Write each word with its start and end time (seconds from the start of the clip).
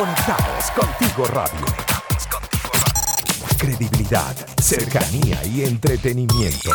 Conectados 0.00 0.70
contigo 0.70 1.26
radio. 1.26 1.66
Credibilidad, 3.58 4.34
cercanía 4.58 5.44
y 5.44 5.64
entretenimiento. 5.64 6.70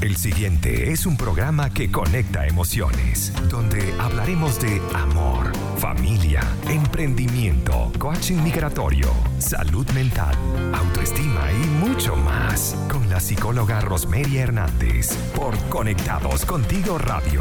El 0.00 0.16
siguiente 0.16 0.92
es 0.92 1.06
un 1.06 1.16
programa 1.16 1.70
que 1.70 1.90
conecta 1.90 2.46
emociones, 2.46 3.32
donde 3.48 3.92
hablaremos 3.98 4.60
de 4.60 4.80
amor, 4.94 5.50
familia, 5.78 6.42
emprendimiento, 6.68 7.90
coaching 7.98 8.40
migratorio, 8.44 9.12
salud 9.40 9.90
mental, 9.90 10.36
autoestima 10.72 11.50
y 11.50 11.66
mucho 11.84 12.14
más, 12.14 12.76
con 12.88 13.10
la 13.10 13.18
psicóloga 13.18 13.80
Rosmeria 13.80 14.44
Hernández, 14.44 15.16
por 15.34 15.58
Conectados 15.68 16.46
Contigo 16.46 16.96
Radio. 16.96 17.40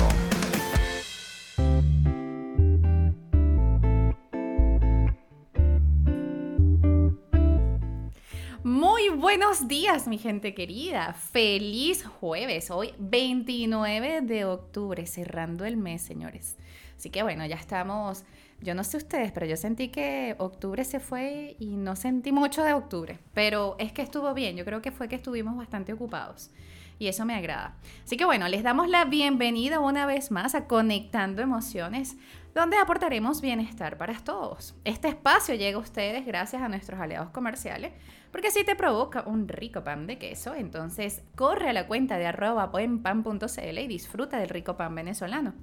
Buenos 9.27 9.67
días, 9.67 10.07
mi 10.07 10.17
gente 10.17 10.53
querida. 10.53 11.11
Feliz 11.11 12.05
jueves. 12.05 12.71
Hoy 12.71 12.93
29 12.97 14.21
de 14.21 14.45
octubre, 14.45 15.05
cerrando 15.05 15.65
el 15.65 15.75
mes, 15.75 16.01
señores. 16.01 16.55
Así 16.97 17.09
que 17.09 17.23
bueno, 17.23 17.45
ya 17.45 17.57
estamos. 17.57 18.23
Yo 18.61 18.73
no 18.73 18.85
sé 18.85 18.95
ustedes, 18.95 19.33
pero 19.33 19.45
yo 19.45 19.57
sentí 19.57 19.89
que 19.89 20.35
octubre 20.37 20.85
se 20.85 21.01
fue 21.01 21.57
y 21.59 21.75
no 21.75 21.97
sentí 21.97 22.31
mucho 22.31 22.63
de 22.63 22.71
octubre. 22.71 23.19
Pero 23.33 23.75
es 23.79 23.91
que 23.91 24.01
estuvo 24.01 24.33
bien. 24.33 24.55
Yo 24.55 24.63
creo 24.63 24.81
que 24.81 24.93
fue 24.93 25.09
que 25.09 25.15
estuvimos 25.15 25.57
bastante 25.57 25.91
ocupados. 25.91 26.49
Y 26.97 27.07
eso 27.07 27.25
me 27.25 27.35
agrada. 27.35 27.75
Así 28.05 28.15
que 28.15 28.23
bueno, 28.23 28.47
les 28.47 28.63
damos 28.63 28.87
la 28.87 29.03
bienvenida 29.03 29.81
una 29.81 30.05
vez 30.05 30.31
más 30.31 30.55
a 30.55 30.67
Conectando 30.67 31.41
Emociones 31.41 32.15
donde 32.57 32.77
aportaremos 32.77 33.39
bienestar 33.39 33.99
para 33.99 34.17
todos. 34.17 34.73
Este 34.83 35.09
espacio 35.09 35.53
llega 35.53 35.77
a 35.77 35.81
ustedes 35.81 36.25
gracias 36.25 36.59
a 36.63 36.67
nuestros 36.67 36.99
aliados 36.99 37.29
comerciales, 37.29 37.93
porque 38.31 38.49
si 38.49 38.63
te 38.63 38.75
provoca 38.75 39.21
un 39.27 39.47
rico 39.47 39.83
pan 39.83 40.07
de 40.07 40.17
queso, 40.17 40.55
entonces 40.55 41.21
corre 41.35 41.69
a 41.69 41.73
la 41.73 41.85
cuenta 41.85 42.17
de 42.17 42.25
arroba 42.25 42.65
buenpan.cl 42.65 43.77
y 43.77 43.87
disfruta 43.87 44.39
del 44.39 44.49
rico 44.49 44.75
pan 44.75 44.95
venezolano. 44.95 45.53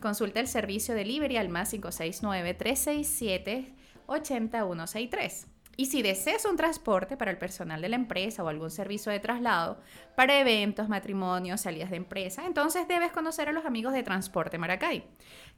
Consulta 0.00 0.38
el 0.40 0.46
servicio 0.46 0.94
delivery 0.94 1.38
al 1.38 1.48
más 1.48 1.70
569 1.70 2.52
367 2.52 3.74
8163. 4.06 5.53
Y 5.76 5.86
si 5.86 6.02
deseas 6.02 6.44
un 6.44 6.56
transporte 6.56 7.16
para 7.16 7.30
el 7.30 7.38
personal 7.38 7.80
de 7.80 7.88
la 7.88 7.96
empresa 7.96 8.44
o 8.44 8.48
algún 8.48 8.70
servicio 8.70 9.10
de 9.10 9.20
traslado 9.20 9.80
para 10.16 10.38
eventos, 10.38 10.88
matrimonios, 10.88 11.62
salidas 11.62 11.90
de 11.90 11.96
empresa, 11.96 12.44
entonces 12.46 12.86
debes 12.86 13.10
conocer 13.12 13.48
a 13.48 13.52
los 13.52 13.66
amigos 13.66 13.92
de 13.92 14.02
Transporte 14.02 14.58
Maracay, 14.58 15.04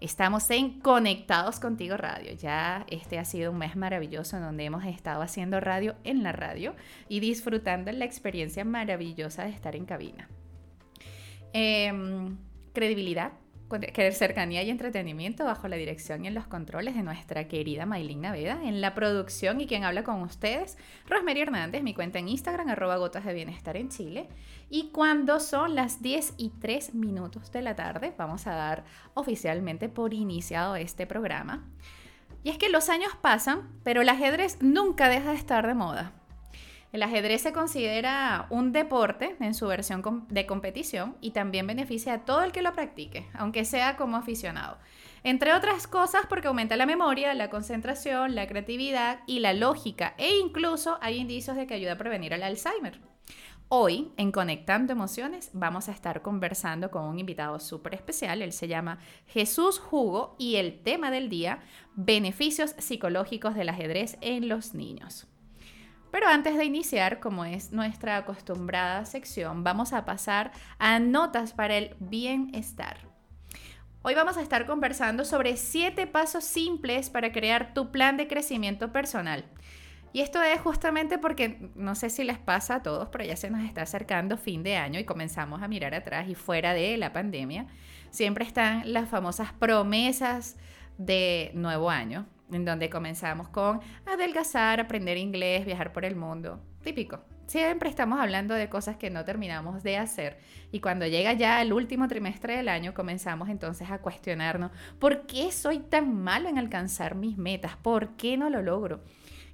Estamos 0.00 0.50
en 0.50 0.80
Conectados 0.80 1.60
Contigo 1.60 1.96
Radio. 1.96 2.32
Ya 2.34 2.84
este 2.88 3.18
ha 3.18 3.24
sido 3.24 3.52
un 3.52 3.58
mes 3.58 3.76
maravilloso 3.76 4.36
en 4.36 4.42
donde 4.42 4.64
hemos 4.64 4.84
estado 4.84 5.22
haciendo 5.22 5.60
radio 5.60 5.94
en 6.04 6.22
la 6.22 6.32
radio 6.32 6.74
y 7.08 7.20
disfrutando 7.20 7.90
la 7.92 8.04
experiencia 8.04 8.64
maravillosa 8.64 9.44
de 9.44 9.50
estar 9.50 9.76
en 9.76 9.84
cabina. 9.84 10.28
Em, 11.52 12.36
credibilidad, 12.72 13.32
cercanía 14.12 14.62
y 14.62 14.70
entretenimiento 14.70 15.44
bajo 15.44 15.68
la 15.68 15.76
dirección 15.76 16.24
y 16.24 16.28
en 16.28 16.34
los 16.34 16.46
controles 16.46 16.94
de 16.94 17.02
nuestra 17.02 17.48
querida 17.48 17.86
Maylin 17.86 18.20
Naveda, 18.20 18.60
en 18.62 18.80
la 18.80 18.94
producción 18.94 19.60
y 19.60 19.66
quien 19.66 19.84
habla 19.84 20.04
con 20.04 20.22
ustedes, 20.22 20.76
Rosemary 21.08 21.40
Hernández, 21.40 21.82
mi 21.82 21.94
cuenta 21.94 22.18
en 22.18 22.28
Instagram, 22.28 22.68
arroba 22.68 22.96
gotas 22.96 23.24
de 23.24 23.34
bienestar 23.34 23.76
en 23.76 23.88
Chile. 23.88 24.28
Y 24.70 24.90
cuando 24.90 25.40
son 25.40 25.74
las 25.74 26.02
10 26.02 26.34
y 26.36 26.50
3 26.50 26.94
minutos 26.94 27.50
de 27.52 27.62
la 27.62 27.74
tarde, 27.74 28.14
vamos 28.16 28.46
a 28.46 28.54
dar 28.54 28.84
oficialmente 29.14 29.88
por 29.88 30.14
iniciado 30.14 30.76
este 30.76 31.06
programa. 31.06 31.64
Y 32.42 32.50
es 32.50 32.58
que 32.58 32.68
los 32.68 32.90
años 32.90 33.12
pasan, 33.20 33.70
pero 33.82 34.02
el 34.02 34.08
ajedrez 34.08 34.58
nunca 34.60 35.08
deja 35.08 35.30
de 35.30 35.36
estar 35.36 35.66
de 35.66 35.74
moda. 35.74 36.12
El 36.94 37.02
ajedrez 37.02 37.42
se 37.42 37.52
considera 37.52 38.46
un 38.50 38.70
deporte 38.70 39.34
en 39.40 39.54
su 39.54 39.66
versión 39.66 40.26
de 40.28 40.46
competición 40.46 41.16
y 41.20 41.32
también 41.32 41.66
beneficia 41.66 42.14
a 42.14 42.24
todo 42.24 42.44
el 42.44 42.52
que 42.52 42.62
lo 42.62 42.72
practique, 42.72 43.26
aunque 43.34 43.64
sea 43.64 43.96
como 43.96 44.16
aficionado. 44.16 44.78
Entre 45.24 45.52
otras 45.54 45.88
cosas 45.88 46.26
porque 46.28 46.46
aumenta 46.46 46.76
la 46.76 46.86
memoria, 46.86 47.34
la 47.34 47.50
concentración, 47.50 48.36
la 48.36 48.46
creatividad 48.46 49.22
y 49.26 49.40
la 49.40 49.54
lógica 49.54 50.14
e 50.18 50.36
incluso 50.36 50.96
hay 51.00 51.16
indicios 51.16 51.56
de 51.56 51.66
que 51.66 51.74
ayuda 51.74 51.94
a 51.94 51.98
prevenir 51.98 52.32
el 52.32 52.44
Alzheimer. 52.44 53.00
Hoy, 53.68 54.12
en 54.16 54.30
Conectando 54.30 54.92
Emociones, 54.92 55.50
vamos 55.52 55.88
a 55.88 55.92
estar 55.92 56.22
conversando 56.22 56.92
con 56.92 57.06
un 57.06 57.18
invitado 57.18 57.58
súper 57.58 57.94
especial. 57.94 58.40
Él 58.40 58.52
se 58.52 58.68
llama 58.68 59.00
Jesús 59.26 59.82
Hugo 59.90 60.36
y 60.38 60.56
el 60.56 60.80
tema 60.84 61.10
del 61.10 61.28
día, 61.28 61.58
beneficios 61.96 62.76
psicológicos 62.78 63.56
del 63.56 63.70
ajedrez 63.70 64.16
en 64.20 64.48
los 64.48 64.74
niños. 64.74 65.26
Pero 66.14 66.28
antes 66.28 66.56
de 66.56 66.64
iniciar, 66.64 67.18
como 67.18 67.44
es 67.44 67.72
nuestra 67.72 68.18
acostumbrada 68.18 69.04
sección, 69.04 69.64
vamos 69.64 69.92
a 69.92 70.04
pasar 70.04 70.52
a 70.78 71.00
notas 71.00 71.54
para 71.54 71.76
el 71.76 71.96
bienestar. 71.98 72.98
Hoy 74.02 74.14
vamos 74.14 74.36
a 74.36 74.42
estar 74.42 74.64
conversando 74.64 75.24
sobre 75.24 75.56
siete 75.56 76.06
pasos 76.06 76.44
simples 76.44 77.10
para 77.10 77.32
crear 77.32 77.74
tu 77.74 77.90
plan 77.90 78.16
de 78.16 78.28
crecimiento 78.28 78.92
personal. 78.92 79.44
Y 80.12 80.20
esto 80.20 80.40
es 80.40 80.60
justamente 80.60 81.18
porque 81.18 81.72
no 81.74 81.96
sé 81.96 82.10
si 82.10 82.22
les 82.22 82.38
pasa 82.38 82.76
a 82.76 82.82
todos, 82.84 83.08
pero 83.08 83.24
ya 83.24 83.34
se 83.34 83.50
nos 83.50 83.64
está 83.64 83.82
acercando 83.82 84.36
fin 84.36 84.62
de 84.62 84.76
año 84.76 85.00
y 85.00 85.04
comenzamos 85.04 85.64
a 85.64 85.66
mirar 85.66 85.96
atrás 85.96 86.28
y 86.28 86.36
fuera 86.36 86.74
de 86.74 86.96
la 86.96 87.12
pandemia, 87.12 87.66
siempre 88.10 88.44
están 88.44 88.92
las 88.92 89.08
famosas 89.08 89.52
promesas 89.52 90.58
de 90.96 91.50
nuevo 91.54 91.90
año, 91.90 92.28
en 92.54 92.64
donde 92.64 92.90
comenzamos 92.90 93.48
con 93.48 93.80
adelgazar, 94.06 94.80
aprender 94.80 95.16
inglés, 95.16 95.64
viajar 95.66 95.92
por 95.92 96.04
el 96.04 96.16
mundo. 96.16 96.60
Típico. 96.82 97.20
Siempre 97.46 97.90
estamos 97.90 98.20
hablando 98.20 98.54
de 98.54 98.70
cosas 98.70 98.96
que 98.96 99.10
no 99.10 99.24
terminamos 99.24 99.82
de 99.82 99.98
hacer 99.98 100.38
y 100.72 100.80
cuando 100.80 101.06
llega 101.06 101.34
ya 101.34 101.60
el 101.60 101.74
último 101.74 102.08
trimestre 102.08 102.56
del 102.56 102.68
año 102.68 102.94
comenzamos 102.94 103.50
entonces 103.50 103.90
a 103.90 103.98
cuestionarnos, 103.98 104.70
¿por 104.98 105.26
qué 105.26 105.52
soy 105.52 105.78
tan 105.78 106.22
malo 106.22 106.48
en 106.48 106.58
alcanzar 106.58 107.14
mis 107.14 107.36
metas? 107.36 107.76
¿Por 107.76 108.16
qué 108.16 108.38
no 108.38 108.48
lo 108.48 108.62
logro? 108.62 109.02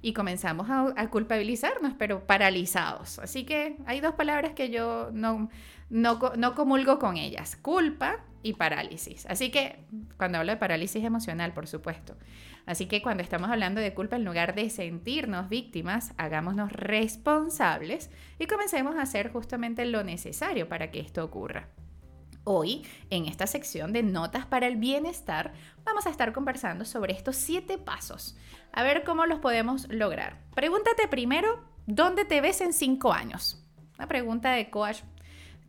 Y 0.01 0.13
comenzamos 0.13 0.67
a, 0.69 1.09
culpabilizarnos, 1.09 1.93
pero 1.97 2.25
paralizados. 2.25 3.19
Así 3.19 3.43
que 3.43 3.75
hay 3.85 3.99
dos 3.99 4.15
palabras 4.15 4.53
que 4.53 4.69
yo 4.69 5.09
no, 5.11 5.49
no, 5.89 6.19
no 6.37 6.55
comulgo 6.55 6.97
con 6.97 7.17
ellas, 7.17 7.55
culpa 7.57 8.23
y 8.41 8.53
parálisis. 8.53 9.25
Así 9.27 9.51
que 9.51 9.83
cuando 10.17 10.39
hablo 10.39 10.51
de 10.51 10.57
parálisis 10.57 11.03
emocional, 11.03 11.53
por 11.53 11.67
supuesto, 11.67 12.15
Así 12.65 12.85
que 12.85 13.01
cuando 13.01 13.23
estamos 13.23 13.49
hablando 13.49 13.81
de 13.81 13.93
culpa, 13.93 14.15
en 14.15 14.25
lugar 14.25 14.55
de 14.55 14.69
sentirnos 14.69 15.49
víctimas, 15.49 16.13
hagámonos 16.17 16.71
responsables 16.71 18.09
y 18.39 18.45
comencemos 18.45 18.95
a 18.95 19.01
hacer 19.01 19.31
justamente 19.31 19.85
lo 19.85 20.03
necesario 20.03 20.69
para 20.69 20.91
que 20.91 20.99
esto 20.99 21.23
ocurra. 21.23 21.69
Hoy, 22.43 22.87
en 23.11 23.27
esta 23.27 23.45
sección 23.45 23.93
de 23.93 24.01
Notas 24.01 24.47
para 24.47 24.65
el 24.65 24.77
Bienestar, 24.77 25.53
vamos 25.83 26.07
a 26.07 26.09
estar 26.09 26.33
conversando 26.33 26.85
sobre 26.85 27.13
estos 27.13 27.35
siete 27.35 27.77
pasos. 27.77 28.35
A 28.71 28.81
ver 28.81 29.03
cómo 29.03 29.27
los 29.27 29.39
podemos 29.39 29.87
lograr. 29.89 30.39
Pregúntate 30.55 31.07
primero, 31.07 31.63
¿dónde 31.85 32.25
te 32.25 32.41
ves 32.41 32.61
en 32.61 32.73
cinco 32.73 33.13
años? 33.13 33.63
Una 33.97 34.07
pregunta 34.07 34.51
de 34.51 34.71
coach 34.71 35.01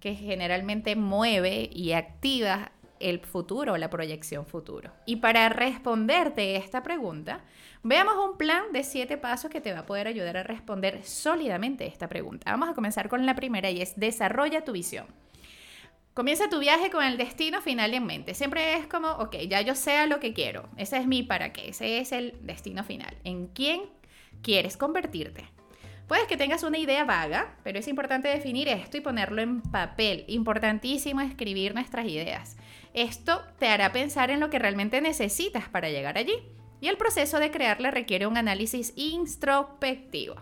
que 0.00 0.14
generalmente 0.14 0.96
mueve 0.96 1.68
y 1.70 1.92
activa 1.92 2.72
el 3.02 3.20
futuro, 3.20 3.76
la 3.76 3.90
proyección 3.90 4.46
futuro. 4.46 4.92
Y 5.06 5.16
para 5.16 5.48
responderte 5.48 6.56
esta 6.56 6.82
pregunta, 6.82 7.40
veamos 7.82 8.14
un 8.24 8.36
plan 8.38 8.64
de 8.72 8.84
siete 8.84 9.16
pasos 9.16 9.50
que 9.50 9.60
te 9.60 9.72
va 9.72 9.80
a 9.80 9.86
poder 9.86 10.06
ayudar 10.06 10.36
a 10.36 10.42
responder 10.42 11.04
sólidamente 11.04 11.86
esta 11.86 12.08
pregunta. 12.08 12.50
Vamos 12.50 12.68
a 12.68 12.74
comenzar 12.74 13.08
con 13.08 13.26
la 13.26 13.34
primera 13.34 13.70
y 13.70 13.82
es 13.82 13.98
desarrolla 13.98 14.64
tu 14.64 14.72
visión. 14.72 15.06
Comienza 16.14 16.50
tu 16.50 16.58
viaje 16.58 16.90
con 16.90 17.02
el 17.02 17.16
destino 17.16 17.62
final 17.62 17.94
en 17.94 18.04
mente. 18.04 18.34
Siempre 18.34 18.74
es 18.74 18.86
como, 18.86 19.12
ok, 19.12 19.36
ya 19.48 19.62
yo 19.62 19.74
sé 19.74 20.06
lo 20.06 20.20
que 20.20 20.34
quiero. 20.34 20.68
Ese 20.76 20.98
es 20.98 21.06
mi 21.06 21.22
para 21.22 21.54
qué. 21.54 21.70
Ese 21.70 21.98
es 21.98 22.12
el 22.12 22.34
destino 22.42 22.84
final. 22.84 23.16
¿En 23.24 23.46
quién 23.46 23.84
quieres 24.42 24.76
convertirte? 24.76 25.48
Puedes 26.08 26.26
que 26.26 26.36
tengas 26.36 26.62
una 26.64 26.76
idea 26.76 27.04
vaga, 27.04 27.56
pero 27.64 27.78
es 27.78 27.88
importante 27.88 28.28
definir 28.28 28.68
esto 28.68 28.98
y 28.98 29.00
ponerlo 29.00 29.40
en 29.40 29.62
papel. 29.62 30.26
Importantísimo 30.28 31.22
escribir 31.22 31.72
nuestras 31.72 32.06
ideas. 32.06 32.58
Esto 32.94 33.42
te 33.58 33.68
hará 33.68 33.92
pensar 33.92 34.30
en 34.30 34.40
lo 34.40 34.50
que 34.50 34.58
realmente 34.58 35.00
necesitas 35.00 35.68
para 35.68 35.88
llegar 35.88 36.18
allí. 36.18 36.34
Y 36.80 36.88
el 36.88 36.96
proceso 36.96 37.38
de 37.38 37.50
crearla 37.50 37.90
requiere 37.90 38.26
un 38.26 38.36
análisis 38.36 38.92
introspectivo. 38.96 40.34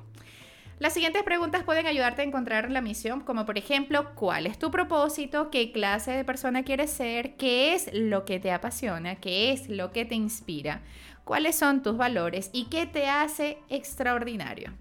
Las 0.79 0.95
siguientes 0.95 1.23
preguntas 1.23 1.63
pueden 1.63 1.87
ayudarte 1.87 2.23
a 2.23 2.25
encontrar 2.25 2.71
la 2.71 2.81
misión, 2.81 3.21
como 3.21 3.45
por 3.45 3.59
ejemplo, 3.59 4.15
¿cuál 4.15 4.47
es 4.47 4.59
tu 4.59 4.71
propósito? 4.71 5.51
¿Qué 5.51 5.73
clase 5.73 6.13
de 6.13 6.25
persona 6.25 6.63
quieres 6.63 6.91
ser? 6.91 7.37
¿Qué 7.37 7.75
es 7.75 7.91
lo 7.93 8.25
que 8.25 8.41
te 8.41 8.51
apasiona? 8.51 9.17
¿Qué 9.17 9.53
es 9.53 9.69
lo 9.69 9.93
que 9.93 10.07
te 10.07 10.15
inspira? 10.15 10.81
¿Cuáles 11.25 11.57
son 11.57 11.83
tus 11.83 11.99
valores? 11.99 12.49
¿Y 12.55 12.65
qué 12.71 12.87
te 12.87 13.09
hace 13.09 13.59
extraordinario? 13.69 14.73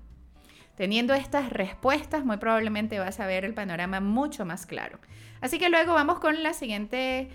Teniendo 0.80 1.14
estas 1.14 1.50
respuestas, 1.50 2.24
muy 2.24 2.38
probablemente 2.38 3.00
vas 3.00 3.20
a 3.20 3.28
ver 3.28 3.44
el 3.44 3.54
panorama 3.54 4.00
mucho 4.00 4.46
más 4.46 4.66
claro. 4.66 4.98
Así 5.42 5.60
que 5.60 5.68
luego 5.68 5.94
vamos 5.94 6.20
con 6.20 6.38
el 6.38 6.54
siguiente 6.54 7.28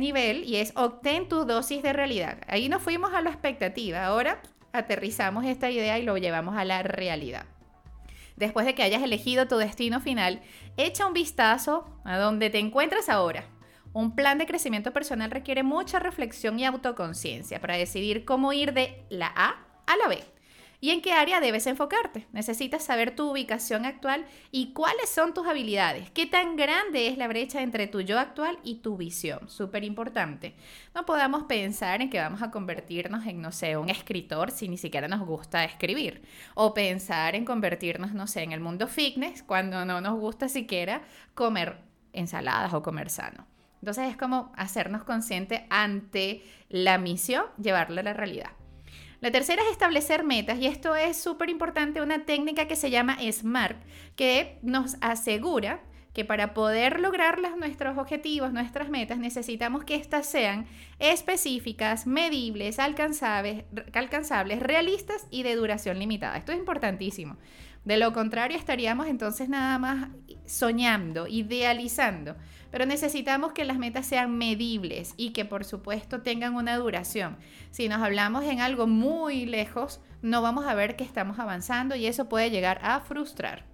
nivel 0.00 0.44
y 0.44 0.56
es 0.56 0.72
obtén 0.76 1.28
tu 1.28 1.44
dosis 1.44 1.82
de 1.82 1.92
realidad. 1.92 2.38
Ahí 2.48 2.70
nos 2.70 2.80
fuimos 2.80 3.12
a 3.12 3.20
la 3.20 3.28
expectativa, 3.28 4.06
ahora 4.06 4.40
aterrizamos 4.72 5.44
esta 5.44 5.70
idea 5.70 5.98
y 5.98 6.04
lo 6.04 6.16
llevamos 6.16 6.56
a 6.56 6.64
la 6.64 6.82
realidad 6.82 7.44
después 8.36 8.64
de 8.64 8.74
que 8.74 8.82
hayas 8.82 9.02
elegido 9.02 9.46
tu 9.46 9.58
destino 9.58 10.00
final, 10.00 10.40
echa 10.78 11.06
un 11.06 11.12
vistazo 11.12 12.00
a 12.04 12.16
donde 12.16 12.48
te 12.48 12.60
encuentras 12.60 13.10
ahora. 13.10 13.44
Un 13.92 14.16
plan 14.16 14.38
de 14.38 14.46
crecimiento 14.46 14.94
personal 14.94 15.30
requiere 15.30 15.62
mucha 15.62 15.98
reflexión 15.98 16.58
y 16.58 16.64
autoconciencia 16.64 17.60
para 17.60 17.76
decidir 17.76 18.24
cómo 18.24 18.54
ir 18.54 18.72
de 18.72 19.04
la 19.10 19.30
A 19.36 19.66
a 19.86 19.96
la 19.98 20.08
B 20.08 20.24
y 20.80 20.90
en 20.90 21.02
qué 21.02 21.12
área 21.12 21.40
debes 21.40 21.66
enfocarte. 21.66 22.26
Necesitas 22.32 22.84
saber 22.84 23.14
tu 23.14 23.30
ubicación 23.30 23.84
actual 23.84 24.24
y 24.50 24.72
cuáles 24.72 25.10
son 25.10 25.34
tus 25.34 25.46
habilidades. 25.46 26.10
Qué 26.10 26.26
tan 26.26 26.56
grande 26.56 27.08
es 27.08 27.18
la 27.18 27.28
brecha 27.28 27.62
entre 27.62 27.86
tu 27.86 28.00
yo 28.00 28.18
actual 28.18 28.58
y 28.64 28.76
tu 28.76 28.96
visión. 28.96 29.48
Súper 29.48 29.84
importante. 29.84 30.54
No 30.94 31.04
podamos 31.04 31.44
pensar 31.44 32.00
en 32.00 32.10
que 32.10 32.18
vamos 32.18 32.42
a 32.42 32.50
convertirnos 32.50 33.26
en, 33.26 33.42
no 33.42 33.52
sé, 33.52 33.76
un 33.76 33.90
escritor 33.90 34.50
si 34.50 34.68
ni 34.68 34.78
siquiera 34.78 35.08
nos 35.08 35.26
gusta 35.26 35.64
escribir. 35.64 36.22
O 36.54 36.72
pensar 36.72 37.34
en 37.34 37.44
convertirnos, 37.44 38.14
no 38.14 38.26
sé, 38.26 38.42
en 38.42 38.52
el 38.52 38.60
mundo 38.60 38.88
fitness 38.88 39.42
cuando 39.42 39.84
no 39.84 40.00
nos 40.00 40.18
gusta 40.18 40.48
siquiera 40.48 41.02
comer 41.34 41.78
ensaladas 42.12 42.72
o 42.72 42.82
comer 42.82 43.10
sano. 43.10 43.46
Entonces 43.82 44.10
es 44.10 44.16
como 44.16 44.52
hacernos 44.56 45.04
conscientes 45.04 45.62
ante 45.70 46.42
la 46.68 46.98
misión, 46.98 47.44
llevarla 47.58 48.02
a 48.02 48.04
la 48.04 48.12
realidad. 48.12 48.50
La 49.20 49.30
tercera 49.30 49.62
es 49.62 49.70
establecer 49.70 50.24
metas 50.24 50.58
y 50.58 50.66
esto 50.66 50.96
es 50.96 51.16
súper 51.20 51.50
importante, 51.50 52.00
una 52.00 52.24
técnica 52.24 52.66
que 52.66 52.76
se 52.76 52.90
llama 52.90 53.18
SMART, 53.20 53.76
que 54.16 54.58
nos 54.62 54.96
asegura 55.02 55.82
que 56.14 56.24
para 56.24 56.54
poder 56.54 57.00
lograr 57.00 57.38
nuestros 57.56 57.96
objetivos, 57.98 58.52
nuestras 58.52 58.88
metas, 58.88 59.18
necesitamos 59.18 59.84
que 59.84 59.94
éstas 59.94 60.26
sean 60.26 60.66
específicas, 60.98 62.06
medibles, 62.06 62.78
alcanzables, 62.78 63.64
alcanzables, 63.92 64.60
realistas 64.60 65.26
y 65.30 65.42
de 65.42 65.54
duración 65.54 65.98
limitada. 65.98 66.36
Esto 66.36 66.52
es 66.52 66.58
importantísimo. 66.58 67.36
De 67.84 67.96
lo 67.96 68.12
contrario, 68.12 68.58
estaríamos 68.58 69.06
entonces 69.06 69.48
nada 69.48 69.78
más 69.78 70.08
soñando, 70.46 71.26
idealizando 71.26 72.36
pero 72.70 72.86
necesitamos 72.86 73.52
que 73.52 73.64
las 73.64 73.78
metas 73.78 74.06
sean 74.06 74.36
medibles 74.36 75.14
y 75.16 75.30
que 75.30 75.44
por 75.44 75.64
supuesto 75.64 76.22
tengan 76.22 76.54
una 76.54 76.76
duración. 76.76 77.36
Si 77.70 77.88
nos 77.88 78.00
hablamos 78.00 78.44
en 78.44 78.60
algo 78.60 78.86
muy 78.86 79.44
lejos, 79.46 80.00
no 80.22 80.42
vamos 80.42 80.66
a 80.66 80.74
ver 80.74 80.96
que 80.96 81.04
estamos 81.04 81.38
avanzando 81.38 81.96
y 81.96 82.06
eso 82.06 82.28
puede 82.28 82.50
llegar 82.50 82.80
a 82.82 83.00
frustrar. 83.00 83.64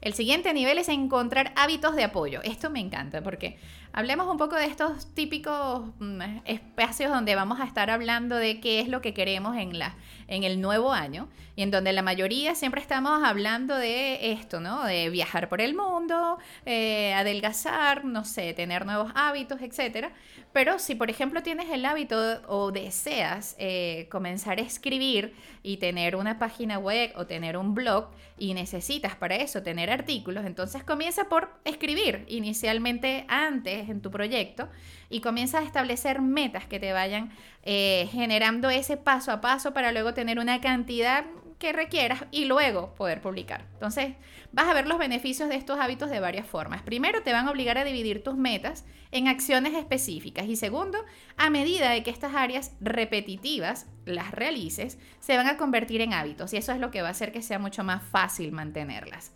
El 0.00 0.14
siguiente 0.14 0.54
nivel 0.54 0.78
es 0.78 0.88
encontrar 0.88 1.52
hábitos 1.56 1.96
de 1.96 2.04
apoyo. 2.04 2.40
Esto 2.44 2.70
me 2.70 2.78
encanta 2.78 3.20
porque 3.20 3.58
hablemos 3.98 4.28
un 4.28 4.36
poco 4.36 4.54
de 4.54 4.66
estos 4.66 5.12
típicos 5.12 5.82
mm, 5.98 6.22
espacios 6.44 7.10
donde 7.10 7.34
vamos 7.34 7.58
a 7.58 7.64
estar 7.64 7.90
hablando 7.90 8.36
de 8.36 8.60
qué 8.60 8.78
es 8.78 8.86
lo 8.86 9.00
que 9.00 9.12
queremos 9.12 9.56
en, 9.56 9.76
la, 9.76 9.96
en 10.28 10.44
el 10.44 10.60
nuevo 10.60 10.92
año 10.92 11.28
y 11.56 11.62
en 11.62 11.72
donde 11.72 11.92
la 11.92 12.02
mayoría 12.02 12.54
siempre 12.54 12.80
estamos 12.80 13.24
hablando 13.24 13.74
de 13.74 14.30
esto, 14.30 14.60
¿no? 14.60 14.84
De 14.84 15.10
viajar 15.10 15.48
por 15.48 15.60
el 15.60 15.74
mundo, 15.74 16.38
eh, 16.64 17.12
adelgazar, 17.14 18.04
no 18.04 18.24
sé, 18.24 18.54
tener 18.54 18.86
nuevos 18.86 19.10
hábitos, 19.16 19.60
etcétera. 19.60 20.12
Pero 20.52 20.78
si, 20.78 20.94
por 20.94 21.10
ejemplo, 21.10 21.42
tienes 21.42 21.68
el 21.70 21.84
hábito 21.84 22.16
o 22.46 22.70
deseas 22.70 23.56
eh, 23.58 24.06
comenzar 24.08 24.58
a 24.58 24.62
escribir 24.62 25.34
y 25.64 25.78
tener 25.78 26.14
una 26.14 26.38
página 26.38 26.78
web 26.78 27.10
o 27.16 27.26
tener 27.26 27.56
un 27.56 27.74
blog 27.74 28.10
y 28.38 28.54
necesitas 28.54 29.16
para 29.16 29.34
eso 29.34 29.64
tener 29.64 29.90
artículos, 29.90 30.46
entonces 30.46 30.84
comienza 30.84 31.28
por 31.28 31.50
escribir 31.64 32.24
inicialmente 32.28 33.24
antes 33.26 33.87
en 33.88 34.00
tu 34.00 34.10
proyecto 34.10 34.68
y 35.10 35.20
comienza 35.20 35.58
a 35.58 35.62
establecer 35.62 36.20
metas 36.20 36.66
que 36.66 36.80
te 36.80 36.92
vayan 36.92 37.30
eh, 37.62 38.08
generando 38.12 38.70
ese 38.70 38.96
paso 38.96 39.32
a 39.32 39.40
paso 39.40 39.72
para 39.72 39.92
luego 39.92 40.14
tener 40.14 40.38
una 40.38 40.60
cantidad 40.60 41.24
que 41.58 41.72
requieras 41.72 42.24
y 42.30 42.44
luego 42.44 42.94
poder 42.94 43.20
publicar. 43.20 43.66
Entonces, 43.74 44.14
vas 44.52 44.68
a 44.68 44.74
ver 44.74 44.86
los 44.86 44.98
beneficios 44.98 45.48
de 45.48 45.56
estos 45.56 45.78
hábitos 45.78 46.08
de 46.08 46.20
varias 46.20 46.46
formas. 46.46 46.82
Primero, 46.82 47.22
te 47.22 47.32
van 47.32 47.48
a 47.48 47.50
obligar 47.50 47.78
a 47.78 47.84
dividir 47.84 48.22
tus 48.22 48.36
metas 48.36 48.84
en 49.10 49.26
acciones 49.26 49.74
específicas 49.74 50.46
y 50.46 50.56
segundo, 50.56 51.04
a 51.36 51.50
medida 51.50 51.90
de 51.90 52.02
que 52.02 52.10
estas 52.10 52.34
áreas 52.34 52.72
repetitivas 52.80 53.86
las 54.06 54.30
realices, 54.30 54.98
se 55.20 55.36
van 55.36 55.48
a 55.48 55.56
convertir 55.56 56.00
en 56.00 56.12
hábitos 56.12 56.52
y 56.52 56.58
eso 56.58 56.72
es 56.72 56.78
lo 56.78 56.90
que 56.90 57.02
va 57.02 57.08
a 57.08 57.12
hacer 57.12 57.32
que 57.32 57.42
sea 57.42 57.58
mucho 57.58 57.84
más 57.84 58.02
fácil 58.02 58.52
mantenerlas. 58.52 59.32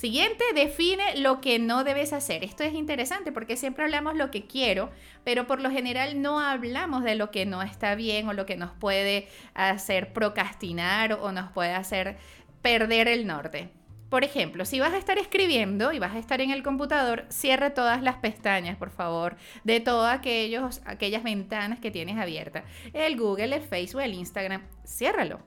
Siguiente, 0.00 0.44
define 0.54 1.18
lo 1.18 1.42
que 1.42 1.58
no 1.58 1.84
debes 1.84 2.14
hacer. 2.14 2.42
Esto 2.42 2.62
es 2.62 2.72
interesante 2.72 3.32
porque 3.32 3.58
siempre 3.58 3.84
hablamos 3.84 4.16
lo 4.16 4.30
que 4.30 4.46
quiero, 4.46 4.88
pero 5.24 5.46
por 5.46 5.60
lo 5.60 5.70
general 5.70 6.22
no 6.22 6.40
hablamos 6.40 7.04
de 7.04 7.16
lo 7.16 7.30
que 7.30 7.44
no 7.44 7.60
está 7.60 7.94
bien 7.96 8.26
o 8.26 8.32
lo 8.32 8.46
que 8.46 8.56
nos 8.56 8.70
puede 8.70 9.28
hacer 9.52 10.14
procrastinar 10.14 11.12
o 11.12 11.32
nos 11.32 11.52
puede 11.52 11.74
hacer 11.74 12.16
perder 12.62 13.08
el 13.08 13.26
norte. 13.26 13.68
Por 14.08 14.24
ejemplo, 14.24 14.64
si 14.64 14.80
vas 14.80 14.94
a 14.94 14.96
estar 14.96 15.18
escribiendo 15.18 15.92
y 15.92 15.98
vas 15.98 16.14
a 16.14 16.18
estar 16.18 16.40
en 16.40 16.50
el 16.50 16.62
computador, 16.62 17.26
cierra 17.28 17.74
todas 17.74 18.02
las 18.02 18.16
pestañas, 18.16 18.78
por 18.78 18.88
favor, 18.88 19.36
de 19.64 19.80
todas 19.80 20.14
aquellas 20.16 21.22
ventanas 21.22 21.78
que 21.78 21.90
tienes 21.90 22.16
abiertas. 22.16 22.64
El 22.94 23.18
Google, 23.18 23.54
el 23.54 23.60
Facebook, 23.60 24.00
el 24.00 24.14
Instagram, 24.14 24.62
ciérralo 24.82 25.40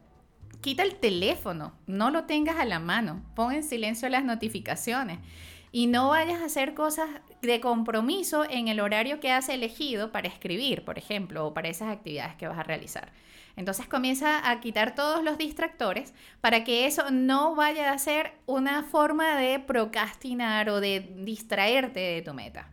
quita 0.63 0.81
el 0.81 0.95
teléfono, 0.95 1.73
no 1.87 2.09
lo 2.09 2.23
tengas 2.23 2.57
a 2.57 2.63
la 2.63 2.79
mano, 2.79 3.21
pon 3.35 3.51
en 3.51 3.63
silencio 3.63 4.07
las 4.07 4.23
notificaciones 4.23 5.19
y 5.73 5.87
no 5.87 6.07
vayas 6.07 6.41
a 6.41 6.45
hacer 6.45 6.73
cosas 6.73 7.09
de 7.41 7.59
compromiso 7.59 8.45
en 8.49 8.69
el 8.69 8.79
horario 8.79 9.19
que 9.19 9.29
has 9.29 9.49
elegido 9.49 10.13
para 10.13 10.29
escribir, 10.29 10.85
por 10.85 10.97
ejemplo, 10.97 11.45
o 11.45 11.53
para 11.53 11.67
esas 11.67 11.89
actividades 11.89 12.35
que 12.35 12.47
vas 12.47 12.57
a 12.57 12.63
realizar. 12.63 13.11
Entonces 13.57 13.87
comienza 13.87 14.49
a 14.49 14.61
quitar 14.61 14.95
todos 14.95 15.21
los 15.21 15.37
distractores 15.37 16.13
para 16.39 16.63
que 16.63 16.85
eso 16.85 17.11
no 17.11 17.55
vaya 17.55 17.91
a 17.91 17.99
ser 17.99 18.31
una 18.45 18.83
forma 18.83 19.35
de 19.35 19.59
procrastinar 19.59 20.69
o 20.69 20.79
de 20.79 21.01
distraerte 21.17 21.99
de 21.99 22.21
tu 22.21 22.33
meta. 22.33 22.69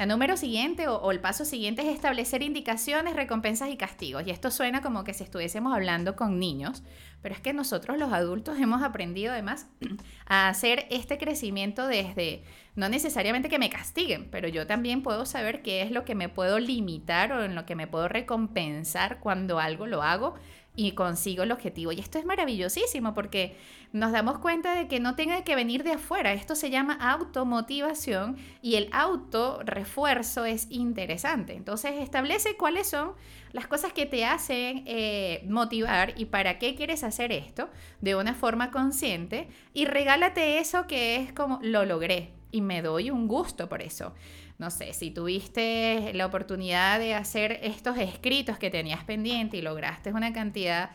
La 0.00 0.06
número 0.06 0.38
siguiente 0.38 0.88
o, 0.88 1.10
el 1.10 1.20
paso 1.20 1.44
siguiente 1.44 1.82
es 1.82 1.88
establecer 1.88 2.42
indicaciones, 2.42 3.14
recompensas 3.14 3.68
y 3.68 3.76
castigos. 3.76 4.26
Y 4.26 4.30
esto 4.30 4.50
suena 4.50 4.80
como 4.80 5.04
que 5.04 5.12
si 5.12 5.24
estuviésemos 5.24 5.74
hablando 5.74 6.16
con 6.16 6.38
niños, 6.38 6.82
pero 7.20 7.34
es 7.34 7.42
que 7.42 7.52
nosotros 7.52 7.98
los 7.98 8.10
adultos 8.10 8.58
hemos 8.58 8.82
aprendido 8.82 9.34
además 9.34 9.66
a 10.24 10.48
hacer 10.48 10.86
este 10.88 11.18
crecimiento 11.18 11.86
desde, 11.86 12.44
no 12.76 12.88
necesariamente 12.88 13.50
que 13.50 13.58
me 13.58 13.68
castiguen, 13.68 14.30
pero 14.30 14.48
yo 14.48 14.66
también 14.66 15.02
puedo 15.02 15.26
saber 15.26 15.60
qué 15.60 15.82
es 15.82 15.90
lo 15.90 16.06
que 16.06 16.14
me 16.14 16.30
puedo 16.30 16.58
limitar 16.60 17.32
o 17.32 17.44
en 17.44 17.54
lo 17.54 17.66
que 17.66 17.76
me 17.76 17.86
puedo 17.86 18.08
recompensar 18.08 19.20
cuando 19.20 19.58
algo 19.58 19.86
lo 19.86 20.02
hago 20.02 20.32
y 20.80 20.92
consigo 20.92 21.42
el 21.42 21.52
objetivo. 21.52 21.92
Y 21.92 22.00
esto 22.00 22.18
es 22.18 22.24
maravillosísimo 22.24 23.12
porque 23.12 23.54
nos 23.92 24.12
damos 24.12 24.38
cuenta 24.38 24.74
de 24.74 24.88
que 24.88 24.98
no 24.98 25.14
tenga 25.14 25.44
que 25.44 25.54
venir 25.54 25.84
de 25.84 25.92
afuera. 25.92 26.32
Esto 26.32 26.54
se 26.54 26.70
llama 26.70 26.94
automotivación 26.94 28.38
y 28.62 28.76
el 28.76 28.88
auto 28.90 29.60
refuerzo 29.62 30.46
es 30.46 30.68
interesante. 30.70 31.52
Entonces 31.52 31.96
establece 31.98 32.56
cuáles 32.56 32.88
son 32.88 33.12
las 33.52 33.66
cosas 33.66 33.92
que 33.92 34.06
te 34.06 34.24
hacen 34.24 34.84
eh, 34.86 35.44
motivar 35.46 36.14
y 36.16 36.24
para 36.24 36.58
qué 36.58 36.74
quieres 36.74 37.04
hacer 37.04 37.30
esto 37.30 37.68
de 38.00 38.16
una 38.16 38.32
forma 38.32 38.70
consciente 38.70 39.48
y 39.74 39.84
regálate 39.84 40.60
eso 40.60 40.86
que 40.86 41.16
es 41.16 41.34
como 41.34 41.58
lo 41.60 41.84
logré 41.84 42.32
y 42.52 42.62
me 42.62 42.80
doy 42.80 43.10
un 43.10 43.28
gusto 43.28 43.68
por 43.68 43.82
eso 43.82 44.14
no 44.60 44.70
sé, 44.70 44.92
si 44.92 45.10
tuviste 45.10 46.12
la 46.12 46.26
oportunidad 46.26 46.98
de 46.98 47.14
hacer 47.14 47.60
estos 47.62 47.96
escritos 47.96 48.58
que 48.58 48.68
tenías 48.68 49.02
pendiente 49.04 49.56
y 49.56 49.62
lograste 49.62 50.12
una 50.12 50.34
cantidad 50.34 50.90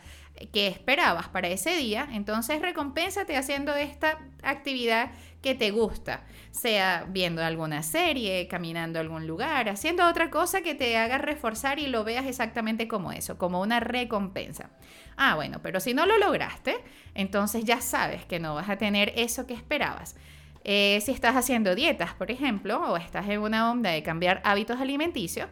que 0.52 0.68
esperabas 0.68 1.28
para 1.28 1.48
ese 1.48 1.76
día, 1.76 2.06
entonces 2.12 2.62
recompénsate 2.62 3.36
haciendo 3.36 3.74
esta 3.74 4.20
actividad 4.44 5.10
que 5.42 5.56
te 5.56 5.72
gusta, 5.72 6.22
sea 6.52 7.06
viendo 7.08 7.42
alguna 7.42 7.82
serie, 7.82 8.46
caminando 8.46 9.00
a 9.00 9.02
algún 9.02 9.26
lugar, 9.26 9.68
haciendo 9.68 10.06
otra 10.06 10.30
cosa 10.30 10.62
que 10.62 10.76
te 10.76 10.96
haga 10.96 11.18
reforzar 11.18 11.80
y 11.80 11.88
lo 11.88 12.04
veas 12.04 12.26
exactamente 12.26 12.86
como 12.86 13.10
eso, 13.10 13.36
como 13.36 13.60
una 13.60 13.80
recompensa. 13.80 14.70
Ah, 15.16 15.34
bueno, 15.34 15.60
pero 15.60 15.80
si 15.80 15.92
no 15.92 16.06
lo 16.06 16.18
lograste, 16.18 16.76
entonces 17.14 17.64
ya 17.64 17.80
sabes 17.80 18.24
que 18.26 18.38
no 18.38 18.54
vas 18.54 18.68
a 18.68 18.76
tener 18.76 19.12
eso 19.16 19.44
que 19.46 19.54
esperabas. 19.54 20.14
Eh, 20.68 21.00
si 21.00 21.12
estás 21.12 21.36
haciendo 21.36 21.76
dietas, 21.76 22.14
por 22.14 22.32
ejemplo, 22.32 22.80
o 22.90 22.96
estás 22.96 23.28
en 23.28 23.40
una 23.40 23.70
onda 23.70 23.90
de 23.90 24.02
cambiar 24.02 24.40
hábitos 24.44 24.80
alimenticios, 24.80 25.48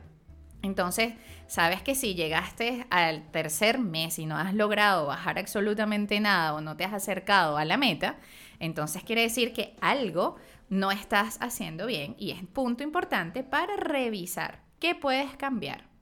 Entonces, 0.62 1.12
sabes 1.46 1.82
que 1.82 1.94
si 1.94 2.14
llegaste 2.14 2.86
al 2.90 3.30
tercer 3.30 3.78
mes 3.78 4.18
y 4.18 4.26
no 4.26 4.36
has 4.36 4.54
logrado 4.54 5.06
bajar 5.06 5.38
absolutamente 5.38 6.18
nada 6.20 6.54
o 6.54 6.60
no 6.62 6.76
te 6.76 6.84
has 6.84 6.94
acercado 6.94 7.58
a 7.58 7.64
la 7.66 7.76
meta, 7.76 8.16
entonces 8.58 9.04
quiere 9.04 9.22
decir 9.22 9.52
que 9.52 9.76
algo 9.80 10.36
no 10.70 10.90
estás 10.90 11.38
haciendo 11.40 11.86
bien 11.86 12.16
y 12.18 12.30
es 12.30 12.42
punto 12.46 12.82
importante 12.82 13.44
para 13.44 13.76
revisar 13.76 14.62
qué 14.80 14.94
puedes 14.94 15.36
cambiar. 15.36 15.93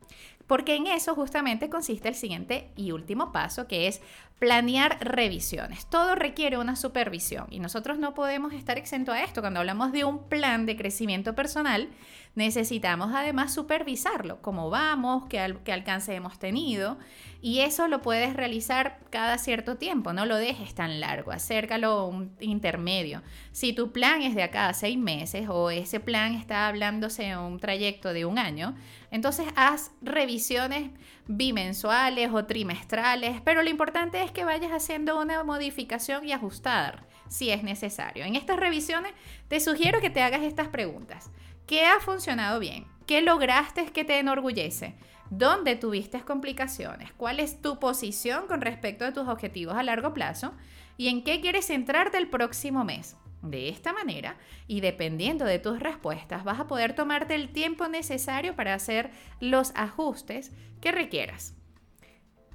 Porque 0.52 0.74
en 0.74 0.86
eso 0.86 1.14
justamente 1.14 1.70
consiste 1.70 2.10
el 2.10 2.14
siguiente 2.14 2.68
y 2.76 2.90
último 2.90 3.32
paso, 3.32 3.66
que 3.66 3.86
es 3.88 4.02
planear 4.38 4.98
revisiones. 5.00 5.86
Todo 5.86 6.14
requiere 6.14 6.58
una 6.58 6.76
supervisión 6.76 7.46
y 7.48 7.58
nosotros 7.58 7.98
no 7.98 8.12
podemos 8.12 8.52
estar 8.52 8.76
exento 8.76 9.12
a 9.12 9.22
esto. 9.22 9.40
Cuando 9.40 9.60
hablamos 9.60 9.92
de 9.92 10.04
un 10.04 10.28
plan 10.28 10.66
de 10.66 10.76
crecimiento 10.76 11.34
personal, 11.34 11.88
necesitamos 12.34 13.12
además 13.14 13.54
supervisarlo, 13.54 14.42
cómo 14.42 14.68
vamos, 14.68 15.24
qué, 15.28 15.38
alcance 15.38 16.14
hemos 16.14 16.38
tenido. 16.38 16.98
Y 17.40 17.60
eso 17.60 17.88
lo 17.88 18.02
puedes 18.02 18.34
realizar 18.34 18.98
cada 19.10 19.38
cierto 19.38 19.76
tiempo, 19.76 20.12
no 20.12 20.26
lo 20.26 20.36
dejes 20.36 20.74
tan 20.74 21.00
largo, 21.00 21.32
acércalo 21.32 21.88
a 21.88 22.06
un 22.06 22.36
intermedio. 22.40 23.22
Si 23.52 23.72
tu 23.72 23.90
plan 23.90 24.22
es 24.22 24.34
de 24.34 24.42
acá 24.42 24.68
a 24.68 24.74
seis 24.74 24.98
meses 24.98 25.48
o 25.48 25.70
ese 25.70 25.98
plan 25.98 26.34
está 26.34 26.68
hablándose 26.68 27.22
de 27.22 27.36
un 27.36 27.58
trayecto 27.58 28.12
de 28.12 28.26
un 28.26 28.38
año, 28.38 28.74
entonces 29.12 29.46
haz 29.54 29.92
revisiones 30.00 30.90
bimensuales 31.28 32.30
o 32.32 32.46
trimestrales, 32.46 33.40
pero 33.44 33.62
lo 33.62 33.70
importante 33.70 34.22
es 34.22 34.32
que 34.32 34.44
vayas 34.44 34.72
haciendo 34.72 35.20
una 35.20 35.44
modificación 35.44 36.26
y 36.26 36.32
ajustar 36.32 37.06
si 37.28 37.50
es 37.50 37.62
necesario. 37.62 38.24
En 38.24 38.36
estas 38.36 38.58
revisiones 38.58 39.12
te 39.48 39.60
sugiero 39.60 40.00
que 40.00 40.10
te 40.10 40.22
hagas 40.22 40.42
estas 40.42 40.68
preguntas. 40.68 41.30
¿Qué 41.66 41.84
ha 41.84 42.00
funcionado 42.00 42.58
bien? 42.58 42.86
¿Qué 43.06 43.20
lograste 43.20 43.84
que 43.86 44.04
te 44.04 44.18
enorgullece? 44.18 44.94
¿Dónde 45.28 45.76
tuviste 45.76 46.20
complicaciones? 46.22 47.12
¿Cuál 47.12 47.38
es 47.38 47.60
tu 47.60 47.78
posición 47.78 48.46
con 48.46 48.62
respecto 48.62 49.04
a 49.04 49.12
tus 49.12 49.28
objetivos 49.28 49.74
a 49.74 49.82
largo 49.82 50.14
plazo? 50.14 50.54
¿Y 50.96 51.08
en 51.08 51.22
qué 51.22 51.40
quieres 51.42 51.66
centrarte 51.66 52.16
el 52.16 52.28
próximo 52.28 52.84
mes? 52.84 53.16
De 53.42 53.68
esta 53.68 53.92
manera, 53.92 54.36
y 54.68 54.80
dependiendo 54.80 55.44
de 55.44 55.58
tus 55.58 55.80
respuestas, 55.80 56.44
vas 56.44 56.60
a 56.60 56.68
poder 56.68 56.94
tomarte 56.94 57.34
el 57.34 57.52
tiempo 57.52 57.88
necesario 57.88 58.54
para 58.54 58.74
hacer 58.74 59.10
los 59.40 59.72
ajustes 59.74 60.52
que 60.80 60.92
requieras. 60.92 61.54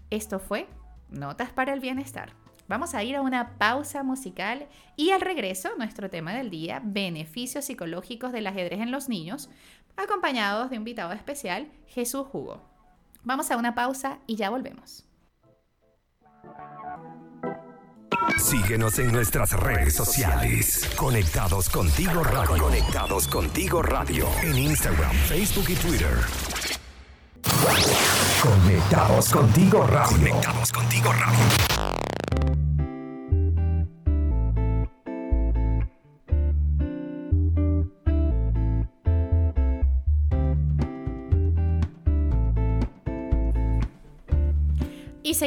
Esto 0.10 0.40
fue 0.40 0.68
Notas 1.10 1.52
para 1.52 1.74
el 1.74 1.82
Bienestar. 1.82 2.34
Vamos 2.70 2.96
a 2.96 3.04
ir 3.04 3.16
a 3.16 3.22
una 3.22 3.58
pausa 3.58 4.04
musical 4.04 4.68
y 4.96 5.12
al 5.12 5.22
regreso 5.22 5.70
nuestro 5.78 6.10
tema 6.10 6.34
del 6.34 6.50
día, 6.50 6.82
beneficios 6.84 7.66
psicológicos 7.66 8.32
del 8.32 8.48
ajedrez 8.48 8.82
en 8.82 8.92
los 8.92 9.08
niños, 9.08 9.50
acompañados 9.96 10.70
de 10.70 10.76
un 10.76 10.82
invitado 10.82 11.14
especial, 11.14 11.70
Jesús 11.88 12.28
Hugo. 12.32 12.62
Vamos 13.24 13.52
a 13.52 13.58
una 13.58 13.76
pausa 13.76 14.20
y 14.28 14.36
ya 14.36 14.50
volvemos. 14.50 15.07
Síguenos 18.36 19.00
en 19.00 19.12
nuestras 19.12 19.52
redes 19.54 19.96
sociales. 19.96 20.90
Conectados 20.96 21.70
contigo 21.70 22.24
radio. 22.24 22.64
Conectados 22.64 23.28
contigo 23.28 23.82
radio. 23.82 24.28
En 24.44 24.58
Instagram, 24.58 25.12
Facebook 25.28 25.66
y 25.70 25.76
Twitter. 25.76 26.18
Conectados 28.42 29.30
contigo 29.30 29.88
radio. 29.88 30.18
Conectados 30.18 30.72
contigo 30.72 31.12
radio. 31.12 31.67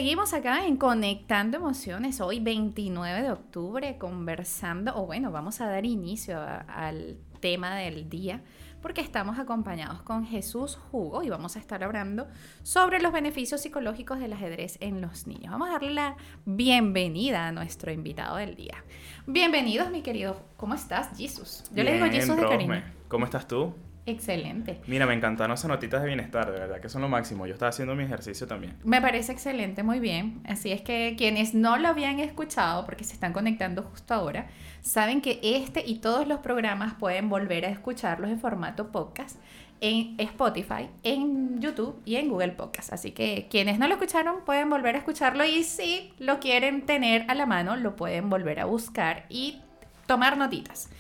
Seguimos 0.01 0.33
acá 0.33 0.65
en 0.65 0.79
Conectando 0.79 1.59
Emociones, 1.59 2.23
hoy 2.23 2.41
29 2.41 3.21
de 3.21 3.31
octubre, 3.33 3.99
conversando, 3.99 4.97
o 4.97 5.05
bueno, 5.05 5.31
vamos 5.31 5.61
a 5.61 5.67
dar 5.67 5.85
inicio 5.85 6.41
al 6.41 7.19
tema 7.41 7.77
del 7.77 8.09
día, 8.09 8.43
porque 8.81 9.03
estamos 9.03 9.39
acompañados 9.39 10.01
con 10.01 10.25
Jesús 10.25 10.79
Hugo 10.91 11.23
y 11.23 11.29
vamos 11.29 11.57
a 11.57 11.59
estar 11.59 11.85
hablando 11.85 12.29
sobre 12.63 13.03
los 13.03 13.13
beneficios 13.13 13.61
psicológicos 13.61 14.21
del 14.21 14.33
ajedrez 14.33 14.79
en 14.81 15.03
los 15.03 15.27
niños. 15.27 15.53
Vamos 15.53 15.69
a 15.69 15.73
darle 15.73 15.93
la 15.93 16.17
bienvenida 16.47 17.49
a 17.49 17.53
nuestro 17.53 17.93
invitado 17.93 18.37
del 18.37 18.57
día. 18.57 18.83
Bienvenidos, 19.27 19.91
mi 19.91 20.01
querido. 20.01 20.41
¿Cómo 20.57 20.73
estás, 20.73 21.15
Jesús? 21.19 21.65
Yo 21.75 21.85
le 21.85 21.93
digo 21.93 22.07
Jesús 22.07 22.39
de 22.39 22.49
cariño. 22.49 22.83
¿Cómo 23.09 23.27
estás 23.27 23.47
tú? 23.47 23.75
Excelente. 24.07 24.81
Mira, 24.87 25.07
me 25.07 25.15
encantaron 25.15 25.55
esas 25.55 25.69
notitas 25.69 26.01
de 26.01 26.09
bienestar, 26.09 26.51
de 26.51 26.59
verdad, 26.59 26.81
que 26.81 26.89
son 26.89 27.03
lo 27.03 27.09
máximo. 27.09 27.47
Yo 27.47 27.53
estaba 27.53 27.71
haciendo 27.71 27.95
mi 27.95 28.05
ejercicio 28.05 28.47
también. 28.47 28.77
Me 28.83 29.01
parece 29.01 29.33
excelente, 29.33 29.83
muy 29.83 30.01
bien. 30.01 30.41
Así 30.47 30.73
es 30.73 30.81
que 30.81 31.15
quienes 31.17 31.55
no 31.55 31.77
lo 31.77 31.89
habían 31.89 32.19
escuchado, 32.19 32.85
porque 32.87 33.05
se 33.05 33.13
están 33.13 33.33
conectando 33.33 33.83
justo 33.83 34.15
ahora, 34.15 34.49
saben 34.81 35.21
que 35.21 35.39
este 35.43 35.85
y 35.87 35.99
todos 35.99 36.27
los 36.27 36.41
programas 36.41 36.95
pueden 36.95 37.29
volver 37.29 37.67
a 37.67 37.69
escucharlos 37.69 38.31
en 38.31 38.41
formato 38.41 38.91
podcast 38.91 39.37
en 39.81 40.15
Spotify, 40.19 40.89
en 41.03 41.61
YouTube 41.61 42.01
y 42.05 42.17
en 42.17 42.29
Google 42.29 42.53
Podcast. 42.53 42.93
Así 42.93 43.13
que 43.13 43.49
quienes 43.51 43.79
no 43.79 43.89
lo 43.89 43.95
escucharon 43.95 44.45
pueden 44.45 44.69
volver 44.71 44.95
a 44.95 44.99
escucharlo 44.99 45.45
y 45.45 45.65
si 45.65 46.13
lo 46.19 46.39
quieren 46.39 46.85
tener 46.87 47.25
a 47.29 47.35
la 47.35 47.47
mano, 47.47 47.77
lo 47.77 47.97
pueden 47.97 48.31
volver 48.31 48.61
a 48.61 48.67
buscar 48.67 49.25
y 49.29 49.61
tomar 50.07 50.37
notitas. 50.37 50.91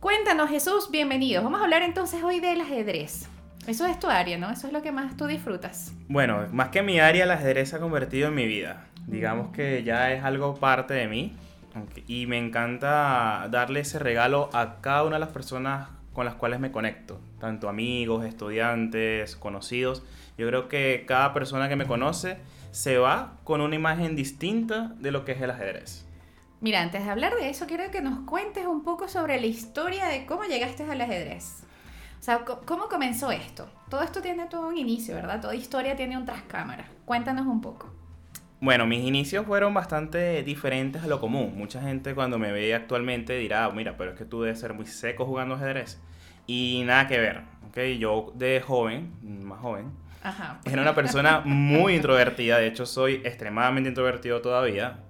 Cuéntanos, 0.00 0.48
Jesús, 0.48 0.92
bienvenidos. 0.92 1.42
Vamos 1.42 1.60
a 1.60 1.64
hablar 1.64 1.82
entonces 1.82 2.22
hoy 2.22 2.38
del 2.38 2.60
ajedrez. 2.60 3.28
Eso 3.66 3.84
es 3.84 3.98
tu 3.98 4.06
área, 4.06 4.38
¿no? 4.38 4.48
Eso 4.48 4.68
es 4.68 4.72
lo 4.72 4.80
que 4.80 4.92
más 4.92 5.16
tú 5.16 5.26
disfrutas. 5.26 5.92
Bueno, 6.08 6.46
más 6.52 6.68
que 6.68 6.82
mi 6.82 7.00
área, 7.00 7.24
el 7.24 7.30
ajedrez 7.32 7.70
se 7.70 7.76
ha 7.76 7.80
convertido 7.80 8.28
en 8.28 8.36
mi 8.36 8.46
vida. 8.46 8.86
Digamos 9.08 9.50
que 9.52 9.82
ya 9.82 10.12
es 10.12 10.22
algo 10.22 10.54
parte 10.54 10.94
de 10.94 11.08
mí. 11.08 11.34
Y 12.06 12.26
me 12.26 12.38
encanta 12.38 13.48
darle 13.50 13.80
ese 13.80 13.98
regalo 13.98 14.50
a 14.52 14.80
cada 14.80 15.02
una 15.02 15.16
de 15.16 15.20
las 15.20 15.30
personas 15.30 15.88
con 16.12 16.26
las 16.26 16.36
cuales 16.36 16.60
me 16.60 16.70
conecto. 16.70 17.20
Tanto 17.40 17.68
amigos, 17.68 18.24
estudiantes, 18.24 19.34
conocidos. 19.34 20.04
Yo 20.38 20.46
creo 20.46 20.68
que 20.68 21.06
cada 21.08 21.34
persona 21.34 21.68
que 21.68 21.74
me 21.74 21.86
conoce 21.86 22.36
se 22.70 22.98
va 22.98 23.32
con 23.42 23.60
una 23.60 23.74
imagen 23.74 24.14
distinta 24.14 24.92
de 25.00 25.10
lo 25.10 25.24
que 25.24 25.32
es 25.32 25.42
el 25.42 25.50
ajedrez. 25.50 26.07
Mira, 26.60 26.82
antes 26.82 27.04
de 27.04 27.10
hablar 27.10 27.34
de 27.36 27.50
eso, 27.50 27.66
quiero 27.66 27.90
que 27.90 28.00
nos 28.00 28.20
cuentes 28.20 28.66
un 28.66 28.82
poco 28.82 29.06
sobre 29.06 29.40
la 29.40 29.46
historia 29.46 30.06
de 30.06 30.26
cómo 30.26 30.42
llegaste 30.44 30.82
al 30.82 31.00
ajedrez. 31.00 31.62
O 32.18 32.22
sea, 32.22 32.40
¿cómo 32.44 32.88
comenzó 32.88 33.30
esto? 33.30 33.68
Todo 33.88 34.02
esto 34.02 34.20
tiene 34.20 34.46
todo 34.46 34.66
un 34.68 34.76
inicio, 34.76 35.14
¿verdad? 35.14 35.40
Toda 35.40 35.54
historia 35.54 35.94
tiene 35.94 36.16
un 36.16 36.24
trascámara. 36.24 36.84
Cuéntanos 37.04 37.46
un 37.46 37.60
poco. 37.60 37.94
Bueno, 38.60 38.86
mis 38.86 39.04
inicios 39.04 39.46
fueron 39.46 39.72
bastante 39.72 40.42
diferentes 40.42 41.04
a 41.04 41.06
lo 41.06 41.20
común. 41.20 41.54
Mucha 41.56 41.80
gente 41.80 42.16
cuando 42.16 42.40
me 42.40 42.50
ve 42.50 42.74
actualmente 42.74 43.38
dirá, 43.38 43.70
mira, 43.70 43.96
pero 43.96 44.10
es 44.10 44.18
que 44.18 44.24
tú 44.24 44.42
debes 44.42 44.58
ser 44.58 44.74
muy 44.74 44.86
seco 44.86 45.26
jugando 45.26 45.54
ajedrez. 45.54 46.00
Y 46.48 46.82
nada 46.84 47.06
que 47.06 47.18
ver, 47.18 47.42
¿ok? 47.68 47.78
Yo 48.00 48.32
de 48.34 48.60
joven, 48.60 49.12
más 49.22 49.60
joven, 49.60 49.92
era 50.64 50.82
una 50.82 50.94
persona 50.96 51.40
muy 51.44 51.94
introvertida. 51.94 52.58
De 52.58 52.66
hecho, 52.66 52.84
soy 52.84 53.22
extremadamente 53.24 53.90
introvertido 53.90 54.40
todavía. 54.40 55.04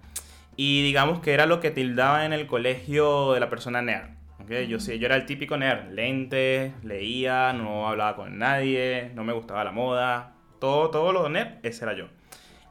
Y 0.60 0.82
digamos 0.82 1.20
que 1.20 1.34
era 1.34 1.46
lo 1.46 1.60
que 1.60 1.70
tildaba 1.70 2.26
en 2.26 2.32
el 2.32 2.48
colegio 2.48 3.32
de 3.32 3.38
la 3.38 3.48
persona 3.48 3.80
nerd. 3.80 4.08
¿okay? 4.42 4.66
Yo, 4.66 4.80
sí, 4.80 4.98
yo 4.98 5.06
era 5.06 5.14
el 5.14 5.24
típico 5.24 5.56
nerd, 5.56 5.92
lente, 5.92 6.74
leía, 6.82 7.52
no 7.52 7.88
hablaba 7.88 8.16
con 8.16 8.38
nadie, 8.38 9.12
no 9.14 9.22
me 9.22 9.32
gustaba 9.32 9.62
la 9.62 9.70
moda, 9.70 10.34
todo, 10.58 10.90
todo 10.90 11.12
lo 11.12 11.28
nerd, 11.28 11.58
ese 11.62 11.84
era 11.84 11.96
yo. 11.96 12.06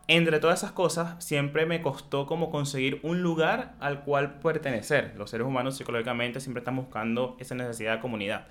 Entre 0.10 0.42
todas 0.42 0.60
esas 0.60 0.74
cosas, 0.74 1.24
siempre 1.24 1.66
me 1.66 1.82
costó 1.82 2.26
como 2.26 2.50
conseguir 2.50 3.00
un 3.04 3.22
lugar 3.24 3.76
al 3.80 4.02
cual 4.04 4.40
pertenecer. 4.40 5.14
Los 5.16 5.30
seres 5.30 5.48
humanos 5.48 5.78
psicológicamente 5.78 6.42
siempre 6.42 6.60
están 6.60 6.76
buscando 6.76 7.38
esa 7.40 7.56
necesidad 7.56 7.96
de 7.96 8.02
comunidad. 8.02 8.48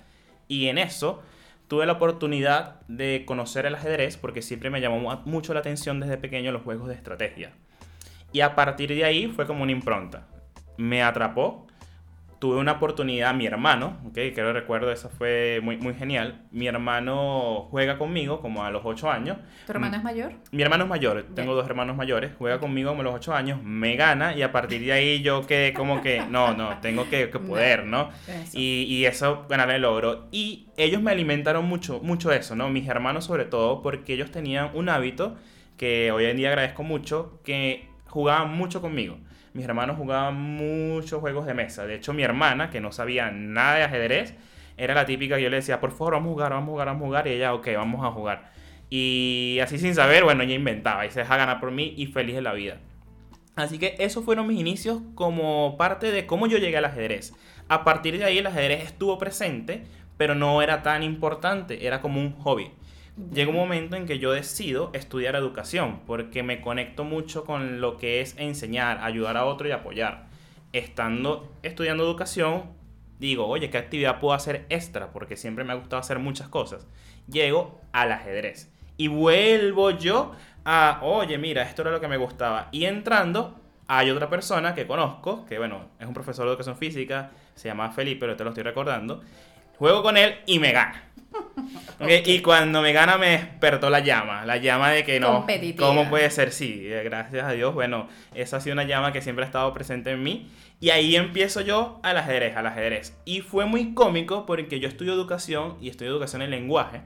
Y 0.47 0.65
en 0.65 0.79
eso 0.79 1.21
tuve 1.67 1.85
la 1.85 1.93
oportunidad 1.93 2.81
de 2.87 3.23
conocer 3.27 3.67
el 3.67 3.75
ajedrez 3.75 4.17
porque 4.17 4.41
siempre 4.41 4.71
me 4.71 4.81
llamó 4.81 5.21
mucho 5.25 5.53
la 5.53 5.59
atención 5.59 5.99
desde 5.99 6.17
pequeño 6.17 6.51
los 6.51 6.63
juegos 6.63 6.87
de 6.87 6.95
estrategia. 6.95 7.51
Y 8.37 8.41
a 8.41 8.53
partir 8.53 8.93
de 8.93 9.03
ahí 9.03 9.29
fue 9.29 9.47
como 9.47 9.63
una 9.63 9.71
impronta. 9.71 10.27
Me 10.77 11.01
atrapó. 11.01 11.65
Tuve 12.37 12.59
una 12.59 12.73
oportunidad, 12.73 13.33
mi 13.33 13.47
hermano, 13.47 13.97
okay, 14.07 14.31
que 14.31 14.43
lo 14.43 14.53
recuerdo, 14.53 14.91
eso 14.91 15.09
fue 15.09 15.59
muy, 15.63 15.77
muy 15.77 15.95
genial. 15.95 16.45
Mi 16.51 16.67
hermano 16.67 17.67
juega 17.71 17.97
conmigo 17.97 18.39
como 18.39 18.63
a 18.63 18.69
los 18.69 18.83
8 18.85 19.09
años. 19.09 19.37
¿Tu 19.65 19.71
hermano 19.71 19.97
es 19.97 20.03
mayor? 20.03 20.33
Mi 20.51 20.61
hermano 20.61 20.83
es 20.83 20.89
mayor, 20.91 21.25
tengo 21.33 21.55
dos 21.55 21.65
hermanos 21.65 21.97
mayores. 21.97 22.29
Juega 22.37 22.59
conmigo 22.59 22.91
como 22.91 23.01
a 23.01 23.05
los 23.05 23.15
8 23.15 23.33
años, 23.33 23.63
me 23.63 23.95
gana 23.95 24.35
y 24.35 24.43
a 24.43 24.51
partir 24.51 24.81
de 24.85 24.91
ahí 24.91 25.23
yo 25.23 25.47
quedé 25.47 25.73
como 25.73 25.99
que, 26.03 26.21
no, 26.29 26.53
no, 26.53 26.77
tengo 26.79 27.09
que, 27.09 27.25
poder, 27.47 27.87
¿no? 27.87 28.11
Y, 28.53 28.83
y, 28.83 29.05
eso 29.07 29.47
ganar 29.49 29.71
el 29.71 29.81
logro. 29.81 30.27
Y 30.31 30.67
ellos 30.77 31.01
me 31.01 31.09
alimentaron 31.09 31.65
mucho, 31.65 32.01
mucho 32.03 32.31
eso, 32.31 32.55
¿no? 32.55 32.69
Mis 32.69 32.87
hermanos 32.87 33.25
sobre 33.25 33.45
todo, 33.45 33.81
porque 33.81 34.13
ellos 34.13 34.29
tenían 34.29 34.69
un 34.75 34.89
hábito 34.89 35.37
que 35.75 36.11
hoy 36.11 36.25
en 36.25 36.37
día 36.37 36.49
agradezco 36.49 36.83
mucho, 36.83 37.39
que 37.43 37.96
jugaban 38.17 38.57
mucho 38.57 38.81
conmigo. 38.81 39.19
Mis 39.53 39.63
hermanos 39.63 39.95
jugaban 39.95 40.33
muchos 40.35 41.21
juegos 41.21 41.45
de 41.45 41.53
mesa. 41.53 41.85
De 41.85 41.93
hecho, 41.93 42.13
mi 42.13 42.23
hermana, 42.23 42.71
que 42.71 42.81
no 42.81 42.91
sabía 42.91 43.29
nada 43.29 43.75
de 43.75 43.83
ajedrez, 43.83 44.33
era 44.75 44.95
la 44.95 45.05
típica 45.05 45.35
que 45.35 45.43
yo 45.43 45.51
le 45.51 45.57
decía, 45.57 45.79
por 45.79 45.91
favor, 45.91 46.13
vamos 46.13 46.29
a 46.29 46.33
jugar, 46.33 46.51
vamos 46.51 46.69
a 46.69 46.71
jugar, 46.71 46.87
vamos 46.87 47.03
a 47.03 47.05
jugar. 47.05 47.27
Y 47.27 47.31
ella, 47.33 47.53
ok, 47.53 47.67
vamos 47.75 48.03
a 48.03 48.09
jugar. 48.09 48.51
Y 48.89 49.59
así 49.61 49.77
sin 49.77 49.93
saber, 49.93 50.23
bueno, 50.23 50.41
ella 50.41 50.55
inventaba 50.55 51.05
y 51.05 51.11
se 51.11 51.19
deja 51.19 51.37
ganar 51.37 51.59
por 51.59 51.69
mí 51.69 51.93
y 51.95 52.07
feliz 52.07 52.33
de 52.33 52.41
la 52.41 52.53
vida. 52.53 52.79
Así 53.55 53.77
que 53.77 53.95
esos 53.99 54.25
fueron 54.25 54.47
mis 54.47 54.59
inicios 54.59 54.99
como 55.13 55.77
parte 55.77 56.11
de 56.11 56.25
cómo 56.25 56.47
yo 56.47 56.57
llegué 56.57 56.77
al 56.77 56.85
ajedrez. 56.85 57.35
A 57.69 57.83
partir 57.83 58.17
de 58.17 58.25
ahí 58.25 58.39
el 58.39 58.47
ajedrez 58.47 58.83
estuvo 58.83 59.19
presente, 59.19 59.83
pero 60.17 60.33
no 60.33 60.63
era 60.63 60.81
tan 60.81 61.03
importante, 61.03 61.85
era 61.85 62.01
como 62.01 62.19
un 62.19 62.33
hobby. 62.33 62.71
Llega 63.33 63.49
un 63.49 63.55
momento 63.55 63.95
en 63.95 64.05
que 64.05 64.19
yo 64.19 64.31
decido 64.31 64.91
estudiar 64.93 65.35
educación, 65.35 66.01
porque 66.05 66.43
me 66.43 66.61
conecto 66.61 67.03
mucho 67.03 67.45
con 67.45 67.81
lo 67.81 67.97
que 67.97 68.21
es 68.21 68.35
enseñar, 68.37 68.99
ayudar 69.01 69.37
a 69.37 69.45
otro 69.45 69.67
y 69.67 69.71
apoyar. 69.71 70.27
Estando 70.71 71.51
estudiando 71.63 72.03
educación, 72.03 72.65
digo, 73.17 73.47
oye, 73.47 73.71
¿qué 73.71 73.79
actividad 73.79 74.19
puedo 74.19 74.35
hacer 74.35 74.67
extra? 74.69 75.11
Porque 75.11 75.35
siempre 75.35 75.63
me 75.63 75.73
ha 75.73 75.77
gustado 75.77 75.99
hacer 75.99 76.19
muchas 76.19 76.47
cosas. 76.47 76.85
Llego 77.27 77.81
al 77.91 78.11
ajedrez 78.11 78.71
y 78.97 79.07
vuelvo 79.07 79.89
yo 79.89 80.33
a, 80.63 80.99
oye, 81.01 81.39
mira, 81.39 81.63
esto 81.63 81.81
era 81.81 81.91
lo 81.91 81.99
que 81.99 82.07
me 82.07 82.17
gustaba. 82.17 82.69
Y 82.71 82.85
entrando, 82.85 83.59
hay 83.87 84.11
otra 84.11 84.29
persona 84.29 84.75
que 84.75 84.85
conozco, 84.85 85.43
que 85.47 85.57
bueno, 85.57 85.87
es 85.99 86.05
un 86.05 86.13
profesor 86.13 86.45
de 86.45 86.51
educación 86.51 86.77
física, 86.77 87.31
se 87.55 87.67
llama 87.67 87.89
Felipe, 87.89 88.19
pero 88.19 88.35
te 88.35 88.43
lo 88.43 88.51
estoy 88.51 88.63
recordando. 88.63 89.21
Juego 89.79 90.03
con 90.03 90.17
él 90.17 90.35
y 90.45 90.59
me 90.59 90.71
gana. 90.71 91.06
Y 92.25 92.41
cuando 92.41 92.81
me 92.81 92.93
gana 92.93 93.17
me 93.17 93.29
despertó 93.29 93.89
la 93.89 93.99
llama, 93.99 94.45
la 94.45 94.57
llama 94.57 94.91
de 94.91 95.03
que 95.03 95.19
no, 95.19 95.45
¿cómo 95.77 96.09
puede 96.09 96.29
ser? 96.29 96.51
Sí, 96.51 96.83
eh, 96.85 97.01
gracias 97.03 97.43
a 97.43 97.51
Dios, 97.51 97.73
bueno, 97.73 98.07
esa 98.35 98.57
ha 98.57 98.61
sido 98.61 98.73
una 98.73 98.83
llama 98.83 99.11
que 99.11 99.21
siempre 99.21 99.43
ha 99.43 99.47
estado 99.47 99.73
presente 99.73 100.11
en 100.11 100.21
mí. 100.23 100.49
Y 100.79 100.91
ahí 100.91 101.15
empiezo 101.15 101.61
yo 101.61 101.99
al 102.03 102.17
ajedrez, 102.17 102.55
al 102.55 102.67
ajedrez. 102.67 103.17
Y 103.25 103.41
fue 103.41 103.65
muy 103.65 103.95
cómico 103.95 104.45
porque 104.45 104.79
yo 104.79 104.87
estudio 104.87 105.13
educación 105.13 105.75
y 105.81 105.89
estudio 105.89 106.11
educación 106.11 106.43
en 106.43 106.51
lenguaje. 106.51 107.01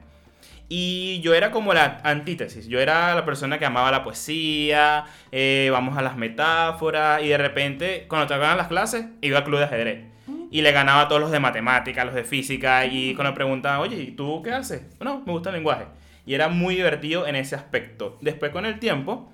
Y 0.68 1.20
yo 1.20 1.34
era 1.34 1.50
como 1.50 1.72
la 1.72 2.00
antítesis. 2.02 2.66
Yo 2.66 2.80
era 2.80 3.14
la 3.14 3.24
persona 3.24 3.58
que 3.58 3.64
amaba 3.64 3.90
la 3.90 4.04
poesía, 4.04 5.04
eh, 5.30 5.68
vamos 5.72 5.96
a 5.96 6.02
las 6.02 6.16
metáforas, 6.16 7.22
y 7.22 7.28
de 7.28 7.38
repente, 7.38 8.06
cuando 8.08 8.26
tocaban 8.26 8.56
las 8.56 8.68
clases, 8.68 9.06
iba 9.20 9.38
al 9.38 9.44
club 9.44 9.58
de 9.58 9.64
ajedrez. 9.64 10.04
Y 10.52 10.60
le 10.60 10.70
ganaba 10.70 11.00
a 11.00 11.08
todos 11.08 11.20
los 11.20 11.30
de 11.30 11.40
matemáticas, 11.40 12.04
los 12.04 12.14
de 12.14 12.24
física, 12.24 12.84
y 12.84 13.14
cuando 13.14 13.32
me 13.32 13.36
preguntaban, 13.36 13.80
oye, 13.80 13.96
¿y 13.96 14.10
tú 14.10 14.42
qué 14.42 14.52
haces? 14.52 14.82
Bueno, 14.98 15.22
me 15.24 15.32
gusta 15.32 15.48
el 15.48 15.56
lenguaje. 15.56 15.86
Y 16.26 16.34
era 16.34 16.48
muy 16.48 16.76
divertido 16.76 17.26
en 17.26 17.36
ese 17.36 17.56
aspecto. 17.56 18.18
Después, 18.20 18.52
con 18.52 18.66
el 18.66 18.78
tiempo, 18.78 19.32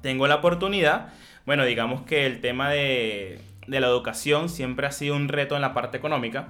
tengo 0.00 0.26
la 0.26 0.36
oportunidad, 0.36 1.12
bueno, 1.44 1.66
digamos 1.66 2.00
que 2.02 2.24
el 2.24 2.40
tema 2.40 2.70
de, 2.70 3.38
de 3.66 3.80
la 3.80 3.88
educación 3.88 4.48
siempre 4.48 4.86
ha 4.86 4.90
sido 4.90 5.14
un 5.16 5.28
reto 5.28 5.54
en 5.54 5.60
la 5.60 5.74
parte 5.74 5.98
económica. 5.98 6.48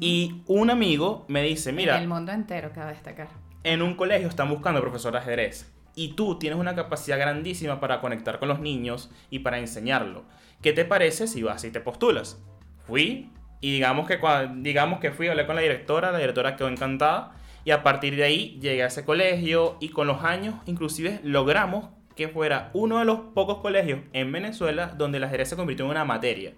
Y 0.00 0.40
un 0.46 0.70
amigo 0.70 1.26
me 1.28 1.42
dice, 1.42 1.72
mira... 1.72 1.96
En 1.96 2.02
el 2.02 2.08
mundo 2.08 2.32
entero, 2.32 2.72
cabe 2.74 2.92
destacar. 2.92 3.28
En 3.64 3.82
un 3.82 3.96
colegio 3.96 4.28
están 4.28 4.48
buscando 4.48 4.80
profesor 4.80 5.12
de 5.12 5.18
ajedrez. 5.18 5.70
Y 5.94 6.14
tú 6.14 6.38
tienes 6.38 6.58
una 6.58 6.74
capacidad 6.74 7.18
grandísima 7.18 7.80
para 7.80 8.00
conectar 8.00 8.38
con 8.38 8.48
los 8.48 8.60
niños 8.60 9.10
y 9.28 9.40
para 9.40 9.58
enseñarlo. 9.58 10.24
¿Qué 10.62 10.72
te 10.72 10.86
parece 10.86 11.26
si 11.26 11.42
vas 11.42 11.64
y 11.64 11.70
te 11.70 11.80
postulas? 11.80 12.42
Fui 12.86 13.30
y 13.60 13.72
digamos 13.72 14.06
que, 14.06 14.18
digamos 14.56 15.00
que 15.00 15.10
fui, 15.10 15.28
hablé 15.28 15.46
con 15.46 15.56
la 15.56 15.62
directora, 15.62 16.12
la 16.12 16.18
directora 16.18 16.56
quedó 16.56 16.68
encantada. 16.68 17.32
Y 17.64 17.72
a 17.72 17.82
partir 17.82 18.14
de 18.14 18.22
ahí 18.22 18.58
llegué 18.60 18.84
a 18.84 18.86
ese 18.86 19.04
colegio 19.04 19.76
y 19.80 19.88
con 19.88 20.06
los 20.06 20.22
años 20.22 20.54
inclusive 20.66 21.18
logramos 21.24 21.88
que 22.14 22.28
fuera 22.28 22.70
uno 22.74 23.00
de 23.00 23.04
los 23.04 23.18
pocos 23.34 23.58
colegios 23.58 24.00
en 24.12 24.30
Venezuela 24.30 24.94
donde 24.96 25.18
el 25.18 25.24
ajedrez 25.24 25.48
se 25.48 25.56
convirtió 25.56 25.84
en 25.84 25.90
una 25.90 26.04
materia. 26.04 26.52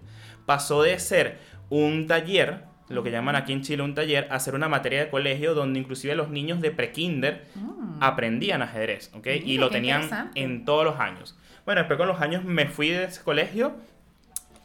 Pasó 0.45 0.83
de 0.83 0.99
ser 0.99 1.39
un 1.71 2.07
taller, 2.07 2.65
lo 2.89 3.03
que 3.03 3.11
llaman 3.11 3.37
aquí 3.37 3.53
en 3.53 3.63
Chile 3.63 3.83
un 3.83 3.95
taller, 3.95 4.29
a 4.31 4.39
ser 4.39 4.55
una 4.55 4.69
materia 4.69 5.05
de 5.05 5.11
colegio 5.11 5.55
donde 5.55 5.81
inclusive 5.81 6.15
los 6.15 6.29
niños 6.29 6.61
de 6.61 6.71
prekinder 6.71 7.47
mm. 7.55 8.03
aprendían 8.03 8.63
ajedrez, 8.63 9.11
¿ok? 9.15 9.27
y 9.45 9.59
lo 9.59 9.71
tenían 9.71 10.31
en 10.35 10.65
todos 10.65 10.85
los 10.85 11.01
años. 11.01 11.39
Bueno, 11.65 11.81
después 11.81 11.99
con 11.99 12.09
los 12.09 12.21
años 12.21 12.45
me 12.45 12.67
fui 12.67 12.91
de 12.91 13.05
ese 13.05 13.23
colegio 13.23 13.77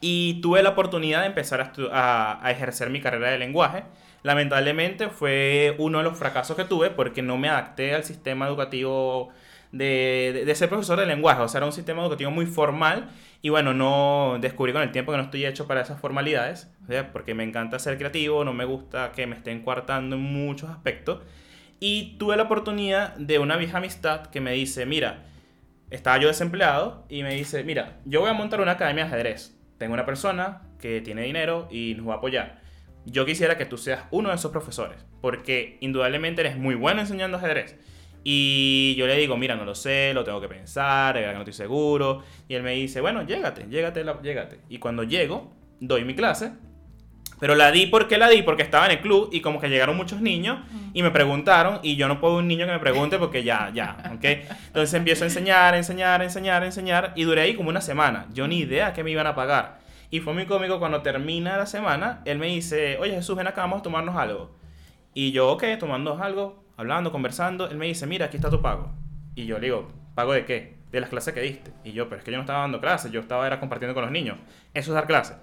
y 0.06 0.34
tuve 0.42 0.62
la 0.62 0.68
oportunidad 0.68 1.22
de 1.22 1.28
empezar 1.28 1.72
a, 1.90 2.46
a 2.46 2.50
ejercer 2.50 2.90
mi 2.90 3.00
carrera 3.00 3.30
de 3.30 3.38
lenguaje. 3.38 3.84
Lamentablemente 4.22 5.08
fue 5.08 5.74
uno 5.78 5.96
de 5.96 6.04
los 6.04 6.18
fracasos 6.18 6.58
que 6.58 6.64
tuve 6.64 6.90
porque 6.90 7.22
no 7.22 7.38
me 7.38 7.48
adapté 7.48 7.94
al 7.94 8.04
sistema 8.04 8.46
educativo 8.46 9.32
de, 9.72 10.52
ser 10.54 10.68
profesor 10.68 11.00
de 11.00 11.06
lenguaje. 11.06 11.40
O 11.40 11.48
sea, 11.48 11.60
era 11.60 11.66
un 11.66 11.72
sistema 11.72 12.02
educativo 12.02 12.30
muy 12.30 12.44
formal 12.44 13.08
y 13.40 13.48
bueno, 13.48 13.72
no 13.72 14.36
descubrí 14.42 14.74
con 14.74 14.82
el 14.82 14.92
tiempo 14.92 15.10
que 15.10 15.16
no 15.16 15.24
estoy 15.24 15.46
hecho 15.46 15.66
para 15.66 15.80
esas 15.80 15.98
formalidades, 15.98 16.70
porque 17.10 17.32
me 17.32 17.42
encanta 17.42 17.78
ser 17.78 17.96
creativo, 17.96 18.44
no 18.44 18.52
me 18.52 18.66
gusta 18.66 19.10
que 19.12 19.26
me 19.26 19.36
estén 19.36 19.62
coartando 19.62 20.16
en 20.16 20.22
muchos 20.22 20.68
aspectos. 20.68 21.22
Y 21.80 22.18
tuve 22.18 22.36
la 22.36 22.42
oportunidad 22.42 23.16
de 23.16 23.38
una 23.38 23.56
vieja 23.56 23.78
amistad 23.78 24.26
que 24.26 24.42
me 24.42 24.52
dice, 24.52 24.84
mira, 24.84 25.24
estaba 25.88 26.18
yo 26.18 26.28
desempleado 26.28 27.06
y 27.08 27.22
me 27.22 27.34
dice, 27.34 27.64
mira, 27.64 27.96
yo 28.04 28.20
voy 28.20 28.28
a 28.28 28.34
montar 28.34 28.60
una 28.60 28.72
academia 28.72 29.04
de 29.04 29.10
ajedrez. 29.10 29.54
Tengo 29.84 29.92
una 29.92 30.06
persona 30.06 30.62
que 30.80 31.02
tiene 31.02 31.24
dinero 31.24 31.68
y 31.70 31.94
nos 31.94 32.08
va 32.08 32.14
a 32.14 32.16
apoyar. 32.16 32.62
Yo 33.04 33.26
quisiera 33.26 33.58
que 33.58 33.66
tú 33.66 33.76
seas 33.76 34.04
uno 34.12 34.30
de 34.30 34.36
esos 34.36 34.50
profesores, 34.50 35.04
porque 35.20 35.76
indudablemente 35.82 36.40
eres 36.40 36.56
muy 36.56 36.74
bueno 36.74 37.02
enseñando 37.02 37.36
ajedrez 37.36 37.76
y 38.22 38.94
yo 38.96 39.06
le 39.06 39.14
digo, 39.18 39.36
mira, 39.36 39.56
no 39.56 39.66
lo 39.66 39.74
sé, 39.74 40.14
lo 40.14 40.24
tengo 40.24 40.40
que 40.40 40.48
pensar, 40.48 41.20
no 41.34 41.40
estoy 41.40 41.52
seguro. 41.52 42.22
Y 42.48 42.54
él 42.54 42.62
me 42.62 42.72
dice, 42.72 43.02
bueno, 43.02 43.26
llégate, 43.26 43.66
llégate, 43.68 44.06
llégate. 44.22 44.60
Y 44.70 44.78
cuando 44.78 45.02
llego, 45.02 45.52
doy 45.80 46.06
mi 46.06 46.14
clase. 46.14 46.52
Pero 47.44 47.56
la 47.56 47.70
di 47.70 47.84
porque 47.84 48.16
la 48.16 48.30
di, 48.30 48.40
porque 48.40 48.62
estaba 48.62 48.86
en 48.86 48.92
el 48.92 49.00
club 49.00 49.28
y 49.30 49.42
como 49.42 49.60
que 49.60 49.68
llegaron 49.68 49.98
muchos 49.98 50.22
niños 50.22 50.60
y 50.94 51.02
me 51.02 51.10
preguntaron 51.10 51.78
y 51.82 51.94
yo 51.94 52.08
no 52.08 52.18
puedo 52.18 52.38
un 52.38 52.48
niño 52.48 52.64
que 52.64 52.72
me 52.72 52.78
pregunte 52.78 53.18
porque 53.18 53.44
ya, 53.44 53.70
ya, 53.74 53.98
¿ok? 54.14 54.24
Entonces 54.68 54.94
empiezo 54.94 55.24
a 55.24 55.26
enseñar, 55.26 55.74
enseñar, 55.74 56.22
enseñar, 56.22 56.64
enseñar 56.64 57.12
y 57.14 57.24
duré 57.24 57.42
ahí 57.42 57.54
como 57.54 57.68
una 57.68 57.82
semana. 57.82 58.28
Yo 58.32 58.48
ni 58.48 58.60
idea 58.60 58.94
que 58.94 59.04
me 59.04 59.10
iban 59.10 59.26
a 59.26 59.34
pagar. 59.34 59.76
Y 60.08 60.20
fue 60.20 60.32
muy 60.32 60.46
cómico 60.46 60.78
cuando 60.78 61.02
termina 61.02 61.58
la 61.58 61.66
semana, 61.66 62.22
él 62.24 62.38
me 62.38 62.46
dice, 62.46 62.96
oye 62.98 63.12
Jesús, 63.12 63.36
ven 63.36 63.46
acá, 63.46 63.60
vamos 63.60 63.80
a 63.80 63.82
tomarnos 63.82 64.16
algo. 64.16 64.56
Y 65.12 65.32
yo, 65.32 65.50
ok, 65.50 65.64
tomando 65.78 66.16
algo, 66.22 66.64
hablando, 66.78 67.12
conversando, 67.12 67.68
él 67.68 67.76
me 67.76 67.84
dice, 67.84 68.06
mira, 68.06 68.24
aquí 68.24 68.38
está 68.38 68.48
tu 68.48 68.62
pago. 68.62 68.90
Y 69.34 69.44
yo 69.44 69.58
le 69.58 69.66
digo, 69.66 69.92
¿pago 70.14 70.32
de 70.32 70.46
qué? 70.46 70.78
De 70.90 70.98
las 70.98 71.10
clases 71.10 71.34
que 71.34 71.42
diste. 71.42 71.72
Y 71.84 71.92
yo, 71.92 72.08
pero 72.08 72.20
es 72.20 72.24
que 72.24 72.30
yo 72.30 72.38
no 72.38 72.44
estaba 72.44 72.60
dando 72.60 72.80
clases, 72.80 73.12
yo 73.12 73.20
estaba 73.20 73.46
era 73.46 73.60
compartiendo 73.60 73.92
con 73.92 74.02
los 74.02 74.12
niños. 74.12 74.38
Eso 74.72 74.92
es 74.92 74.94
dar 74.94 75.06
clases. 75.06 75.36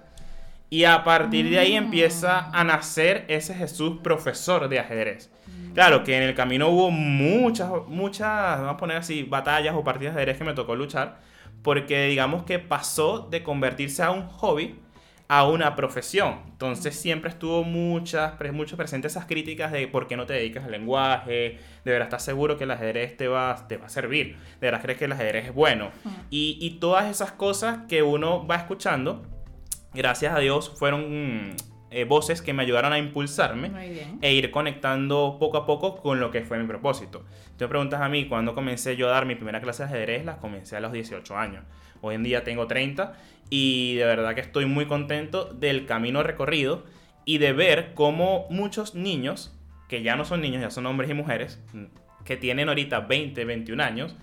Y 0.72 0.86
a 0.86 1.04
partir 1.04 1.50
de 1.50 1.58
ahí 1.58 1.74
empieza 1.74 2.48
a 2.50 2.64
nacer 2.64 3.26
ese 3.28 3.52
Jesús 3.52 3.98
profesor 4.02 4.70
de 4.70 4.78
ajedrez. 4.78 5.30
Claro 5.74 6.02
que 6.02 6.16
en 6.16 6.22
el 6.22 6.34
camino 6.34 6.70
hubo 6.70 6.90
muchas, 6.90 7.70
muchas, 7.88 8.58
vamos 8.58 8.72
a 8.72 8.76
poner 8.78 8.96
así, 8.96 9.22
batallas 9.22 9.74
o 9.74 9.84
partidas 9.84 10.14
de 10.14 10.22
ajedrez 10.22 10.38
que 10.38 10.44
me 10.44 10.54
tocó 10.54 10.74
luchar, 10.74 11.20
porque 11.60 12.06
digamos 12.06 12.44
que 12.44 12.58
pasó 12.58 13.28
de 13.30 13.42
convertirse 13.42 14.02
a 14.02 14.12
un 14.12 14.26
hobby 14.28 14.80
a 15.28 15.46
una 15.46 15.76
profesión. 15.76 16.40
Entonces 16.48 16.96
siempre 16.96 17.28
estuvo 17.28 17.64
muchas, 17.64 18.32
mucho 18.54 18.78
presente 18.78 19.08
esas 19.08 19.26
críticas 19.26 19.72
de 19.72 19.86
por 19.88 20.06
qué 20.06 20.16
no 20.16 20.24
te 20.24 20.32
dedicas 20.32 20.64
al 20.64 20.70
lenguaje, 20.70 21.58
de 21.84 21.92
verdad 21.92 22.06
estás 22.06 22.24
seguro 22.24 22.56
que 22.56 22.64
el 22.64 22.70
ajedrez 22.70 23.18
te 23.18 23.28
va, 23.28 23.66
te 23.68 23.76
va 23.76 23.86
a 23.86 23.90
servir, 23.90 24.38
de 24.58 24.68
verdad 24.68 24.80
crees 24.80 24.98
que 24.98 25.04
el 25.04 25.12
ajedrez 25.12 25.48
es 25.48 25.54
bueno. 25.54 25.90
Y, 26.30 26.56
y, 26.62 26.78
todas 26.80 27.10
esas 27.10 27.32
cosas 27.32 27.80
que 27.90 28.02
uno 28.02 28.46
va 28.46 28.56
escuchando, 28.56 29.22
gracias 29.94 30.34
a 30.34 30.38
Dios, 30.38 30.72
fueron 30.76 31.54
eh, 31.90 32.04
voces 32.04 32.40
que 32.40 32.52
me 32.52 32.62
ayudaron 32.62 32.92
a 32.92 32.98
impulsarme 32.98 33.70
e 34.22 34.32
ir 34.32 34.50
conectando 34.50 35.36
poco 35.38 35.58
a 35.58 35.66
poco 35.66 35.96
con 35.96 36.20
lo 36.20 36.30
que 36.30 36.42
fue 36.42 36.58
mi 36.58 36.66
propósito. 36.66 37.24
Te 37.58 37.68
preguntas 37.68 38.00
a 38.00 38.08
mí, 38.08 38.26
¿cuándo 38.28 38.54
comencé 38.54 38.96
yo 38.96 39.08
a 39.08 39.10
dar 39.10 39.26
mi 39.26 39.34
primera 39.34 39.60
clase 39.60 39.82
de 39.82 39.90
ajedrez? 39.90 40.24
Las 40.24 40.38
comencé 40.38 40.76
a 40.76 40.80
los 40.80 40.92
18 40.92 41.36
años. 41.36 41.64
Hoy 42.00 42.14
en 42.14 42.22
día 42.22 42.44
tengo 42.44 42.66
30 42.66 43.12
y 43.50 43.96
de 43.96 44.04
verdad 44.04 44.34
que 44.34 44.40
estoy 44.40 44.64
muy 44.64 44.86
contento 44.86 45.44
del 45.44 45.84
camino 45.84 46.22
recorrido 46.22 46.84
y 47.24 47.38
de 47.38 47.52
ver 47.52 47.92
cómo 47.94 48.46
muchos 48.50 48.94
niños, 48.94 49.54
que 49.88 50.02
ya 50.02 50.16
no 50.16 50.24
son 50.24 50.40
niños, 50.40 50.62
ya 50.62 50.70
son 50.70 50.86
hombres 50.86 51.10
y 51.10 51.14
mujeres, 51.14 51.60
que 52.24 52.36
tienen 52.36 52.68
ahorita 52.68 53.00
20, 53.00 53.44
21 53.44 53.82
años, 53.82 54.16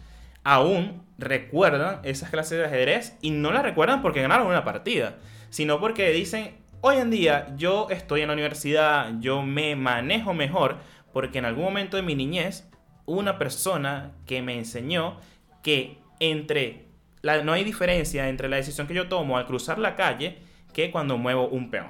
aún 0.43 1.03
recuerdan 1.17 1.99
esas 2.03 2.29
clases 2.29 2.57
de 2.57 2.65
ajedrez 2.65 3.17
y 3.21 3.31
no 3.31 3.51
las 3.51 3.63
recuerdan 3.63 4.01
porque 4.01 4.21
ganaron 4.21 4.47
una 4.47 4.63
partida, 4.63 5.17
sino 5.49 5.79
porque 5.79 6.11
dicen, 6.11 6.55
hoy 6.81 6.97
en 6.97 7.11
día 7.11 7.53
yo 7.57 7.87
estoy 7.89 8.21
en 8.21 8.27
la 8.27 8.33
universidad, 8.33 9.13
yo 9.19 9.41
me 9.41 9.75
manejo 9.75 10.33
mejor 10.33 10.77
porque 11.13 11.39
en 11.39 11.45
algún 11.45 11.65
momento 11.65 11.97
de 11.97 12.03
mi 12.03 12.15
niñez, 12.15 12.69
una 13.05 13.37
persona 13.37 14.11
que 14.25 14.41
me 14.41 14.57
enseñó 14.57 15.17
que 15.63 15.97
entre 16.19 16.85
no 17.23 17.51
hay 17.51 17.63
diferencia 17.63 18.29
entre 18.29 18.47
la 18.47 18.55
decisión 18.55 18.87
que 18.87 18.93
yo 18.93 19.09
tomo 19.09 19.37
al 19.37 19.45
cruzar 19.45 19.77
la 19.77 19.95
calle 19.95 20.37
que 20.73 20.91
cuando 20.91 21.17
muevo 21.17 21.47
un 21.47 21.69
peón. 21.69 21.89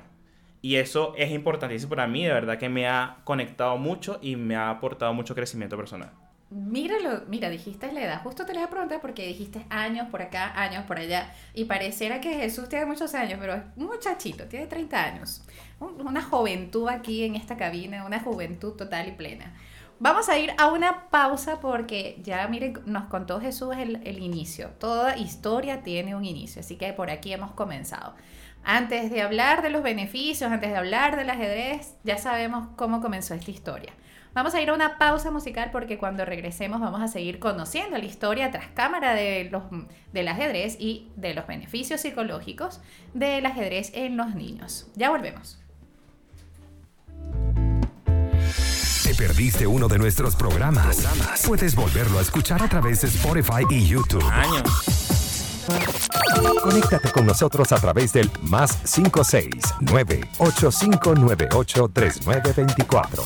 Y 0.62 0.76
eso 0.76 1.14
es 1.18 1.32
importantísimo 1.32 1.92
para 1.92 2.08
mí, 2.08 2.26
de 2.26 2.34
verdad 2.34 2.58
que 2.58 2.70
me 2.70 2.88
ha 2.88 3.18
conectado 3.24 3.78
mucho 3.78 4.20
y 4.22 4.36
me 4.36 4.56
ha 4.56 4.70
aportado 4.70 5.14
mucho 5.14 5.36
crecimiento 5.36 5.78
personal. 5.78 6.12
Míralo, 6.52 7.26
mira, 7.28 7.48
dijiste 7.50 7.92
la 7.92 8.02
edad. 8.02 8.24
Justo 8.24 8.44
te 8.44 8.56
la 8.56 8.68
preguntar 8.70 9.02
porque 9.02 9.28
dijiste 9.28 9.66
años 9.70 10.08
por 10.10 10.24
acá, 10.24 10.52
años 10.60 10.84
por 10.86 10.98
allá. 10.98 11.32
Y 11.54 11.66
pareciera 11.66 12.20
que 12.20 12.34
Jesús 12.34 12.68
tiene 12.70 12.88
muchos 12.88 13.14
años, 13.14 13.38
pero 13.40 13.54
es 13.54 13.62
muchachito, 13.76 14.46
tiene 14.46 14.66
30 14.66 15.04
años. 15.04 15.44
Una 15.80 16.24
juventud 16.24 16.90
aquí 16.90 17.24
en 17.24 17.36
esta 17.36 17.56
cabina, 17.56 18.04
una 18.04 18.20
juventud 18.20 18.74
total 18.74 19.10
y 19.10 19.12
plena. 19.12 19.54
Vamos 20.00 20.28
a 20.28 20.40
ir 20.40 20.52
a 20.58 20.72
una 20.72 21.10
pausa 21.10 21.60
porque 21.60 22.20
ya, 22.24 22.48
miren, 22.48 22.80
nos 22.86 23.06
contó 23.10 23.40
Jesús 23.40 23.76
el, 23.78 23.98
el 24.08 24.20
inicio. 24.20 24.70
Toda 24.80 25.18
historia 25.18 25.84
tiene 25.84 26.16
un 26.16 26.26
inicio, 26.26 26.62
así 26.62 26.78
que 26.78 26.94
por 26.94 27.12
aquí 27.12 27.32
hemos 27.32 27.52
comenzado. 27.52 28.16
Antes 28.64 29.12
de 29.12 29.22
hablar 29.22 29.62
de 29.62 29.70
los 29.70 29.84
beneficios, 29.84 30.52
antes 30.52 30.72
de 30.72 30.78
hablar 30.78 31.16
del 31.16 31.30
ajedrez, 31.30 31.96
ya 32.04 32.18
sabemos 32.18 32.70
cómo 32.76 33.02
comenzó 33.02 33.36
esta 33.36 33.52
historia. 33.52 33.94
Vamos 34.34 34.54
a 34.54 34.62
ir 34.62 34.70
a 34.70 34.74
una 34.74 34.98
pausa 34.98 35.32
musical 35.32 35.70
porque 35.72 35.98
cuando 35.98 36.24
regresemos 36.24 36.80
vamos 36.80 37.02
a 37.02 37.08
seguir 37.08 37.40
conociendo 37.40 37.98
la 37.98 38.06
historia 38.06 38.52
tras 38.52 38.68
cámara 38.68 39.14
de 39.14 39.50
los, 39.52 39.64
del 40.14 40.28
ajedrez 40.28 40.78
y 40.80 41.10
de 41.16 41.34
los 41.34 41.48
beneficios 41.48 42.02
psicológicos 42.02 42.80
del 43.14 43.46
ajedrez 43.46 43.92
en 43.94 44.18
los 44.18 44.36
niños. 44.36 44.88
Ya 44.96 45.10
volvemos. 45.10 45.60
¿Te 49.04 49.16
perdiste 49.16 49.66
uno 49.66 49.88
de 49.88 49.98
nuestros 49.98 50.36
programas? 50.36 51.08
Puedes 51.48 51.76
volverlo 51.76 52.20
a 52.20 52.22
escuchar 52.22 52.62
a 52.62 52.68
través 52.68 53.02
de 53.02 53.08
Spotify 53.08 53.64
y 53.70 53.88
YouTube. 53.88 54.24
Conéctate 56.62 57.12
con 57.12 57.26
nosotros 57.26 57.72
a 57.72 57.78
través 57.78 58.14
del 58.14 58.30
más 58.44 58.78
569 58.78 60.22
8598 60.38 61.90
3924. 61.92 63.24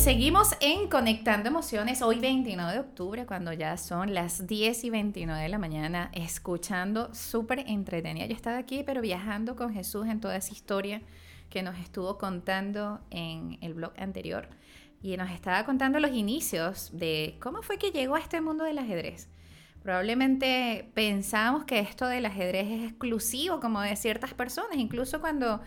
Seguimos 0.00 0.56
en 0.62 0.88
Conectando 0.88 1.50
Emociones 1.50 2.00
hoy 2.00 2.18
29 2.20 2.72
de 2.72 2.78
octubre 2.78 3.26
cuando 3.26 3.52
ya 3.52 3.76
son 3.76 4.14
las 4.14 4.46
10 4.46 4.84
y 4.84 4.88
29 4.88 5.42
de 5.42 5.48
la 5.50 5.58
mañana 5.58 6.10
escuchando 6.14 7.14
súper 7.14 7.64
entretenida. 7.66 8.24
Yo 8.24 8.34
estaba 8.34 8.56
aquí 8.56 8.82
pero 8.82 9.02
viajando 9.02 9.56
con 9.56 9.74
Jesús 9.74 10.06
en 10.06 10.18
toda 10.18 10.36
esa 10.36 10.54
historia 10.54 11.02
que 11.50 11.62
nos 11.62 11.78
estuvo 11.78 12.16
contando 12.16 13.00
en 13.10 13.58
el 13.60 13.74
blog 13.74 13.92
anterior 13.98 14.48
y 15.02 15.18
nos 15.18 15.30
estaba 15.30 15.66
contando 15.66 16.00
los 16.00 16.12
inicios 16.12 16.88
de 16.94 17.36
cómo 17.38 17.60
fue 17.60 17.76
que 17.76 17.90
llegó 17.90 18.14
a 18.14 18.20
este 18.20 18.40
mundo 18.40 18.64
del 18.64 18.78
ajedrez. 18.78 19.28
Probablemente 19.82 20.90
pensamos 20.94 21.64
que 21.64 21.78
esto 21.78 22.06
del 22.06 22.24
ajedrez 22.24 22.70
es 22.70 22.84
exclusivo 22.84 23.60
como 23.60 23.82
de 23.82 23.96
ciertas 23.96 24.32
personas, 24.32 24.76
incluso 24.76 25.20
cuando 25.20 25.60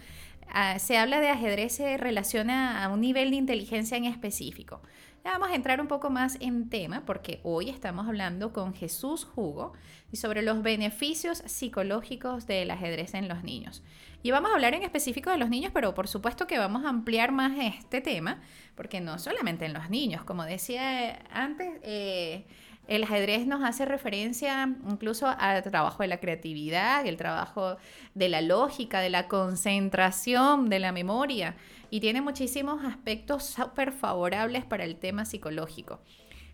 ah, 0.53 0.79
se 0.79 0.97
habla 0.97 1.19
de 1.19 1.29
ajedrez 1.29 1.75
se 1.75 1.97
relaciona 1.97 2.83
a 2.83 2.89
un 2.89 3.01
nivel 3.01 3.31
de 3.31 3.35
inteligencia 3.35 3.97
en 3.97 4.05
específico. 4.05 4.81
Ya 5.23 5.31
vamos 5.31 5.51
a 5.51 5.55
entrar 5.55 5.79
un 5.79 5.87
poco 5.87 6.09
más 6.09 6.37
en 6.41 6.69
tema 6.69 7.03
porque 7.05 7.39
hoy 7.43 7.69
estamos 7.69 8.07
hablando 8.07 8.51
con 8.51 8.73
Jesús 8.73 9.27
Hugo 9.35 9.71
y 10.11 10.17
sobre 10.17 10.41
los 10.41 10.61
beneficios 10.61 11.37
psicológicos 11.45 12.45
del 12.45 12.69
ajedrez 12.71 13.13
en 13.13 13.29
los 13.29 13.41
niños. 13.41 13.83
Y 14.21 14.31
vamos 14.31 14.51
a 14.51 14.55
hablar 14.55 14.73
en 14.73 14.83
específico 14.83 15.29
de 15.29 15.37
los 15.37 15.49
niños, 15.49 15.71
pero 15.73 15.93
por 15.93 16.09
supuesto 16.09 16.45
que 16.45 16.59
vamos 16.59 16.83
a 16.83 16.89
ampliar 16.89 17.31
más 17.31 17.57
este 17.57 18.01
tema, 18.01 18.41
porque 18.75 18.99
no 18.99 19.17
solamente 19.17 19.65
en 19.65 19.73
los 19.73 19.89
niños, 19.89 20.25
como 20.25 20.43
decía 20.43 21.19
antes, 21.31 21.69
eh, 21.83 22.45
el 22.87 23.03
ajedrez 23.03 23.47
nos 23.47 23.63
hace 23.63 23.85
referencia 23.85 24.75
incluso 24.89 25.27
al 25.27 25.63
trabajo 25.63 26.03
de 26.03 26.07
la 26.07 26.19
creatividad, 26.19 27.05
el 27.05 27.17
trabajo 27.17 27.77
de 28.13 28.29
la 28.29 28.41
lógica, 28.41 28.99
de 28.99 29.09
la 29.09 29.27
concentración, 29.27 30.69
de 30.69 30.79
la 30.79 30.91
memoria, 30.91 31.55
y 31.89 31.99
tiene 31.99 32.21
muchísimos 32.21 32.83
aspectos 32.83 33.45
súper 33.45 33.91
favorables 33.91 34.65
para 34.65 34.83
el 34.83 34.97
tema 34.97 35.25
psicológico. 35.25 36.01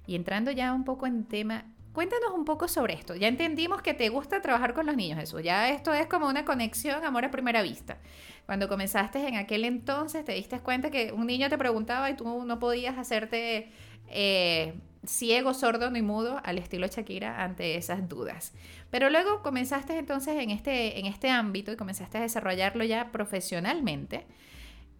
Y 0.05 0.15
entrando 0.15 0.51
ya 0.51 0.73
un 0.73 0.83
poco 0.83 1.07
en 1.07 1.25
tema 1.25 1.65
Cuéntanos 1.93 2.31
un 2.33 2.45
poco 2.45 2.67
sobre 2.67 2.93
esto. 2.93 3.15
Ya 3.15 3.27
entendimos 3.27 3.81
que 3.81 3.93
te 3.93 4.09
gusta 4.09 4.41
trabajar 4.41 4.73
con 4.73 4.85
los 4.85 4.95
niños, 4.95 5.19
eso. 5.19 5.39
Ya 5.39 5.69
esto 5.69 5.91
es 5.93 6.07
como 6.07 6.27
una 6.27 6.45
conexión, 6.45 7.03
amor 7.03 7.25
a 7.25 7.31
primera 7.31 7.63
vista. 7.63 7.97
Cuando 8.45 8.69
comenzaste 8.69 9.27
en 9.27 9.35
aquel 9.35 9.65
entonces, 9.65 10.23
te 10.23 10.33
diste 10.33 10.59
cuenta 10.59 10.91
que 10.91 11.11
un 11.11 11.25
niño 11.25 11.49
te 11.49 11.57
preguntaba 11.57 12.09
y 12.09 12.15
tú 12.15 12.45
no 12.45 12.59
podías 12.59 12.97
hacerte 12.97 13.71
eh, 14.07 14.75
ciego, 15.05 15.53
sordo 15.53 15.91
ni 15.91 16.01
mudo 16.01 16.41
al 16.43 16.57
estilo 16.57 16.87
Shakira 16.87 17.43
ante 17.43 17.75
esas 17.75 18.07
dudas. 18.09 18.53
Pero 18.89 19.09
luego 19.09 19.41
comenzaste 19.41 19.97
entonces 19.97 20.35
en 20.41 20.49
este, 20.51 20.99
en 20.99 21.05
este 21.05 21.29
ámbito 21.29 21.71
y 21.71 21.75
comenzaste 21.75 22.17
a 22.17 22.21
desarrollarlo 22.21 22.83
ya 22.83 23.11
profesionalmente. 23.11 24.25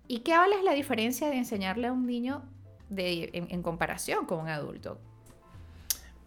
¿Y 0.08 0.20
qué 0.20 0.34
hablas 0.34 0.64
la 0.64 0.74
diferencia 0.74 1.30
de 1.30 1.38
enseñarle 1.38 1.88
a 1.88 1.92
un 1.92 2.06
niño 2.06 2.44
de, 2.90 3.30
en 3.34 3.62
comparación 3.62 4.26
con 4.26 4.40
un 4.40 4.50
adulto? 4.50 5.00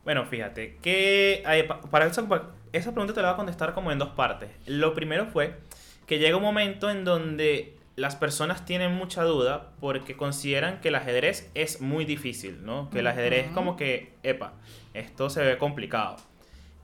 Bueno, 0.05 0.27
fíjate, 0.27 0.79
que 0.83 1.45
para 1.91 2.07
esa, 2.07 2.27
esa 2.73 2.91
pregunta 2.91 3.15
te 3.15 3.23
la 3.23 3.29
voy 3.29 3.35
a 3.35 3.37
contestar 3.37 3.73
como 3.73 3.93
en 3.93 3.99
dos 3.99 4.11
partes. 4.11 4.51
Lo 4.67 4.95
primero 4.95 5.27
fue 5.27 5.59
que 6.07 6.19
llega 6.19 6.37
un 6.37 6.43
momento 6.43 6.91
en 6.91 7.05
donde 7.05 7.77
las 7.95 8.17
personas 8.17 8.65
tienen 8.65 8.95
mucha 8.95 9.23
duda 9.23 9.73
porque 9.81 10.17
consideran 10.17 10.81
que 10.81 10.89
el 10.89 10.95
ajedrez 10.95 11.51
es 11.55 11.81
muy 11.81 12.05
difícil, 12.05 12.65
¿no? 12.65 12.89
Que 12.91 13.01
el 13.01 13.07
ajedrez 13.07 13.47
es 13.47 13.53
como 13.53 13.77
que, 13.77 14.15
epa, 14.23 14.55
esto 14.95 15.29
se 15.29 15.43
ve 15.43 15.59
complicado. 15.59 16.17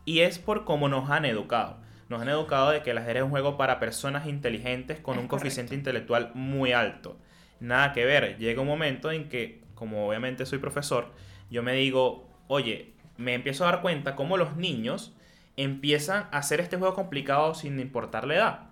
Y 0.04 0.20
es 0.20 0.38
por 0.38 0.64
cómo 0.64 0.88
nos 0.88 1.10
han 1.10 1.24
educado. 1.24 1.78
Nos 2.08 2.22
han 2.22 2.28
educado 2.28 2.70
de 2.70 2.82
que 2.82 2.90
el 2.90 2.98
ajedrez 2.98 3.18
es 3.18 3.24
un 3.24 3.30
juego 3.30 3.56
para 3.56 3.80
personas 3.80 4.26
inteligentes 4.26 5.00
con 5.00 5.18
un 5.18 5.28
coeficiente 5.28 5.74
intelectual 5.74 6.30
muy 6.34 6.72
alto. 6.72 7.18
Nada 7.60 7.92
que 7.92 8.04
ver. 8.04 8.38
Llega 8.38 8.62
un 8.62 8.68
momento 8.68 9.10
en 9.10 9.28
que, 9.28 9.62
como 9.74 10.08
obviamente 10.08 10.46
soy 10.46 10.58
profesor, 10.58 11.12
yo 11.50 11.62
me 11.62 11.72
digo, 11.72 12.28
oye, 12.46 12.94
me 13.16 13.34
empiezo 13.34 13.64
a 13.64 13.72
dar 13.72 13.82
cuenta 13.82 14.14
cómo 14.14 14.36
los 14.36 14.56
niños 14.56 15.14
empiezan 15.56 16.28
a 16.30 16.38
hacer 16.38 16.60
este 16.60 16.76
juego 16.76 16.94
complicado 16.94 17.54
sin 17.54 17.80
importar 17.80 18.26
la 18.26 18.34
edad. 18.34 18.67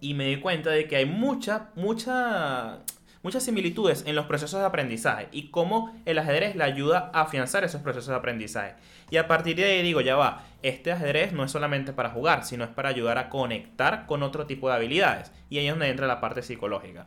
Y 0.00 0.14
me 0.14 0.26
di 0.26 0.36
cuenta 0.36 0.70
de 0.70 0.86
que 0.86 0.96
hay 0.96 1.06
mucha, 1.06 1.70
mucha, 1.74 2.78
muchas 3.22 3.42
similitudes 3.42 4.04
en 4.06 4.14
los 4.14 4.26
procesos 4.26 4.60
de 4.60 4.66
aprendizaje 4.66 5.28
y 5.32 5.50
cómo 5.50 5.94
el 6.04 6.18
ajedrez 6.18 6.54
le 6.54 6.64
ayuda 6.64 7.10
a 7.12 7.22
afianzar 7.22 7.64
esos 7.64 7.82
procesos 7.82 8.08
de 8.08 8.16
aprendizaje. 8.16 8.74
Y 9.10 9.16
a 9.16 9.26
partir 9.26 9.56
de 9.56 9.64
ahí 9.64 9.82
digo, 9.82 10.00
ya 10.00 10.16
va, 10.16 10.44
este 10.62 10.92
ajedrez 10.92 11.32
no 11.32 11.44
es 11.44 11.50
solamente 11.50 11.92
para 11.92 12.10
jugar, 12.10 12.44
sino 12.44 12.64
es 12.64 12.70
para 12.70 12.90
ayudar 12.90 13.18
a 13.18 13.28
conectar 13.28 14.06
con 14.06 14.22
otro 14.22 14.46
tipo 14.46 14.68
de 14.68 14.76
habilidades. 14.76 15.32
Y 15.50 15.58
ahí 15.58 15.66
es 15.66 15.72
donde 15.72 15.88
entra 15.88 16.06
la 16.06 16.20
parte 16.20 16.42
psicológica. 16.42 17.06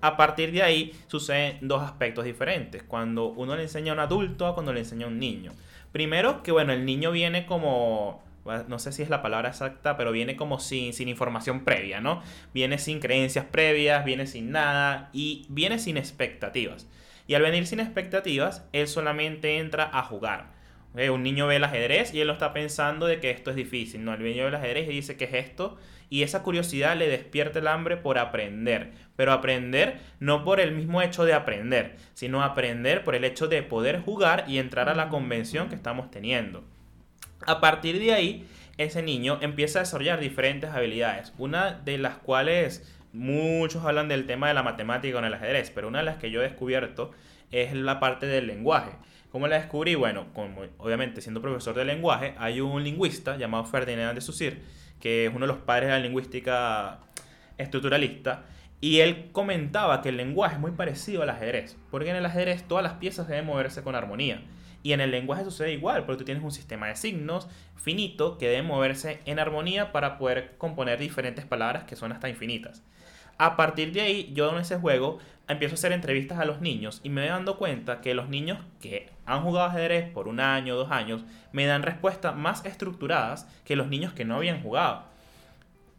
A 0.00 0.16
partir 0.16 0.50
de 0.52 0.62
ahí 0.62 0.92
suceden 1.08 1.58
dos 1.60 1.82
aspectos 1.82 2.24
diferentes, 2.24 2.82
cuando 2.82 3.26
uno 3.26 3.54
le 3.54 3.64
enseña 3.64 3.92
a 3.92 3.94
un 3.94 4.00
adulto 4.00 4.46
a 4.46 4.54
cuando 4.54 4.72
le 4.72 4.80
enseña 4.80 5.04
a 5.04 5.08
un 5.08 5.18
niño. 5.18 5.52
Primero, 5.92 6.42
que 6.42 6.52
bueno, 6.52 6.72
el 6.72 6.86
niño 6.86 7.10
viene 7.10 7.44
como 7.44 8.22
no 8.44 8.78
sé 8.78 8.92
si 8.92 9.02
es 9.02 9.10
la 9.10 9.22
palabra 9.22 9.50
exacta, 9.50 9.96
pero 9.96 10.12
viene 10.12 10.36
como 10.36 10.60
sin, 10.60 10.92
sin 10.92 11.08
información 11.08 11.64
previa, 11.64 12.00
¿no? 12.00 12.22
Viene 12.54 12.78
sin 12.78 13.00
creencias 13.00 13.44
previas, 13.44 14.04
viene 14.04 14.26
sin 14.26 14.50
nada 14.50 15.10
y 15.12 15.46
viene 15.48 15.78
sin 15.78 15.96
expectativas. 15.96 16.86
Y 17.26 17.34
al 17.34 17.42
venir 17.42 17.66
sin 17.66 17.80
expectativas, 17.80 18.66
él 18.72 18.88
solamente 18.88 19.58
entra 19.58 19.90
a 19.92 20.02
jugar. 20.02 20.58
Un 20.94 21.22
niño 21.22 21.46
ve 21.46 21.56
el 21.56 21.64
ajedrez 21.64 22.12
y 22.12 22.20
él 22.20 22.26
lo 22.26 22.32
está 22.32 22.52
pensando 22.52 23.06
de 23.06 23.20
que 23.20 23.30
esto 23.30 23.50
es 23.50 23.56
difícil, 23.56 24.04
¿no? 24.04 24.12
El 24.12 24.24
niño 24.24 24.42
ve 24.42 24.48
el 24.48 24.54
ajedrez 24.56 24.88
y 24.88 24.92
dice 24.92 25.16
que 25.16 25.26
es 25.26 25.34
esto 25.34 25.78
y 26.08 26.24
esa 26.24 26.42
curiosidad 26.42 26.96
le 26.96 27.08
despierta 27.08 27.60
el 27.60 27.68
hambre 27.68 27.96
por 27.96 28.18
aprender. 28.18 28.90
Pero 29.14 29.32
aprender 29.32 30.00
no 30.18 30.42
por 30.44 30.58
el 30.58 30.72
mismo 30.72 31.00
hecho 31.00 31.24
de 31.24 31.32
aprender, 31.32 31.96
sino 32.14 32.42
aprender 32.42 33.04
por 33.04 33.14
el 33.14 33.24
hecho 33.24 33.46
de 33.46 33.62
poder 33.62 34.00
jugar 34.00 34.44
y 34.48 34.58
entrar 34.58 34.88
a 34.88 34.96
la 34.96 35.08
convención 35.08 35.68
que 35.68 35.76
estamos 35.76 36.10
teniendo. 36.10 36.64
A 37.46 37.60
partir 37.60 37.98
de 37.98 38.12
ahí, 38.12 38.46
ese 38.76 39.02
niño 39.02 39.38
empieza 39.40 39.78
a 39.78 39.82
desarrollar 39.82 40.20
diferentes 40.20 40.70
habilidades, 40.70 41.32
una 41.38 41.72
de 41.72 41.98
las 41.98 42.16
cuales 42.16 42.98
muchos 43.12 43.84
hablan 43.84 44.08
del 44.08 44.26
tema 44.26 44.48
de 44.48 44.54
la 44.54 44.62
matemática 44.62 45.18
en 45.18 45.24
el 45.24 45.34
ajedrez, 45.34 45.70
pero 45.70 45.88
una 45.88 45.98
de 45.98 46.04
las 46.04 46.16
que 46.16 46.30
yo 46.30 46.40
he 46.40 46.44
descubierto 46.44 47.12
es 47.50 47.74
la 47.74 47.98
parte 47.98 48.26
del 48.26 48.46
lenguaje. 48.46 48.92
¿Cómo 49.32 49.48
la 49.48 49.56
descubrí? 49.56 49.94
Bueno, 49.94 50.26
como, 50.32 50.62
obviamente 50.78 51.20
siendo 51.20 51.40
profesor 51.40 51.74
de 51.74 51.84
lenguaje, 51.84 52.34
hay 52.38 52.60
un 52.60 52.82
lingüista 52.82 53.36
llamado 53.36 53.64
Ferdinand 53.64 54.14
de 54.14 54.20
Saussure, 54.20 54.58
que 55.00 55.26
es 55.26 55.30
uno 55.30 55.46
de 55.46 55.52
los 55.52 55.62
padres 55.62 55.88
de 55.88 55.94
la 55.94 56.00
lingüística 56.00 56.98
estructuralista, 57.56 58.44
y 58.80 59.00
él 59.00 59.28
comentaba 59.32 60.02
que 60.02 60.08
el 60.08 60.16
lenguaje 60.16 60.54
es 60.54 60.60
muy 60.60 60.72
parecido 60.72 61.22
al 61.22 61.30
ajedrez, 61.30 61.76
porque 61.90 62.10
en 62.10 62.16
el 62.16 62.26
ajedrez 62.26 62.66
todas 62.66 62.82
las 62.82 62.94
piezas 62.94 63.28
deben 63.28 63.46
moverse 63.46 63.82
con 63.82 63.94
armonía. 63.94 64.42
Y 64.82 64.92
en 64.92 65.00
el 65.00 65.10
lenguaje 65.10 65.44
sucede 65.44 65.72
igual, 65.72 66.04
porque 66.04 66.20
tú 66.20 66.24
tienes 66.24 66.42
un 66.42 66.52
sistema 66.52 66.86
de 66.88 66.96
signos 66.96 67.48
finito 67.76 68.38
que 68.38 68.48
debe 68.48 68.62
moverse 68.62 69.20
en 69.24 69.38
armonía 69.38 69.92
para 69.92 70.18
poder 70.18 70.54
componer 70.58 70.98
diferentes 70.98 71.44
palabras 71.44 71.84
que 71.84 71.96
son 71.96 72.12
hasta 72.12 72.28
infinitas. 72.28 72.82
A 73.38 73.56
partir 73.56 73.92
de 73.92 74.02
ahí, 74.02 74.30
yo 74.34 74.50
en 74.50 74.58
ese 74.58 74.76
juego 74.76 75.18
empiezo 75.48 75.74
a 75.74 75.76
hacer 75.78 75.92
entrevistas 75.92 76.38
a 76.38 76.44
los 76.44 76.60
niños 76.60 77.00
y 77.02 77.08
me 77.08 77.22
voy 77.22 77.30
dando 77.30 77.56
cuenta 77.56 78.02
que 78.02 78.14
los 78.14 78.28
niños 78.28 78.58
que 78.80 79.08
han 79.24 79.42
jugado 79.42 79.68
ajedrez 79.68 80.10
por 80.10 80.28
un 80.28 80.40
año, 80.40 80.76
dos 80.76 80.90
años, 80.90 81.24
me 81.52 81.64
dan 81.64 81.82
respuestas 81.82 82.36
más 82.36 82.64
estructuradas 82.66 83.48
que 83.64 83.76
los 83.76 83.88
niños 83.88 84.12
que 84.12 84.26
no 84.26 84.36
habían 84.36 84.62
jugado. 84.62 85.04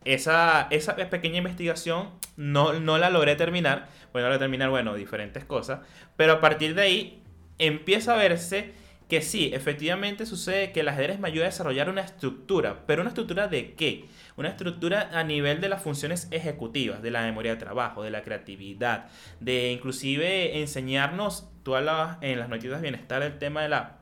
esa, 0.05 0.67
esa 0.69 0.95
pequeña 0.95 1.37
investigación 1.39 2.09
no, 2.37 2.73
no 2.73 2.97
la 2.97 3.09
logré 3.09 3.35
terminar. 3.35 3.87
Bueno, 4.13 4.27
logré 4.27 4.39
terminar, 4.39 4.69
bueno, 4.69 4.93
diferentes 4.95 5.45
cosas. 5.45 5.79
Pero 6.17 6.33
a 6.33 6.41
partir 6.41 6.75
de 6.75 6.81
ahí 6.81 7.20
empieza 7.61 8.13
a 8.13 8.17
verse 8.17 8.73
que 9.11 9.21
sí, 9.21 9.51
efectivamente 9.53 10.25
sucede 10.25 10.71
que 10.71 10.79
el 10.79 10.87
ajedrez 10.87 11.19
me 11.19 11.27
ayuda 11.27 11.43
a 11.43 11.49
desarrollar 11.49 11.89
una 11.89 11.99
estructura. 11.99 12.85
¿Pero 12.87 13.01
una 13.01 13.09
estructura 13.09 13.49
de 13.49 13.73
qué? 13.73 14.05
Una 14.37 14.47
estructura 14.47 15.09
a 15.11 15.25
nivel 15.25 15.59
de 15.59 15.67
las 15.67 15.81
funciones 15.81 16.29
ejecutivas, 16.31 17.01
de 17.01 17.11
la 17.11 17.21
memoria 17.23 17.51
de 17.51 17.57
trabajo, 17.57 18.03
de 18.03 18.09
la 18.09 18.23
creatividad, 18.23 19.07
de 19.41 19.73
inclusive 19.73 20.61
enseñarnos, 20.61 21.49
tú 21.63 21.75
hablabas 21.75 22.19
en 22.21 22.39
las 22.39 22.47
noticias 22.47 22.81
de 22.81 22.89
bienestar, 22.89 23.21
el 23.21 23.37
tema 23.37 23.61
de 23.63 23.67
la 23.67 23.99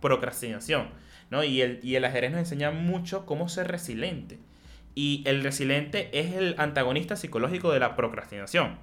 procrastinación, 0.00 0.88
¿no? 1.30 1.44
Y 1.44 1.62
el, 1.62 1.78
y 1.84 1.94
el 1.94 2.04
ajedrez 2.04 2.32
nos 2.32 2.40
enseña 2.40 2.72
mucho 2.72 3.26
cómo 3.26 3.48
ser 3.48 3.68
resiliente. 3.68 4.40
Y 4.96 5.22
el 5.26 5.44
resiliente 5.44 6.10
es 6.18 6.34
el 6.34 6.56
antagonista 6.58 7.14
psicológico 7.14 7.70
de 7.70 7.78
la 7.78 7.94
procrastinación. 7.94 8.80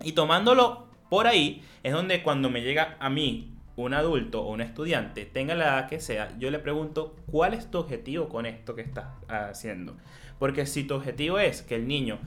Y 0.00 0.12
tomándolo 0.12 0.91
por 1.12 1.26
ahí, 1.26 1.62
es 1.82 1.92
donde 1.92 2.22
cuando 2.22 2.48
me 2.48 2.62
llega 2.62 2.96
a 2.98 3.10
mí 3.10 3.52
un 3.76 3.92
adulto 3.92 4.40
o 4.40 4.50
un 4.50 4.62
estudiante, 4.62 5.26
tenga 5.26 5.54
la 5.54 5.64
edad 5.64 5.86
que 5.90 6.00
sea, 6.00 6.30
yo 6.38 6.50
le 6.50 6.58
pregunto, 6.58 7.14
¿cuál 7.30 7.52
es 7.52 7.70
tu 7.70 7.76
objetivo 7.76 8.30
con 8.30 8.46
esto 8.46 8.74
que 8.74 8.80
estás 8.80 9.08
haciendo? 9.28 9.94
Porque 10.38 10.64
si 10.64 10.84
tu 10.84 10.94
objetivo 10.94 11.38
es 11.38 11.60
que 11.60 11.74
el 11.74 11.86
niño 11.86 12.18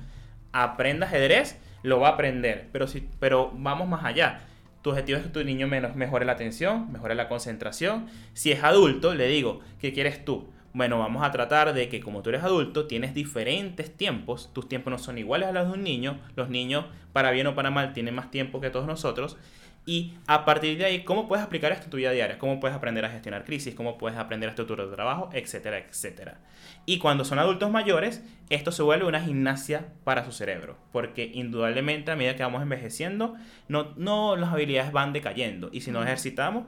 aprenda 0.51 1.07
ajedrez, 1.07 1.59
lo 1.81 1.99
va 1.99 2.09
a 2.09 2.11
aprender, 2.11 2.69
pero, 2.71 2.85
si, 2.85 3.09
pero 3.19 3.51
vamos 3.55 3.87
más 3.87 4.05
allá. 4.05 4.41
Tu 4.83 4.91
objetivo 4.91 5.17
es 5.17 5.23
que 5.23 5.31
tu 5.31 5.43
niño 5.43 5.67
menos, 5.67 5.95
mejore 5.95 6.23
la 6.23 6.33
atención, 6.33 6.91
mejore 6.91 7.15
la 7.15 7.27
concentración. 7.27 8.05
Si 8.33 8.51
es 8.51 8.63
adulto, 8.63 9.15
le 9.15 9.25
digo, 9.25 9.61
¿qué 9.81 9.93
quieres 9.93 10.23
tú? 10.23 10.47
Bueno, 10.75 10.99
vamos 10.99 11.23
a 11.23 11.31
tratar 11.31 11.73
de 11.73 11.88
que 11.88 12.01
como 12.01 12.21
tú 12.21 12.31
eres 12.31 12.43
adulto, 12.43 12.85
tienes 12.85 13.13
diferentes 13.13 13.95
tiempos, 13.95 14.51
tus 14.51 14.67
tiempos 14.67 14.91
no 14.91 14.97
son 14.97 15.17
iguales 15.17 15.47
a 15.47 15.53
los 15.53 15.67
de 15.67 15.73
un 15.73 15.85
niño, 15.85 16.19
los 16.35 16.49
niños, 16.49 16.83
para 17.13 17.31
bien 17.31 17.47
o 17.47 17.55
para 17.55 17.71
mal, 17.71 17.93
tienen 17.93 18.13
más 18.13 18.29
tiempo 18.29 18.59
que 18.59 18.69
todos 18.69 18.85
nosotros, 18.85 19.38
y 19.85 20.15
a 20.27 20.43
partir 20.43 20.77
de 20.77 20.83
ahí, 20.83 21.05
¿cómo 21.05 21.29
puedes 21.29 21.45
aplicar 21.45 21.71
esto 21.71 21.85
en 21.85 21.91
tu 21.91 21.95
vida 21.95 22.11
diaria? 22.11 22.38
¿Cómo 22.39 22.59
puedes 22.59 22.75
aprender 22.75 23.05
a 23.05 23.09
gestionar 23.09 23.45
crisis? 23.45 23.73
¿Cómo 23.73 23.97
puedes 23.97 24.19
aprender 24.19 24.49
a 24.49 24.51
estructurar 24.51 24.88
tu 24.88 24.95
trabajo? 24.95 25.29
Etcétera, 25.31 25.77
etcétera. 25.77 26.39
Y 26.85 26.97
cuando 26.97 27.23
son 27.23 27.39
adultos 27.39 27.71
mayores, 27.71 28.21
esto 28.49 28.73
se 28.73 28.83
vuelve 28.83 29.05
una 29.05 29.21
gimnasia 29.21 29.93
para 30.03 30.25
su 30.25 30.33
cerebro. 30.33 30.75
Porque 30.91 31.31
indudablemente 31.33 32.11
a 32.11 32.17
medida 32.17 32.35
que 32.35 32.43
vamos 32.43 32.61
envejeciendo, 32.61 33.35
no, 33.69 33.93
no 33.95 34.35
las 34.35 34.51
habilidades 34.51 34.91
van 34.91 35.13
decayendo. 35.13 35.69
Y 35.71 35.79
si 35.81 35.91
no 35.91 36.03
ejercitamos, 36.03 36.65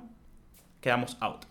quedamos 0.79 1.17
out. 1.19 1.43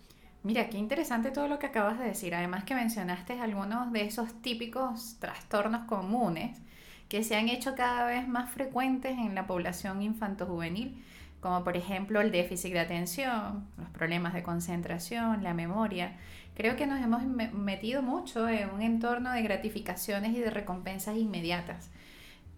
Mira, 0.46 0.70
qué 0.70 0.78
interesante 0.78 1.32
todo 1.32 1.48
lo 1.48 1.58
que 1.58 1.66
acabas 1.66 1.98
de 1.98 2.04
decir. 2.04 2.32
Además 2.32 2.62
que 2.62 2.76
mencionaste 2.76 3.40
algunos 3.40 3.90
de 3.90 4.04
esos 4.04 4.32
típicos 4.42 5.16
trastornos 5.18 5.86
comunes 5.86 6.56
que 7.08 7.24
se 7.24 7.34
han 7.34 7.48
hecho 7.48 7.74
cada 7.74 8.06
vez 8.06 8.28
más 8.28 8.48
frecuentes 8.52 9.18
en 9.18 9.34
la 9.34 9.48
población 9.48 10.02
infanto-juvenil 10.02 11.02
como 11.40 11.64
por 11.64 11.76
ejemplo 11.76 12.20
el 12.20 12.30
déficit 12.30 12.72
de 12.74 12.78
atención, 12.78 13.66
los 13.76 13.88
problemas 13.90 14.34
de 14.34 14.44
concentración, 14.44 15.42
la 15.42 15.52
memoria. 15.52 16.16
Creo 16.54 16.76
que 16.76 16.86
nos 16.86 17.00
hemos 17.00 17.24
metido 17.52 18.02
mucho 18.02 18.48
en 18.48 18.70
un 18.70 18.82
entorno 18.82 19.32
de 19.32 19.42
gratificaciones 19.42 20.32
y 20.32 20.40
de 20.40 20.50
recompensas 20.50 21.16
inmediatas. 21.16 21.90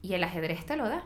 Y 0.02 0.12
el 0.12 0.24
ajedrez 0.24 0.66
te 0.66 0.76
lo 0.76 0.90
da, 0.90 1.04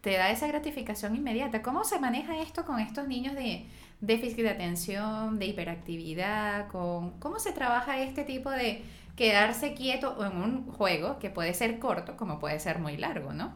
te 0.00 0.16
da 0.16 0.30
esa 0.30 0.46
gratificación 0.46 1.14
inmediata. 1.14 1.62
¿Cómo 1.62 1.84
se 1.84 2.00
maneja 2.00 2.38
esto 2.38 2.64
con 2.64 2.80
estos 2.80 3.06
niños 3.06 3.34
de 3.34 3.66
déficit 4.02 4.42
de 4.42 4.50
atención, 4.50 5.38
de 5.38 5.46
hiperactividad? 5.46 6.68
Con, 6.68 7.12
¿Cómo 7.18 7.38
se 7.38 7.52
trabaja 7.52 8.02
este 8.02 8.24
tipo 8.24 8.50
de 8.50 8.82
quedarse 9.16 9.72
quieto 9.72 10.22
en 10.22 10.36
un 10.36 10.66
juego 10.66 11.18
que 11.18 11.30
puede 11.30 11.54
ser 11.54 11.78
corto 11.78 12.16
como 12.16 12.38
puede 12.38 12.60
ser 12.60 12.78
muy 12.78 12.98
largo, 12.98 13.32
¿no? 13.32 13.54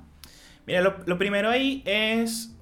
Mira, 0.66 0.80
lo, 0.80 0.96
lo 1.04 1.18
primero 1.18 1.50
ahí 1.50 1.82
es 1.84 2.56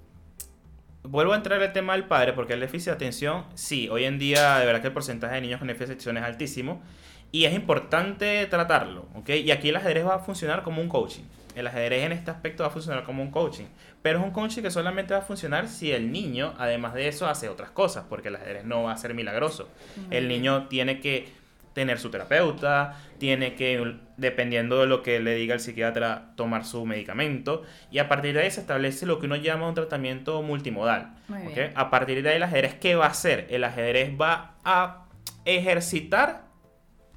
Vuelvo 1.07 1.35
a 1.35 1.37
entrar 1.37 1.61
al 1.61 1.73
tema 1.75 1.93
del 1.93 2.05
padre, 2.05 2.33
porque 2.33 2.55
el 2.55 2.61
déficit 2.61 2.87
de 2.87 2.93
atención, 2.93 3.45
sí, 3.55 3.91
hoy 3.91 4.05
en 4.05 4.19
día 4.19 4.59
de 4.59 4.65
verdad 4.65 4.81
que 4.81 4.87
el 4.87 4.95
porcentaje 4.95 5.35
de 5.35 5.43
niños 5.43 5.59
con 5.59 5.69
déficit 5.69 5.89
de 5.89 5.93
atención 5.93 6.17
es 6.17 6.25
altísimo 6.25 6.83
y 7.31 7.45
es 7.45 7.53
importante 7.53 8.47
tratarlo, 8.47 9.07
¿ok? 9.15 9.29
Y 9.29 9.51
aquí 9.51 9.69
el 9.69 9.77
ajedrez 9.77 10.07
va 10.07 10.15
a 10.15 10.19
funcionar 10.21 10.63
como 10.63 10.81
un 10.81 10.89
coaching. 10.89 11.25
El 11.55 11.67
ajedrez 11.67 12.05
en 12.05 12.13
este 12.13 12.31
aspecto 12.31 12.63
va 12.63 12.69
a 12.69 12.73
funcionar 12.73 13.05
como 13.05 13.23
un 13.23 13.31
coaching, 13.31 13.67
pero 14.05 14.19
es 14.19 14.25
un 14.27 14.33
coaching 14.33 14.61
que 14.61 14.71
solamente 14.71 15.15
va 15.15 15.21
a 15.21 15.23
funcionar 15.23 15.67
si 15.67 15.91
el 15.91 16.13
niño, 16.13 16.53
además 16.59 16.93
de 16.93 17.09
eso, 17.09 17.27
hace 17.27 17.49
otras 17.49 17.71
cosas, 17.71 18.05
porque 18.07 18.29
el 18.29 18.37
ajedrez 18.37 18.67
no 18.67 18.83
va 18.83 18.93
a 18.93 18.99
ser 18.99 19.15
milagroso. 19.15 19.71
El 20.11 20.29
niño 20.29 20.69
tiene 20.69 21.01
que 21.01 21.29
tener 21.73 21.99
su 21.99 22.11
terapeuta, 22.11 23.01
tiene 23.17 23.55
que, 23.55 23.97
dependiendo 24.19 24.79
de 24.81 24.89
lo 24.89 25.03
que 25.03 25.21
le 25.21 25.35
diga 25.35 25.55
el 25.55 25.61
psiquiatra, 25.61 26.33
tomar 26.37 26.67
su 26.67 26.85
medicamento. 26.85 27.63
Y 27.91 27.99
a 27.99 28.07
partir 28.07 28.35
de 28.35 28.43
ahí 28.43 28.51
se 28.51 28.61
establece 28.61 29.07
lo 29.07 29.19
que 29.21 29.25
uno 29.25 29.37
llama 29.37 29.69
un 29.69 29.75
tratamiento 29.75 30.43
multimodal. 30.43 31.15
A 31.75 31.89
partir 31.89 32.23
de 32.23 32.29
ahí 32.29 32.37
el 32.37 32.43
ajedrez, 32.43 32.75
¿qué 32.75 32.97
va 32.97 33.07
a 33.07 33.09
hacer? 33.09 33.47
El 33.49 33.65
ajedrez 33.65 34.13
va 34.21 34.57
a 34.65 35.07
ejercitar 35.47 36.43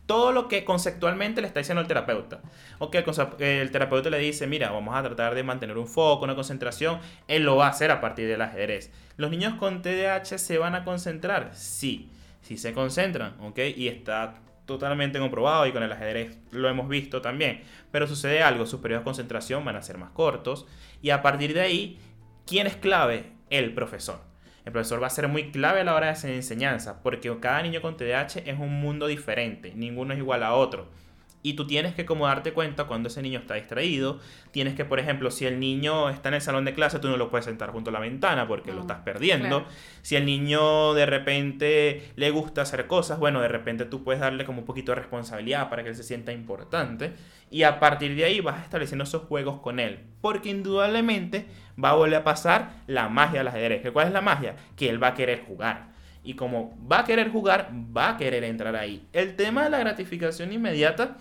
todo 0.08 0.32
lo 0.32 0.48
que 0.48 0.66
conceptualmente 0.66 1.42
le 1.42 1.48
está 1.48 1.60
diciendo 1.60 1.82
el 1.82 1.88
terapeuta. 1.88 2.40
Ok, 2.80 2.96
el, 3.40 3.72
terapeuta 3.72 4.10
le 4.10 4.18
dice, 4.18 4.48
mira, 4.48 4.72
vamos 4.72 4.96
a 4.96 5.04
tratar 5.04 5.36
de 5.36 5.44
mantener 5.44 5.78
un 5.78 5.86
foco, 5.86 6.24
una 6.24 6.34
concentración. 6.34 7.00
Él 7.28 7.44
lo 7.44 7.58
va 7.58 7.68
a 7.68 7.70
hacer 7.70 7.92
a 7.92 8.02
partir 8.02 8.28
del 8.28 8.42
ajedrez. 8.42 8.92
¿Los 9.18 9.30
niños 9.30 9.56
con 9.56 9.82
TDAH 9.82 10.40
se 10.40 10.58
van 10.58 10.76
a 10.76 10.86
concentrar? 10.86 11.52
Sí, 11.54 12.10
sí 12.42 12.58
se 12.58 12.74
concentran, 12.74 13.36
¿ok? 13.42 13.60
Y 13.76 13.90
está 13.90 14.36
totalmente 14.66 15.20
comprobado 15.20 15.66
y 15.66 15.72
con 15.72 15.84
el 15.84 15.92
ajedrez 15.92 16.38
lo 16.52 16.70
hemos 16.70 16.88
visto 16.88 17.22
también. 17.22 17.62
Pero 17.92 18.08
sucede 18.08 18.42
algo, 18.42 18.66
sus 18.66 18.80
periodos 18.80 19.02
de 19.04 19.06
concentración 19.06 19.66
van 19.66 19.76
a 19.76 19.82
ser 19.82 19.98
más 19.98 20.12
cortos 20.12 20.66
y 21.02 21.10
a 21.10 21.22
partir 21.22 21.54
de 21.54 21.62
ahí, 21.62 22.00
¿quién 22.46 22.66
es 22.66 22.78
clave? 22.78 23.34
El 23.50 23.74
profesor. 23.74 24.20
El 24.68 24.74
profesor 24.74 25.02
va 25.02 25.08
a 25.08 25.12
ser 25.12 25.30
muy 25.30 25.50
clave 25.50 25.80
a 25.80 25.84
la 25.86 25.96
hora 25.96 26.08
de 26.08 26.12
hacer 26.12 26.30
enseñanza 26.32 27.02
porque 27.02 27.34
cada 27.40 27.62
niño 27.62 27.82
con 27.82 27.96
TDAH 27.96 28.40
es 28.46 28.60
un 28.60 28.82
mundo 28.82 29.08
diferente, 29.08 29.72
ninguno 29.74 30.12
es 30.14 30.20
igual 30.20 30.44
a 30.44 30.56
otro. 30.56 30.90
Y 31.48 31.54
tú 31.54 31.66
tienes 31.66 31.96
que 31.96 32.06
como 32.06 32.28
darte 32.28 32.52
cuenta 32.52 32.88
cuando 32.88 33.08
ese 33.08 33.22
niño 33.22 33.40
está 33.40 33.54
distraído. 33.54 34.20
Tienes 34.52 34.76
que, 34.76 34.84
por 34.84 35.00
ejemplo, 35.00 35.32
si 35.32 35.46
el 35.46 35.62
niño 35.62 36.10
está 36.10 36.28
en 36.28 36.36
el 36.36 36.42
salón 36.42 36.66
de 36.66 36.74
clase, 36.74 37.00
tú 37.00 37.08
no 37.08 37.16
lo 37.16 37.30
puedes 37.30 37.46
sentar 37.46 37.70
junto 37.72 37.90
a 37.90 37.94
la 37.94 38.02
ventana 38.02 38.50
porque 38.50 38.74
lo 38.74 38.82
estás 38.82 38.98
perdiendo. 38.98 39.66
Si 40.02 40.18
el 40.18 40.26
niño 40.26 40.94
de 40.94 41.06
repente 41.06 42.12
le 42.18 42.32
gusta 42.32 42.64
hacer 42.64 42.86
cosas, 42.86 43.18
bueno, 43.18 43.40
de 43.40 43.48
repente 43.48 43.86
tú 43.86 44.04
puedes 44.04 44.20
darle 44.20 44.44
como 44.44 44.60
un 44.60 44.66
poquito 44.66 44.92
de 44.92 44.96
responsabilidad 44.96 45.70
para 45.70 45.84
que 45.84 45.90
él 45.90 45.96
se 45.96 46.04
sienta 46.04 46.34
importante. 46.34 47.14
Y 47.50 47.64
a 47.64 47.80
partir 47.80 48.14
de 48.18 48.26
ahí 48.26 48.42
vas 48.42 48.66
estableciendo 48.66 49.06
esos 49.06 49.22
juegos 49.24 49.62
con 49.62 49.80
él. 49.80 50.00
Porque 50.20 50.50
indudablemente 50.50 51.46
va 51.82 51.92
a 51.92 51.96
volver 51.96 52.16
a 52.16 52.24
pasar 52.26 52.82
la 52.88 53.08
magia 53.08 53.40
del 53.40 53.48
ajedrez. 53.48 53.90
¿Cuál 53.94 54.08
es 54.08 54.14
la 54.14 54.20
magia? 54.20 54.58
Que 54.76 54.90
él 54.90 55.02
va 55.02 55.08
a 55.08 55.14
querer 55.14 55.46
jugar. 55.48 55.96
Y 56.28 56.34
como 56.34 56.78
va 56.92 57.00
a 57.00 57.06
querer 57.06 57.32
jugar, 57.32 57.72
va 57.96 58.10
a 58.10 58.18
querer 58.18 58.44
entrar 58.44 58.76
ahí. 58.76 59.08
El 59.14 59.38
tema 59.38 59.64
de 59.64 59.70
la 59.70 59.80
gratificación 59.80 60.52
inmediata 60.52 61.16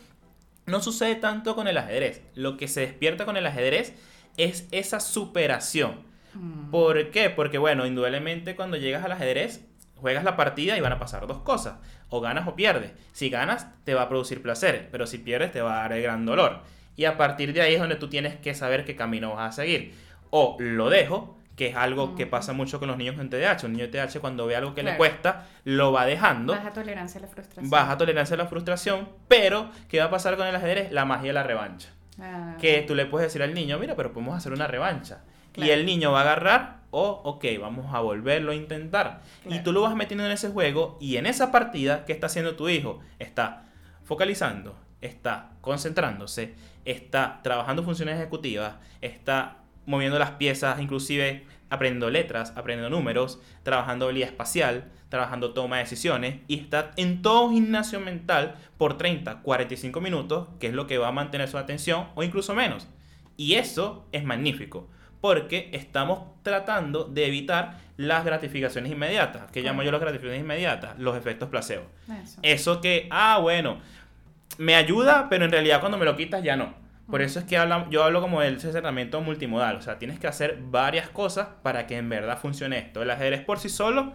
no 0.66 0.80
sucede 0.82 1.14
tanto 1.14 1.54
con 1.54 1.68
el 1.68 1.78
ajedrez. 1.78 2.22
Lo 2.34 2.56
que 2.56 2.68
se 2.68 2.80
despierta 2.80 3.24
con 3.24 3.36
el 3.36 3.46
ajedrez 3.46 3.94
es 4.36 4.68
esa 4.70 5.00
superación. 5.00 6.04
Mm. 6.34 6.70
¿Por 6.70 7.10
qué? 7.10 7.30
Porque, 7.30 7.58
bueno, 7.58 7.86
indudablemente 7.86 8.56
cuando 8.56 8.76
llegas 8.76 9.04
al 9.04 9.12
ajedrez, 9.12 9.64
juegas 9.96 10.24
la 10.24 10.36
partida 10.36 10.76
y 10.76 10.80
van 10.80 10.92
a 10.92 10.98
pasar 10.98 11.26
dos 11.26 11.38
cosas. 11.38 11.76
O 12.08 12.20
ganas 12.20 12.46
o 12.46 12.54
pierdes. 12.54 12.92
Si 13.12 13.30
ganas, 13.30 13.68
te 13.84 13.94
va 13.94 14.02
a 14.02 14.08
producir 14.08 14.42
placer, 14.42 14.88
pero 14.92 15.06
si 15.06 15.18
pierdes, 15.18 15.52
te 15.52 15.60
va 15.60 15.78
a 15.78 15.82
dar 15.82 15.92
el 15.92 16.02
gran 16.02 16.26
dolor. 16.26 16.62
Y 16.96 17.04
a 17.04 17.16
partir 17.16 17.52
de 17.52 17.60
ahí 17.60 17.74
es 17.74 17.80
donde 17.80 17.96
tú 17.96 18.08
tienes 18.08 18.36
que 18.36 18.54
saber 18.54 18.84
qué 18.84 18.96
camino 18.96 19.34
vas 19.34 19.50
a 19.50 19.62
seguir. 19.62 19.94
O 20.30 20.56
lo 20.58 20.90
dejo, 20.90 21.38
que 21.56 21.68
es 21.68 21.76
algo 21.76 22.14
que 22.14 22.26
pasa 22.26 22.52
mucho 22.52 22.78
con 22.78 22.88
los 22.88 22.98
niños 22.98 23.18
en 23.18 23.30
TDAH. 23.30 23.64
Un 23.64 23.72
niño 23.72 23.88
de 23.88 23.90
TDAH 23.90 24.20
cuando 24.20 24.46
ve 24.46 24.56
algo 24.56 24.74
que 24.74 24.82
le 24.82 24.96
cuesta, 24.96 25.46
lo 25.64 25.90
va 25.90 26.04
dejando. 26.04 26.52
Baja 26.52 26.72
tolerancia 26.72 27.18
a 27.18 27.22
la 27.22 27.28
frustración. 27.28 27.70
Baja 27.70 27.96
tolerancia 27.96 28.34
a 28.34 28.36
la 28.38 28.46
frustración, 28.46 29.08
pero 29.26 29.70
¿qué 29.88 29.98
va 29.98 30.04
a 30.04 30.10
pasar 30.10 30.36
con 30.36 30.46
el 30.46 30.54
ajedrez? 30.54 30.92
La 30.92 31.06
magia 31.06 31.28
de 31.28 31.32
la 31.32 31.42
revancha. 31.42 31.88
Ah. 32.20 32.56
Que 32.60 32.82
tú 32.82 32.94
le 32.94 33.06
puedes 33.06 33.28
decir 33.28 33.42
al 33.42 33.54
niño, 33.54 33.78
mira, 33.78 33.96
pero 33.96 34.12
podemos 34.12 34.36
hacer 34.36 34.52
una 34.52 34.66
revancha. 34.66 35.22
Y 35.54 35.70
el 35.70 35.86
niño 35.86 36.12
va 36.12 36.18
a 36.18 36.22
agarrar, 36.22 36.80
o, 36.90 37.22
ok, 37.24 37.44
vamos 37.58 37.94
a 37.94 38.00
volverlo 38.00 38.52
a 38.52 38.54
intentar. 38.54 39.22
Y 39.46 39.60
tú 39.60 39.72
lo 39.72 39.80
vas 39.80 39.96
metiendo 39.96 40.26
en 40.26 40.32
ese 40.32 40.50
juego 40.50 40.98
y 41.00 41.16
en 41.16 41.24
esa 41.24 41.50
partida, 41.50 42.04
¿qué 42.04 42.12
está 42.12 42.26
haciendo 42.26 42.56
tu 42.56 42.68
hijo? 42.68 43.00
Está 43.18 43.64
focalizando, 44.04 44.78
está 45.00 45.52
concentrándose, 45.62 46.54
está 46.84 47.40
trabajando 47.42 47.82
funciones 47.82 48.16
ejecutivas, 48.16 48.74
está 49.00 49.56
moviendo 49.86 50.18
las 50.18 50.32
piezas, 50.32 50.80
inclusive 50.80 51.44
aprendiendo 51.70 52.10
letras, 52.10 52.52
aprendiendo 52.56 52.94
números, 52.94 53.40
trabajando 53.62 54.06
habilidad 54.06 54.28
espacial, 54.28 54.84
trabajando 55.08 55.52
toma 55.52 55.76
de 55.76 55.84
decisiones 55.84 56.40
y 56.48 56.58
está 56.58 56.92
en 56.96 57.22
todo 57.22 57.50
gimnasio 57.50 58.00
mental 58.00 58.56
por 58.76 58.98
30, 58.98 59.42
45 59.42 60.00
minutos, 60.00 60.48
que 60.60 60.68
es 60.68 60.74
lo 60.74 60.86
que 60.86 60.98
va 60.98 61.08
a 61.08 61.12
mantener 61.12 61.48
su 61.48 61.58
atención 61.58 62.08
o 62.14 62.22
incluso 62.22 62.54
menos. 62.54 62.88
Y 63.36 63.54
eso 63.54 64.06
es 64.12 64.24
magnífico, 64.24 64.88
porque 65.20 65.70
estamos 65.72 66.20
tratando 66.42 67.04
de 67.04 67.26
evitar 67.26 67.78
las 67.96 68.24
gratificaciones 68.24 68.92
inmediatas, 68.92 69.50
que 69.50 69.62
llamo 69.62 69.82
yo 69.82 69.90
las 69.90 70.00
gratificaciones 70.00 70.42
inmediatas, 70.42 70.98
los 70.98 71.16
efectos 71.16 71.48
placebo. 71.48 71.84
Eso. 72.22 72.40
eso 72.42 72.80
que, 72.80 73.08
ah, 73.10 73.38
bueno, 73.40 73.78
me 74.58 74.74
ayuda, 74.74 75.28
pero 75.28 75.44
en 75.44 75.50
realidad 75.50 75.80
cuando 75.80 75.98
me 75.98 76.04
lo 76.04 76.16
quitas 76.16 76.42
ya 76.42 76.56
no. 76.56 76.85
Por 77.10 77.22
eso 77.22 77.38
es 77.38 77.44
que 77.44 77.56
yo 77.90 78.04
hablo 78.04 78.20
como 78.20 78.40
del 78.40 78.56
acercamiento 78.56 79.20
multimodal. 79.20 79.76
O 79.76 79.82
sea, 79.82 79.98
tienes 79.98 80.18
que 80.18 80.26
hacer 80.26 80.58
varias 80.60 81.08
cosas 81.08 81.48
para 81.62 81.86
que 81.86 81.96
en 81.96 82.08
verdad 82.08 82.38
funcione 82.38 82.78
esto. 82.78 83.02
El 83.02 83.10
ajedrez 83.10 83.44
por 83.44 83.58
sí 83.60 83.68
solo, 83.68 84.12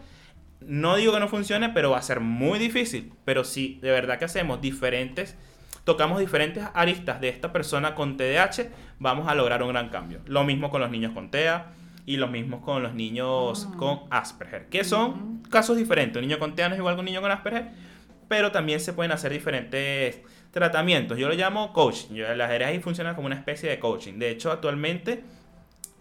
no 0.60 0.98
digo 0.98 1.14
que 1.14 1.20
no 1.20 1.30
funcione, 1.30 1.70
pero 1.70 1.92
va 1.92 1.98
a 1.98 2.02
ser 2.02 2.20
muy 2.20 2.60
difícil. 2.60 3.14
Pero 3.24 3.44
si 3.44 3.80
de 3.82 3.92
verdad 3.92 4.20
que 4.20 4.26
hacemos 4.26 4.60
diferentes, 4.60 5.38
tocamos 5.86 6.20
diferentes 6.20 6.64
aristas 6.74 7.22
de 7.22 7.30
esta 7.30 7.54
persona 7.54 7.96
con 7.96 8.18
TDAH, 8.18 8.70
vamos 9.00 9.28
a 9.28 9.36
lograr 9.36 9.64
un 9.64 9.70
gran 9.70 9.90
cambio. 9.90 10.20
Lo 10.26 10.44
mismo 10.44 10.70
con 10.70 10.82
los 10.82 10.92
niños 10.92 11.14
con 11.14 11.32
TEA 11.32 11.68
y 12.06 12.18
lo 12.18 12.28
mismo 12.28 12.62
con 12.62 12.84
los 12.84 12.94
niños 12.94 13.70
ah. 13.70 13.78
con 13.78 14.02
Asperger, 14.10 14.68
que 14.68 14.84
son 14.84 15.44
casos 15.50 15.78
diferentes. 15.78 16.22
Un 16.22 16.28
niño 16.28 16.40
con 16.40 16.56
TEA 16.56 16.68
no 16.68 16.76
es 16.76 16.80
igual 16.80 16.96
que 16.96 17.00
un 17.00 17.06
niño 17.06 17.22
con 17.22 17.32
Asperger, 17.32 17.70
pero 18.28 18.52
también 18.52 18.80
se 18.80 18.94
pueden 18.94 19.12
hacer 19.12 19.32
diferentes 19.32 20.22
tratamientos. 20.52 21.18
Yo 21.18 21.28
lo 21.28 21.34
llamo 21.34 21.74
coaching. 21.74 22.16
El 22.16 22.42
ajedrez 22.42 22.84
funciona 22.84 23.16
como 23.16 23.28
una 23.28 23.36
especie 23.36 23.70
de 23.70 23.80
coaching. 23.80 24.20
De 24.20 24.30
hecho, 24.30 24.52
actualmente 24.52 25.24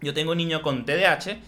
yo 0.00 0.12
tengo 0.14 0.32
un 0.32 0.38
niño 0.38 0.62
con 0.62 0.84
TDAH 0.84 1.38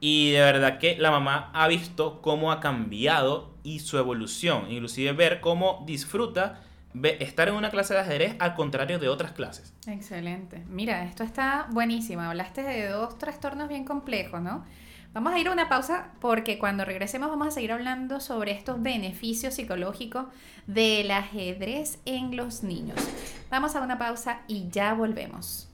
y 0.00 0.32
de 0.32 0.40
verdad 0.40 0.78
que 0.78 0.96
la 0.96 1.10
mamá 1.10 1.50
ha 1.54 1.68
visto 1.68 2.20
cómo 2.22 2.52
ha 2.52 2.60
cambiado 2.60 3.54
y 3.62 3.80
su 3.80 3.98
evolución. 3.98 4.70
Inclusive 4.70 5.12
ver 5.12 5.40
cómo 5.40 5.84
disfruta 5.86 6.62
estar 7.02 7.48
en 7.48 7.54
una 7.54 7.70
clase 7.70 7.94
de 7.94 8.00
ajedrez 8.00 8.36
al 8.38 8.54
contrario 8.54 8.98
de 8.98 9.08
otras 9.08 9.32
clases. 9.32 9.74
Excelente. 9.86 10.64
Mira, 10.68 11.04
esto 11.04 11.22
está 11.24 11.66
buenísimo. 11.70 12.22
Hablaste 12.22 12.62
de 12.62 12.88
dos 12.88 13.18
trastornos 13.18 13.68
bien 13.68 13.84
complejos, 13.84 14.40
¿no? 14.40 14.64
Vamos 15.12 15.32
a 15.32 15.38
ir 15.38 15.48
a 15.48 15.52
una 15.52 15.68
pausa 15.68 16.12
porque 16.20 16.58
cuando 16.58 16.84
regresemos 16.84 17.30
vamos 17.30 17.48
a 17.48 17.50
seguir 17.50 17.72
hablando 17.72 18.20
sobre 18.20 18.52
estos 18.52 18.82
beneficios 18.82 19.54
psicológicos 19.54 20.26
del 20.66 21.10
ajedrez 21.10 21.98
en 22.04 22.36
los 22.36 22.62
niños. 22.62 22.98
Vamos 23.50 23.74
a 23.76 23.80
una 23.80 23.98
pausa 23.98 24.42
y 24.46 24.68
ya 24.70 24.94
volvemos. 24.94 25.68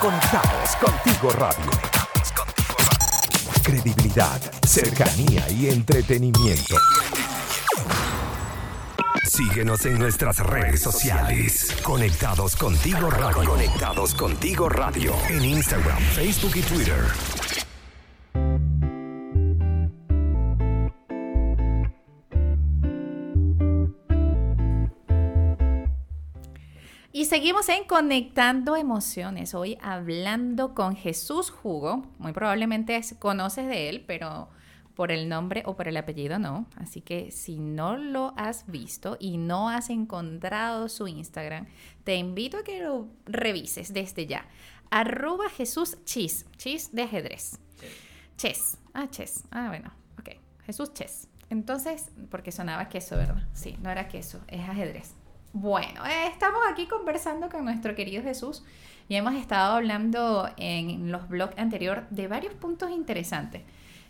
Conectados 0.00 0.76
contigo 0.76 1.30
radio. 1.30 1.70
Credibilidad, 3.62 4.40
cercanía 4.64 5.48
y 5.50 5.68
entretenimiento. 5.68 6.76
Síguenos 9.38 9.86
en 9.86 10.00
nuestras 10.00 10.40
redes 10.40 10.82
sociales. 10.82 11.80
Conectados 11.84 12.56
contigo 12.56 13.08
radio. 13.08 13.48
Conectados 13.48 14.12
contigo 14.12 14.68
radio. 14.68 15.14
En 15.28 15.44
Instagram, 15.44 15.96
Facebook 15.96 16.56
y 16.56 16.62
Twitter. 16.62 16.98
Y 27.12 27.26
seguimos 27.26 27.68
en 27.68 27.84
Conectando 27.84 28.74
Emociones. 28.74 29.54
Hoy 29.54 29.78
hablando 29.80 30.74
con 30.74 30.96
Jesús 30.96 31.50
Jugo. 31.50 32.08
Muy 32.18 32.32
probablemente 32.32 33.00
conoces 33.20 33.68
de 33.68 33.88
él, 33.88 34.04
pero 34.04 34.48
por 34.98 35.12
el 35.12 35.28
nombre 35.28 35.62
o 35.64 35.76
por 35.76 35.86
el 35.86 35.96
apellido, 35.96 36.40
no. 36.40 36.66
Así 36.74 37.02
que 37.02 37.30
si 37.30 37.60
no 37.60 37.96
lo 37.96 38.34
has 38.36 38.66
visto 38.66 39.16
y 39.20 39.36
no 39.36 39.70
has 39.70 39.90
encontrado 39.90 40.88
su 40.88 41.06
Instagram, 41.06 41.68
te 42.02 42.16
invito 42.16 42.56
a 42.56 42.64
que 42.64 42.82
lo 42.82 43.06
revises 43.24 43.94
desde 43.94 44.26
ya. 44.26 44.44
Arroba 44.90 45.50
Jesús 45.50 45.98
Chis, 46.04 46.46
Chis 46.56 46.92
de 46.92 47.02
ajedrez. 47.02 47.60
Chess. 48.36 48.78
Ah, 48.92 49.06
Chess. 49.08 49.44
Ah, 49.52 49.68
bueno, 49.68 49.92
ok. 50.18 50.30
Jesús 50.66 50.92
Chess. 50.94 51.28
Entonces, 51.48 52.10
porque 52.28 52.50
sonaba 52.50 52.88
queso, 52.88 53.16
¿verdad? 53.16 53.46
Sí, 53.52 53.76
no 53.80 53.90
era 53.90 54.08
queso, 54.08 54.40
es 54.48 54.68
ajedrez. 54.68 55.14
Bueno, 55.52 56.04
eh, 56.06 56.26
estamos 56.26 56.62
aquí 56.68 56.88
conversando 56.88 57.48
con 57.48 57.64
nuestro 57.64 57.94
querido 57.94 58.24
Jesús 58.24 58.64
y 59.08 59.14
hemos 59.14 59.34
estado 59.36 59.76
hablando 59.76 60.50
en 60.56 61.12
los 61.12 61.28
blogs 61.28 61.56
anteriores 61.56 62.02
de 62.10 62.26
varios 62.26 62.54
puntos 62.54 62.90
interesantes 62.90 63.62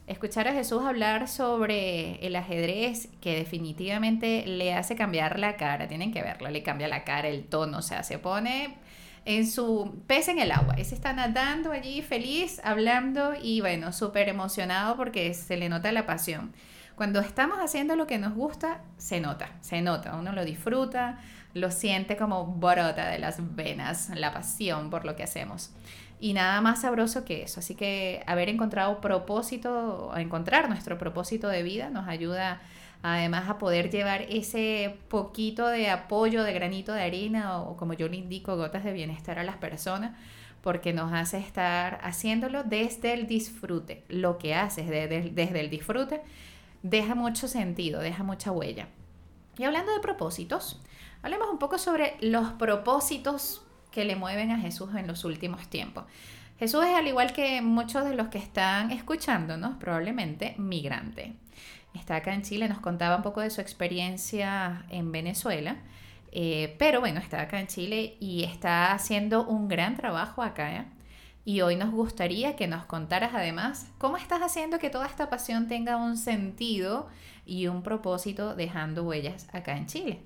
escuchar 0.08 0.48
a 0.48 0.52
Jesús 0.52 0.82
hablar 0.82 1.28
sobre 1.28 2.24
el 2.26 2.34
ajedrez, 2.34 3.08
que 3.20 3.36
definitivamente 3.36 4.44
le 4.46 4.74
hace 4.74 4.96
cambiar 4.96 5.38
la 5.38 5.56
cara, 5.56 5.86
tienen 5.86 6.12
que 6.12 6.22
verlo, 6.22 6.50
le 6.50 6.62
cambia 6.62 6.88
la 6.88 7.04
cara, 7.04 7.28
el 7.28 7.44
tono, 7.44 7.78
o 7.78 7.82
sea, 7.82 8.02
se 8.02 8.18
pone 8.18 8.76
en 9.24 9.46
su 9.46 10.02
pez 10.06 10.28
en 10.28 10.38
el 10.38 10.50
agua, 10.50 10.74
ese 10.78 10.94
está 10.94 11.12
nadando 11.12 11.72
allí 11.72 12.00
feliz, 12.00 12.60
hablando 12.64 13.34
y 13.40 13.60
bueno, 13.60 13.92
súper 13.92 14.28
emocionado 14.28 14.96
porque 14.96 15.34
se 15.34 15.56
le 15.58 15.68
nota 15.68 15.92
la 15.92 16.06
pasión. 16.06 16.54
Cuando 16.96 17.20
estamos 17.20 17.58
haciendo 17.58 17.94
lo 17.94 18.06
que 18.06 18.18
nos 18.18 18.34
gusta, 18.34 18.80
se 18.96 19.20
nota, 19.20 19.50
se 19.60 19.82
nota, 19.82 20.16
uno 20.16 20.32
lo 20.32 20.44
disfruta, 20.44 21.20
lo 21.54 21.70
siente 21.70 22.16
como 22.16 22.46
brota 22.46 23.08
de 23.08 23.18
las 23.18 23.54
venas, 23.54 24.10
la 24.14 24.32
pasión 24.32 24.90
por 24.90 25.04
lo 25.04 25.14
que 25.14 25.22
hacemos. 25.22 25.70
Y 26.20 26.32
nada 26.32 26.60
más 26.60 26.80
sabroso 26.80 27.24
que 27.24 27.42
eso. 27.42 27.60
Así 27.60 27.74
que 27.74 28.22
haber 28.26 28.48
encontrado 28.48 29.00
propósito, 29.00 30.12
encontrar 30.16 30.68
nuestro 30.68 30.98
propósito 30.98 31.48
de 31.48 31.62
vida 31.62 31.90
nos 31.90 32.08
ayuda 32.08 32.60
además 33.02 33.48
a 33.48 33.58
poder 33.58 33.90
llevar 33.90 34.22
ese 34.22 34.98
poquito 35.08 35.68
de 35.68 35.90
apoyo, 35.90 36.42
de 36.42 36.52
granito 36.52 36.92
de 36.92 37.02
arena 37.02 37.60
o 37.60 37.76
como 37.76 37.92
yo 37.92 38.08
le 38.08 38.16
indico, 38.16 38.56
gotas 38.56 38.84
de 38.84 38.92
bienestar 38.92 39.38
a 39.38 39.44
las 39.44 39.56
personas, 39.56 40.16
porque 40.62 40.92
nos 40.92 41.12
hace 41.12 41.38
estar 41.38 42.00
haciéndolo 42.02 42.64
desde 42.64 43.14
el 43.14 43.26
disfrute. 43.28 44.02
Lo 44.08 44.38
que 44.38 44.54
haces 44.54 44.88
desde, 44.88 45.30
desde 45.30 45.60
el 45.60 45.70
disfrute 45.70 46.20
deja 46.82 47.14
mucho 47.14 47.46
sentido, 47.46 48.00
deja 48.00 48.24
mucha 48.24 48.50
huella. 48.50 48.88
Y 49.56 49.64
hablando 49.64 49.92
de 49.92 50.00
propósitos, 50.00 50.80
hablemos 51.22 51.48
un 51.50 51.58
poco 51.58 51.78
sobre 51.78 52.16
los 52.20 52.50
propósitos 52.52 53.62
que 53.98 54.04
le 54.04 54.14
mueven 54.14 54.52
a 54.52 54.60
Jesús 54.60 54.90
en 54.94 55.08
los 55.08 55.24
últimos 55.24 55.66
tiempos. 55.66 56.04
Jesús 56.60 56.84
es 56.84 56.94
al 56.94 57.08
igual 57.08 57.32
que 57.32 57.60
muchos 57.62 58.04
de 58.04 58.14
los 58.14 58.28
que 58.28 58.38
están 58.38 58.92
escuchándonos, 58.92 59.76
probablemente 59.78 60.54
migrante. 60.56 61.32
Está 61.94 62.14
acá 62.14 62.32
en 62.32 62.42
Chile, 62.42 62.68
nos 62.68 62.78
contaba 62.78 63.16
un 63.16 63.24
poco 63.24 63.40
de 63.40 63.50
su 63.50 63.60
experiencia 63.60 64.84
en 64.88 65.10
Venezuela, 65.10 65.78
eh, 66.30 66.76
pero 66.78 67.00
bueno, 67.00 67.18
está 67.18 67.40
acá 67.40 67.58
en 67.58 67.66
Chile 67.66 68.16
y 68.20 68.44
está 68.44 68.92
haciendo 68.92 69.44
un 69.44 69.66
gran 69.66 69.96
trabajo 69.96 70.44
acá. 70.44 70.76
¿eh? 70.76 70.84
Y 71.44 71.62
hoy 71.62 71.74
nos 71.74 71.90
gustaría 71.90 72.54
que 72.54 72.68
nos 72.68 72.84
contaras 72.84 73.32
además 73.34 73.88
cómo 73.98 74.16
estás 74.16 74.42
haciendo 74.42 74.78
que 74.78 74.90
toda 74.90 75.08
esta 75.08 75.28
pasión 75.28 75.66
tenga 75.66 75.96
un 75.96 76.16
sentido 76.16 77.08
y 77.44 77.66
un 77.66 77.82
propósito 77.82 78.54
dejando 78.54 79.02
huellas 79.02 79.52
acá 79.52 79.76
en 79.76 79.86
Chile. 79.86 80.20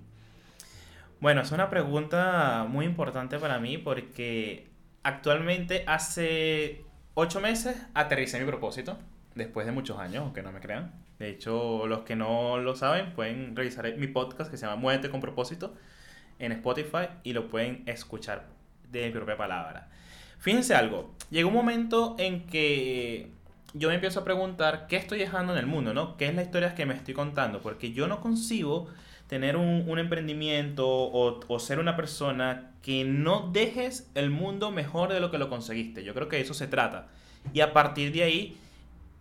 Bueno, 1.22 1.42
es 1.42 1.52
una 1.52 1.70
pregunta 1.70 2.66
muy 2.68 2.84
importante 2.84 3.38
para 3.38 3.60
mí 3.60 3.78
porque 3.78 4.66
actualmente 5.04 5.84
hace 5.86 6.84
ocho 7.14 7.40
meses 7.40 7.80
aterricé 7.94 8.40
mi 8.40 8.44
propósito, 8.44 8.98
después 9.36 9.64
de 9.64 9.70
muchos 9.70 10.00
años, 10.00 10.24
aunque 10.24 10.42
no 10.42 10.50
me 10.50 10.58
crean. 10.58 10.92
De 11.20 11.30
hecho, 11.30 11.86
los 11.86 12.00
que 12.00 12.16
no 12.16 12.58
lo 12.58 12.74
saben 12.74 13.12
pueden 13.12 13.54
revisar 13.54 13.96
mi 13.98 14.08
podcast 14.08 14.50
que 14.50 14.56
se 14.56 14.66
llama 14.66 14.74
Muévete 14.74 15.10
con 15.10 15.20
propósito 15.20 15.76
en 16.40 16.50
Spotify 16.50 17.06
y 17.22 17.34
lo 17.34 17.48
pueden 17.48 17.84
escuchar 17.86 18.48
de 18.90 19.06
mi 19.06 19.12
propia 19.12 19.36
palabra. 19.36 19.90
Fíjense 20.40 20.74
algo, 20.74 21.14
llegó 21.30 21.50
un 21.50 21.54
momento 21.54 22.16
en 22.18 22.48
que 22.48 23.30
yo 23.74 23.90
me 23.90 23.94
empiezo 23.94 24.18
a 24.18 24.24
preguntar 24.24 24.88
qué 24.88 24.96
estoy 24.96 25.20
dejando 25.20 25.52
en 25.52 25.60
el 25.60 25.66
mundo, 25.66 25.94
¿no? 25.94 26.16
¿Qué 26.16 26.26
es 26.26 26.34
la 26.34 26.42
historia 26.42 26.74
que 26.74 26.84
me 26.84 26.94
estoy 26.94 27.14
contando? 27.14 27.60
Porque 27.62 27.92
yo 27.92 28.08
no 28.08 28.20
concibo 28.20 28.88
tener 29.32 29.56
un, 29.56 29.98
emprendimiento 29.98 30.86
o, 30.86 31.58
ser 31.58 31.78
una 31.78 31.96
persona 31.96 32.72
que 32.82 33.02
no 33.06 33.48
dejes 33.50 34.10
el 34.14 34.28
mundo 34.28 34.70
mejor 34.70 35.10
de 35.10 35.20
lo 35.20 35.30
que 35.30 35.38
lo 35.38 35.48
conseguiste. 35.48 36.04
Yo 36.04 36.12
creo 36.12 36.28
que 36.28 36.38
eso 36.38 36.52
se 36.52 36.66
trata. 36.66 37.08
Y 37.54 37.60
a 37.60 37.72
partir 37.72 38.12
de 38.12 38.24
ahí 38.24 38.58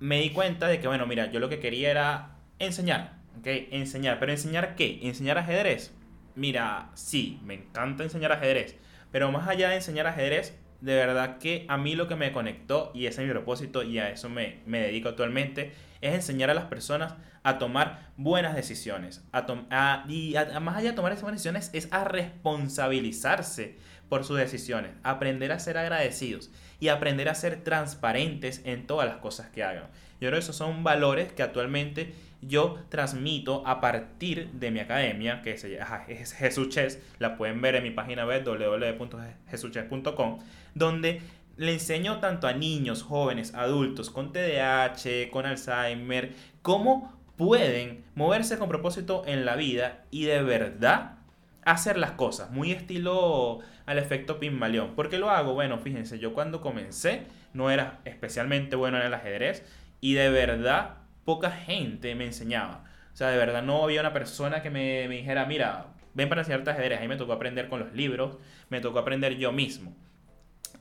me 0.02 0.20
di 0.20 0.32
cuenta 0.32 0.68
de 0.68 0.82
que, 0.82 0.88
bueno, 0.90 1.08
mira, 1.08 1.32
yo 1.32 1.40
lo 1.40 1.48
que 1.48 1.60
quería 1.60 1.92
era 1.92 2.32
enseñar, 2.60 3.14
¿ok? 3.40 3.48
Enseñar. 3.72 4.20
¿Pero 4.20 4.34
enseñar 4.34 4.76
qué? 4.76 5.00
¿Enseñar 5.04 5.38
ajedrez? 5.38 5.94
Mira, 6.36 6.90
sí, 6.94 7.40
me 7.46 7.54
encanta 7.54 8.04
enseñar 8.04 8.34
ajedrez. 8.34 8.76
Pero 9.14 9.32
más 9.32 9.48
allá 9.48 9.70
de 9.70 9.76
enseñar 9.76 10.08
ajedrez, 10.08 10.60
de 10.82 10.96
verdad 10.96 11.38
que 11.38 11.66
a 11.70 11.78
mí 11.78 11.96
lo 11.96 12.08
que 12.08 12.16
me 12.16 12.32
conectó, 12.32 12.92
y 12.94 13.06
ese 13.06 13.22
es 13.22 13.28
mi 13.28 13.34
propósito, 13.34 13.84
y 13.84 14.00
a 14.00 14.10
eso 14.10 14.30
me, 14.30 14.60
me 14.66 14.80
dedico 14.80 15.10
actualmente, 15.10 15.74
es 16.02 16.14
enseñar 16.14 16.50
a 16.50 16.54
las 16.54 16.66
personas 16.66 17.14
a 17.44 17.58
tomar 17.58 18.12
buenas 18.18 18.56
decisiones. 18.56 19.24
A 19.32 20.06
y 20.08 20.36
más 20.62 20.78
allá 20.78 20.90
de 20.90 20.96
tomar 20.96 21.12
esas 21.12 21.24
buenas 21.24 21.40
decisiones, 21.40 21.70
es 21.74 21.92
a 21.92 22.04
responsabilizarse 22.04 23.78
por 24.10 24.26
sus 24.26 24.38
decisiones, 24.38 24.92
aprender 25.04 25.52
a 25.52 25.60
ser 25.60 25.78
agradecidos 25.78 26.52
y 26.80 26.90
aprender 26.90 27.30
a 27.30 27.36
ser 27.36 27.64
transparentes 27.64 28.62
en 28.66 28.86
todas 28.86 29.08
las 29.08 29.18
cosas 29.18 29.50
que 29.50 29.64
hagan. 29.64 29.86
Yo 30.20 30.28
creo 30.28 30.34
que 30.34 30.40
esos 30.40 30.56
son 30.56 30.84
valores 30.84 31.32
que 31.32 31.44
actualmente 31.44 32.14
yo 32.42 32.80
transmito 32.90 33.66
a 33.66 33.80
partir 33.82 34.50
de 34.52 34.72
mi 34.72 34.80
academia, 34.80 35.42
que 35.42 35.52
es 35.52 36.34
Jesús 36.34 36.70
Chess, 36.70 37.00
la 37.20 37.38
pueden 37.38 37.62
ver 37.62 37.76
en 37.76 37.84
mi 37.84 37.92
página 37.92 38.26
web 38.26 38.44
www.jesuches.com, 38.44 40.40
donde 40.74 41.22
le 41.58 41.74
enseño 41.74 42.20
tanto 42.20 42.48
a 42.48 42.54
niños, 42.54 43.04
jóvenes, 43.04 43.54
adultos 43.54 44.10
con 44.10 44.32
TDAH, 44.32 45.30
con 45.32 45.46
Alzheimer, 45.46 46.34
cómo 46.62 47.20
pueden 47.38 48.04
moverse 48.16 48.58
con 48.58 48.70
propósito 48.70 49.24
en 49.26 49.46
la 49.46 49.56
vida 49.56 50.06
y 50.12 50.26
de 50.26 50.42
verdad 50.42 51.18
hacer 51.64 51.98
las 51.98 52.12
cosas, 52.12 52.52
muy 52.52 52.72
estilo 52.72 53.60
al 53.86 54.00
efecto 54.00 54.40
Pygmalion. 54.40 54.96
¿Por 54.96 55.10
qué 55.10 55.20
lo 55.20 55.30
hago? 55.30 55.54
Bueno, 55.54 55.78
fíjense, 55.78 56.18
yo 56.18 56.34
cuando 56.34 56.62
comencé 56.62 57.24
no 57.54 57.70
era 57.70 58.00
especialmente 58.06 58.76
bueno 58.76 58.98
en 58.98 59.06
el 59.06 59.14
ajedrez 59.14 59.64
y 60.00 60.14
de 60.14 60.30
verdad 60.30 61.01
poca 61.26 61.52
gente 61.52 62.16
me 62.16 62.26
enseñaba. 62.26 62.86
O 63.14 63.16
sea, 63.16 63.30
de 63.30 63.38
verdad 63.38 63.64
no 63.64 63.84
había 63.84 64.02
una 64.02 64.14
persona 64.14 64.62
que 64.62 64.70
me, 64.70 65.08
me 65.08 65.18
dijera, 65.18 65.46
mira, 65.46 65.88
ven 66.14 66.30
para 66.30 66.42
enseñarte 66.42 66.70
ajedrez. 66.70 67.00
Ahí 67.00 67.08
me 67.08 67.18
tocó 67.18 67.34
aprender 67.34 67.68
con 67.70 67.80
los 67.80 67.94
libros, 67.94 68.38
me 68.70 68.82
tocó 68.82 69.00
aprender 69.00 69.38
yo 69.38 69.52
mismo. 69.52 69.96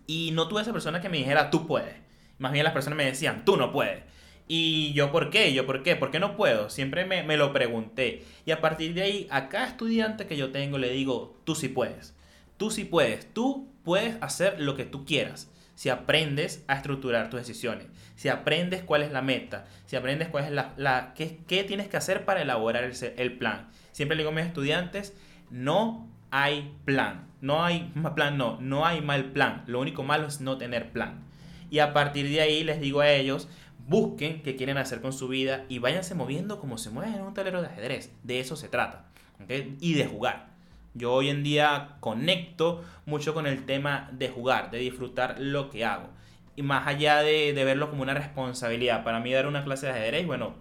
Y 0.06 0.30
no 0.32 0.48
tuve 0.48 0.62
esa 0.62 0.72
persona 0.72 1.00
que 1.00 1.08
me 1.08 1.18
dijera, 1.18 1.50
tú 1.50 1.66
puedes. 1.66 1.94
Más 2.38 2.52
bien 2.52 2.64
las 2.64 2.72
personas 2.72 2.96
me 2.96 3.04
decían, 3.04 3.44
tú 3.44 3.56
no 3.56 3.72
puedes. 3.72 4.02
Y 4.48 4.92
yo, 4.94 5.12
¿por 5.12 5.30
qué? 5.30 5.52
Yo, 5.52 5.66
¿por 5.66 5.84
qué? 5.84 5.94
¿Por 5.94 6.10
qué 6.10 6.18
no 6.18 6.36
puedo? 6.36 6.70
Siempre 6.70 7.04
me, 7.04 7.22
me, 7.22 7.36
lo 7.36 7.52
pregunté. 7.52 8.24
Y 8.44 8.50
a 8.50 8.60
partir 8.60 8.94
de 8.94 9.02
ahí, 9.02 9.28
a 9.30 9.48
cada 9.48 9.68
estudiante 9.68 10.26
que 10.26 10.36
yo 10.36 10.50
tengo 10.50 10.78
le 10.78 10.90
digo, 10.90 11.40
tú 11.44 11.54
sí 11.54 11.68
puedes. 11.68 12.16
Tú 12.56 12.70
sí 12.70 12.84
puedes. 12.84 13.32
Tú 13.32 13.68
puedes 13.84 14.16
hacer 14.20 14.60
lo 14.60 14.74
que 14.74 14.84
tú 14.84 15.04
quieras. 15.04 15.52
Si 15.76 15.88
aprendes 15.88 16.64
a 16.66 16.74
estructurar 16.74 17.30
tus 17.30 17.38
decisiones. 17.38 17.86
Si 18.20 18.28
aprendes 18.28 18.82
cuál 18.82 19.02
es 19.02 19.12
la 19.12 19.22
meta. 19.22 19.64
Si 19.86 19.96
aprendes 19.96 20.28
cuál 20.28 20.44
es 20.44 20.50
la... 20.50 20.74
la 20.76 21.14
qué, 21.14 21.38
qué, 21.46 21.64
tienes 21.64 21.88
que 21.88 21.96
hacer 21.96 22.26
para 22.26 22.42
elaborar 22.42 22.84
el, 22.84 22.92
el 23.16 23.38
plan. 23.38 23.70
Siempre 23.92 24.14
le 24.14 24.24
digo 24.24 24.30
a 24.30 24.34
mis 24.34 24.44
estudiantes, 24.44 25.16
no 25.48 26.06
hay 26.30 26.76
plan. 26.84 27.28
No 27.40 27.64
hay 27.64 27.90
plan, 28.14 28.36
no. 28.36 28.60
No 28.60 28.84
hay 28.84 29.00
mal 29.00 29.32
plan. 29.32 29.64
Lo 29.66 29.80
único 29.80 30.02
malo 30.02 30.26
es 30.26 30.42
no 30.42 30.58
tener 30.58 30.92
plan. 30.92 31.24
Y 31.70 31.78
a 31.78 31.94
partir 31.94 32.28
de 32.28 32.42
ahí 32.42 32.62
les 32.62 32.78
digo 32.78 33.00
a 33.00 33.10
ellos, 33.10 33.48
busquen 33.88 34.42
qué 34.42 34.54
quieren 34.54 34.76
hacer 34.76 35.00
con 35.00 35.14
su 35.14 35.26
vida 35.26 35.64
y 35.70 35.78
váyanse 35.78 36.14
moviendo 36.14 36.60
como 36.60 36.76
se 36.76 36.90
mueven 36.90 37.14
en 37.14 37.22
un 37.22 37.32
tablero 37.32 37.62
de 37.62 37.68
ajedrez. 37.68 38.12
De 38.22 38.38
eso 38.38 38.54
se 38.54 38.68
trata. 38.68 39.06
¿okay? 39.42 39.78
Y 39.80 39.94
de 39.94 40.04
jugar. 40.04 40.50
Yo 40.92 41.14
hoy 41.14 41.30
en 41.30 41.42
día 41.42 41.96
conecto 42.00 42.84
mucho 43.06 43.32
con 43.32 43.46
el 43.46 43.64
tema 43.64 44.10
de 44.12 44.28
jugar, 44.28 44.70
de 44.70 44.76
disfrutar 44.76 45.36
lo 45.40 45.70
que 45.70 45.86
hago. 45.86 46.10
Y 46.56 46.62
más 46.62 46.86
allá 46.86 47.22
de, 47.22 47.52
de 47.52 47.64
verlo 47.64 47.90
como 47.90 48.02
una 48.02 48.14
responsabilidad. 48.14 49.04
Para 49.04 49.20
mí 49.20 49.32
dar 49.32 49.46
una 49.46 49.64
clase 49.64 49.86
de 49.86 49.92
ajedrez, 49.92 50.26
bueno, 50.26 50.54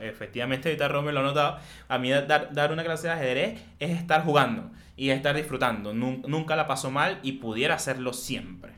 efectivamente 0.00 0.68
ahorita 0.68 0.88
Romeo 0.88 1.12
lo 1.12 1.20
ha 1.20 1.24
notado, 1.24 1.58
a 1.88 1.98
mí 1.98 2.10
dar, 2.10 2.52
dar, 2.52 2.72
una 2.72 2.84
clase 2.84 3.08
de 3.08 3.12
ajedrez 3.12 3.60
es 3.78 3.90
estar 3.90 4.24
jugando 4.24 4.70
y 4.96 5.10
estar 5.10 5.34
disfrutando. 5.34 5.92
Nunca, 5.92 6.56
la 6.56 6.66
paso 6.66 6.90
mal 6.90 7.18
y 7.22 7.32
pudiera 7.32 7.74
hacerlo 7.74 8.12
siempre. 8.12 8.72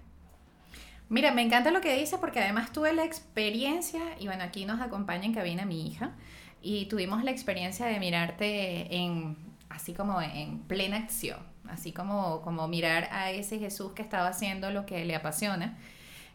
Mira, 1.09 1.32
me 1.32 1.42
encanta 1.42 1.70
lo 1.70 1.80
que 1.80 1.96
dice 1.98 2.18
porque 2.18 2.40
además 2.40 2.72
tuve 2.72 2.92
la 2.92 3.05
experiencia, 3.05 4.01
y 4.18 4.26
bueno, 4.26 4.44
aquí 4.44 4.64
nos 4.64 4.80
acompaña 4.80 5.24
en 5.24 5.34
cabina 5.34 5.64
mi 5.64 5.86
hija, 5.88 6.12
y 6.62 6.86
tuvimos 6.86 7.24
la 7.24 7.30
experiencia 7.30 7.86
de 7.86 7.98
mirarte 7.98 8.94
en, 8.94 9.36
así 9.68 9.92
como 9.92 10.22
en 10.22 10.61
plena 10.61 10.98
acción, 10.98 11.38
así 11.68 11.92
como, 11.92 12.42
como 12.42 12.68
mirar 12.68 13.09
a 13.11 13.32
ese 13.32 13.59
Jesús 13.59 13.92
que 13.92 14.03
estaba 14.03 14.28
haciendo 14.28 14.70
lo 14.70 14.86
que 14.86 15.05
le 15.05 15.16
apasiona. 15.16 15.78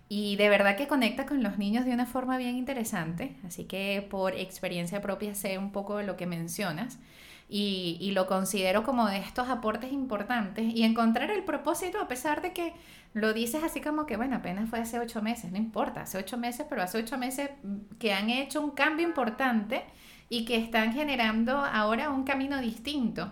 Y 0.07 0.35
de 0.35 0.49
verdad 0.49 0.77
que 0.77 0.87
conecta 0.87 1.25
con 1.25 1.41
los 1.41 1.57
niños 1.57 1.85
de 1.85 1.93
una 1.93 2.05
forma 2.05 2.37
bien 2.37 2.55
interesante, 2.55 3.35
así 3.45 3.65
que 3.65 4.05
por 4.09 4.35
experiencia 4.35 5.01
propia 5.01 5.33
sé 5.33 5.57
un 5.57 5.71
poco 5.71 5.97
de 5.97 6.05
lo 6.05 6.15
que 6.15 6.27
mencionas 6.27 6.99
y, 7.49 7.97
y, 7.99 8.11
lo 8.11 8.27
considero 8.27 8.83
como 8.83 9.07
de 9.07 9.17
estos 9.17 9.49
aportes 9.49 9.91
importantes 9.91 10.65
y 10.73 10.83
encontrar 10.83 11.29
el 11.29 11.43
propósito 11.43 11.99
a 11.99 12.07
pesar 12.07 12.41
de 12.41 12.53
que 12.53 12.73
lo 13.15 13.33
dices 13.33 13.63
así 13.63 13.81
como 13.81 14.05
que, 14.05 14.17
bueno, 14.17 14.35
apenas 14.35 14.69
fue 14.69 14.79
hace 14.79 14.99
ocho 14.99 15.21
meses, 15.21 15.51
no 15.51 15.57
importa, 15.57 16.01
hace 16.01 16.17
ocho 16.17 16.37
meses, 16.37 16.65
pero 16.69 16.81
hace 16.81 16.97
ocho 16.97 17.17
meses 17.17 17.49
que 17.97 18.13
han 18.13 18.29
hecho 18.29 18.61
un 18.61 18.71
cambio 18.71 19.07
importante 19.07 19.83
y 20.27 20.43
que 20.43 20.57
están 20.57 20.91
generando 20.91 21.57
ahora 21.57 22.09
un 22.09 22.25
camino 22.25 22.59
distinto. 22.59 23.31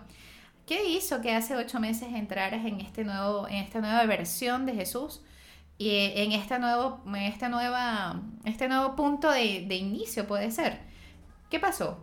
¿Qué 0.66 0.88
hizo 0.88 1.20
que 1.20 1.34
hace 1.34 1.54
ocho 1.56 1.80
meses 1.80 2.08
entraras 2.14 2.64
en, 2.64 2.80
este 2.80 3.04
nuevo, 3.04 3.46
en 3.46 3.56
esta 3.56 3.80
nueva 3.80 4.06
versión 4.06 4.64
de 4.64 4.72
Jesús? 4.72 5.20
Y 5.84 6.12
en 6.16 6.32
este 6.32 6.58
nuevo, 6.58 7.02
en 7.06 7.16
esta 7.16 7.50
nueva, 7.50 8.22
este 8.46 8.68
nuevo 8.68 8.96
punto 8.96 9.30
de, 9.30 9.66
de, 9.68 9.74
inicio 9.74 10.26
puede 10.26 10.50
ser. 10.50 10.78
¿Qué 11.50 11.60
pasó? 11.60 12.02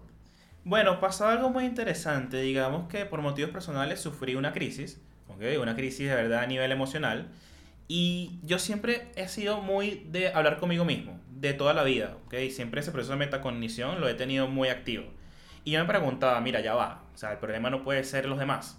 Bueno, 0.64 1.00
pasó 1.00 1.28
algo 1.28 1.50
muy 1.50 1.66
interesante. 1.66 2.42
Digamos 2.42 2.88
que 2.90 3.08
por 3.08 3.22
motivos 3.22 3.50
personales 3.50 4.00
sufrí 4.00 4.36
una 4.36 4.54
crisis, 4.54 5.02
¿okay? 5.30 5.58
una 5.58 5.76
crisis 5.76 6.10
de 6.10 6.14
verdad 6.14 6.44
a 6.44 6.46
nivel 6.46 6.72
emocional. 6.72 7.30
Y 7.88 8.40
yo 8.44 8.60
siempre 8.60 9.12
he 9.16 9.28
sido 9.28 9.62
muy 9.62 10.06
de 10.12 10.32
hablar 10.32 10.60
conmigo 10.60 10.86
mismo, 10.86 11.20
de 11.32 11.54
toda 11.54 11.74
la 11.74 11.82
vida. 11.82 12.18
¿okay? 12.28 12.52
Siempre 12.52 12.82
ese 12.82 12.92
proceso 12.92 13.14
de 13.14 13.18
metacognición 13.18 14.00
lo 14.00 14.08
he 14.08 14.14
tenido 14.14 14.48
muy 14.48 14.70
activo. 14.70 15.06
Y 15.64 15.72
yo 15.72 15.80
me 15.80 15.88
preguntaba, 15.88 16.40
mira, 16.40 16.62
ya 16.62 16.76
va. 16.76 17.02
O 17.16 17.18
sea, 17.18 17.32
el 17.32 17.40
problema 17.40 17.72
no 17.72 17.82
puede 17.82 18.04
ser 18.04 18.28
los 18.28 18.38
demás. 18.38 18.78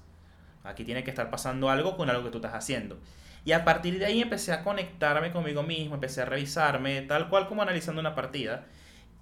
Aquí 0.62 0.84
tiene 0.84 1.02
que 1.02 1.10
estar 1.10 1.28
pasando 1.28 1.70
algo 1.70 1.96
con 1.96 2.08
algo 2.08 2.22
que 2.22 2.30
tú 2.30 2.38
estás 2.38 2.54
haciendo. 2.54 3.00
Y 3.44 3.52
a 3.52 3.64
partir 3.64 3.98
de 3.98 4.06
ahí 4.06 4.22
empecé 4.22 4.52
a 4.52 4.62
conectarme 4.62 5.32
conmigo 5.32 5.62
mismo, 5.62 5.94
empecé 5.94 6.22
a 6.22 6.24
revisarme, 6.26 7.02
tal 7.02 7.28
cual 7.28 7.48
como 7.48 7.62
analizando 7.62 8.00
una 8.00 8.14
partida. 8.14 8.66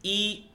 Y 0.03 0.51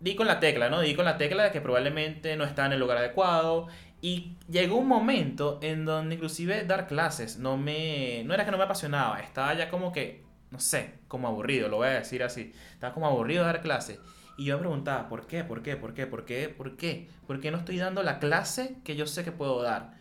di 0.00 0.14
con 0.14 0.26
la 0.26 0.40
tecla, 0.40 0.68
¿no? 0.68 0.80
Di 0.80 0.94
con 0.94 1.04
la 1.04 1.18
tecla 1.18 1.44
de 1.44 1.50
que 1.50 1.60
probablemente 1.60 2.36
no 2.36 2.44
estaba 2.44 2.66
en 2.66 2.74
el 2.74 2.80
lugar 2.80 2.98
adecuado. 2.98 3.68
Y 4.00 4.36
llegó 4.48 4.76
un 4.76 4.86
momento 4.86 5.58
en 5.62 5.84
donde 5.84 6.14
inclusive 6.14 6.64
dar 6.64 6.86
clases 6.86 7.38
no 7.38 7.56
me... 7.56 8.22
No 8.24 8.34
era 8.34 8.44
que 8.44 8.52
no 8.52 8.58
me 8.58 8.64
apasionaba, 8.64 9.20
estaba 9.20 9.54
ya 9.54 9.68
como 9.70 9.92
que, 9.92 10.24
no 10.50 10.60
sé, 10.60 10.94
como 11.08 11.26
aburrido, 11.26 11.68
lo 11.68 11.78
voy 11.78 11.88
a 11.88 11.90
decir 11.92 12.22
así. 12.22 12.52
Estaba 12.72 12.94
como 12.94 13.08
aburrido 13.08 13.44
dar 13.44 13.60
clases. 13.60 13.98
Y 14.36 14.44
yo 14.44 14.54
me 14.56 14.60
preguntaba, 14.60 15.08
¿por 15.08 15.26
qué? 15.26 15.42
¿Por 15.42 15.62
qué? 15.62 15.76
¿Por 15.76 15.94
qué? 15.94 16.06
¿Por 16.06 16.24
qué? 16.24 16.48
¿Por 16.48 16.76
qué? 16.76 17.08
¿Por 17.26 17.40
qué 17.40 17.50
no 17.50 17.58
estoy 17.58 17.78
dando 17.78 18.04
la 18.04 18.20
clase 18.20 18.76
que 18.84 18.94
yo 18.94 19.06
sé 19.06 19.24
que 19.24 19.32
puedo 19.32 19.60
dar? 19.62 19.97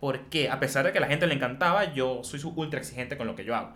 ¿Por 0.00 0.22
qué? 0.30 0.48
A 0.48 0.58
pesar 0.58 0.86
de 0.86 0.92
que 0.92 0.98
a 0.98 1.00
la 1.02 1.06
gente 1.06 1.26
le 1.26 1.34
encantaba, 1.34 1.92
yo 1.92 2.24
soy 2.24 2.40
ultra 2.56 2.80
exigente 2.80 3.18
con 3.18 3.26
lo 3.26 3.36
que 3.36 3.44
yo 3.44 3.54
hago. 3.54 3.74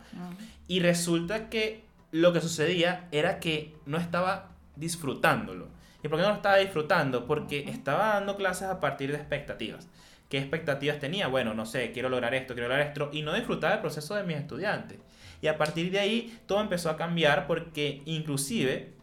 Y 0.67 0.81
resulta 0.81 1.51
que 1.51 1.85
lo 2.11 2.33
que 2.33 2.41
sucedía 2.41 3.09
era 3.13 3.39
que 3.41 3.75
no 3.85 3.99
estaba 3.99 4.51
disfrutándolo. 4.77 5.69
¿Y 6.03 6.09
por 6.09 6.19
qué 6.19 6.23
no 6.23 6.31
lo 6.31 6.37
estaba 6.37 6.57
disfrutando? 6.57 7.27
Porque 7.27 7.69
estaba 7.69 8.15
dando 8.15 8.37
clases 8.37 8.69
a 8.69 8.81
partir 8.81 9.11
de 9.11 9.17
expectativas. 9.17 9.89
¿Qué 10.29 10.39
expectativas 10.39 10.99
tenía? 10.99 11.29
Bueno, 11.29 11.55
no 11.55 11.67
sé, 11.67 11.93
quiero 11.93 12.09
lograr 12.09 12.35
esto, 12.35 12.55
quiero 12.55 12.69
lograr 12.69 12.87
esto, 12.87 13.11
y 13.13 13.23
no 13.23 13.35
disfrutaba 13.35 13.75
el 13.75 13.81
proceso 13.81 14.15
de 14.15 14.25
mis 14.25 14.37
estudiantes. 14.37 14.99
Y 15.43 15.47
a 15.47 15.59
partir 15.59 15.91
de 15.91 15.99
ahí 15.99 16.39
todo 16.47 16.61
empezó 16.61 16.89
a 16.89 16.97
cambiar 16.97 17.47
porque 17.47 18.03
inclusive 18.07 18.95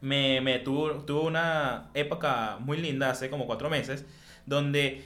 me, 0.00 0.40
me 0.40 0.60
tuvo, 0.60 1.04
tuvo 1.04 1.22
una 1.22 1.90
época 1.94 2.58
muy 2.60 2.76
linda 2.76 3.10
hace 3.10 3.28
como 3.28 3.46
cuatro 3.46 3.68
meses, 3.70 4.04
donde 4.46 5.04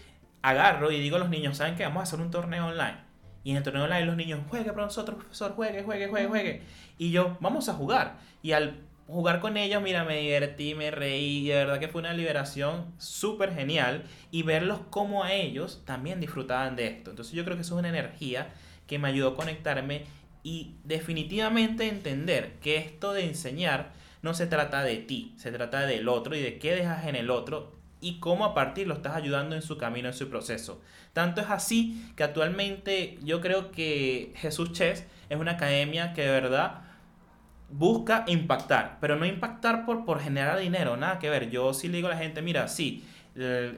agarro 0.51 0.91
y 0.91 1.01
digo 1.01 1.17
a 1.17 1.19
los 1.19 1.31
niños, 1.31 1.57
¿saben 1.57 1.77
qué? 1.77 1.85
Vamos 1.85 2.01
a 2.01 2.03
hacer 2.05 2.21
un 2.21 2.31
torneo 2.31 2.67
online. 2.67 2.99
Y 3.45 3.53
en 3.53 3.57
el 3.57 3.63
torneo 3.63 3.85
online 3.85 4.05
los 4.05 4.17
niños, 4.17 4.41
juegue 4.49 4.73
para 4.73 4.87
nosotros, 4.87 5.17
profesor, 5.17 5.53
juegue, 5.53 5.83
juegue, 5.83 6.09
juegue, 6.09 6.29
juegue. 6.29 6.63
Y 6.99 7.11
yo, 7.11 7.37
vamos 7.41 7.69
a 7.69 7.75
jugar. 7.75 8.19
Y 8.43 8.53
al 8.53 8.83
jugar 9.07 9.41
con 9.41 9.57
ellos, 9.57 9.83
mira, 9.83 10.05
me 10.05 10.19
divertí, 10.19 10.75
me 10.75 10.91
reí, 10.91 11.49
de 11.49 11.55
verdad 11.55 11.81
que 11.81 11.89
fue 11.89 12.01
una 12.01 12.13
liberación 12.13 12.93
súper 12.99 13.55
genial 13.55 14.05
y 14.31 14.43
verlos 14.43 14.81
como 14.91 15.25
a 15.25 15.33
ellos 15.33 15.83
también 15.87 16.21
disfrutaban 16.21 16.77
de 16.77 16.89
esto. 16.89 17.11
Entonces 17.11 17.35
yo 17.35 17.45
creo 17.45 17.57
que 17.57 17.63
eso 17.63 17.75
es 17.75 17.79
una 17.79 17.89
energía 17.89 18.53
que 18.87 18.99
me 18.99 19.09
ayudó 19.09 19.29
a 19.29 19.37
conectarme 19.37 20.05
y 20.43 20.77
definitivamente 20.85 21.89
entender 21.89 22.59
que 22.61 22.77
esto 22.77 23.13
de 23.13 23.25
enseñar 23.25 23.93
no 24.21 24.35
se 24.35 24.47
trata 24.47 24.83
de 24.83 24.97
ti, 24.97 25.35
se 25.39 25.53
trata 25.53 25.87
del 25.87 26.09
otro 26.09 26.37
y 26.37 26.41
de 26.41 26.59
qué 26.59 26.75
dejas 26.75 27.07
en 27.07 27.17
el 27.17 27.31
otro 27.31 27.78
y 28.01 28.21
cómo 28.21 28.45
a 28.45 28.55
partir 28.55 28.87
lo 28.87 28.95
estás 28.95 29.17
ayudando 29.17 29.57
en 29.57 29.63
su 29.63 29.77
camino, 29.79 30.09
en 30.09 30.15
su 30.15 30.29
proceso. 30.29 30.81
Tanto 31.13 31.41
es 31.41 31.51
así 31.51 32.13
que 32.17 32.25
actualmente 32.25 33.19
yo 33.23 33.41
creo 33.41 33.73
que 33.73 34.33
Jesús 34.37 34.73
Chess 34.73 35.05
es 35.29 35.39
una 35.39 35.53
academia 35.53 36.13
que 36.13 36.23
de 36.23 36.31
verdad 36.31 36.83
busca 37.71 38.25
impactar, 38.29 38.99
pero 39.01 39.17
no 39.17 39.27
impactar 39.27 39.85
por, 39.85 40.05
por 40.05 40.21
generar 40.21 40.59
dinero, 40.59 40.97
nada 40.97 41.19
que 41.19 41.29
ver. 41.29 41.51
Yo 41.51 41.75
sí 41.75 41.89
le 41.89 41.97
digo 41.97 42.09
a 42.09 42.13
la 42.13 42.19
gente, 42.19 42.41
mira, 42.41 42.69
sí, 42.69 43.05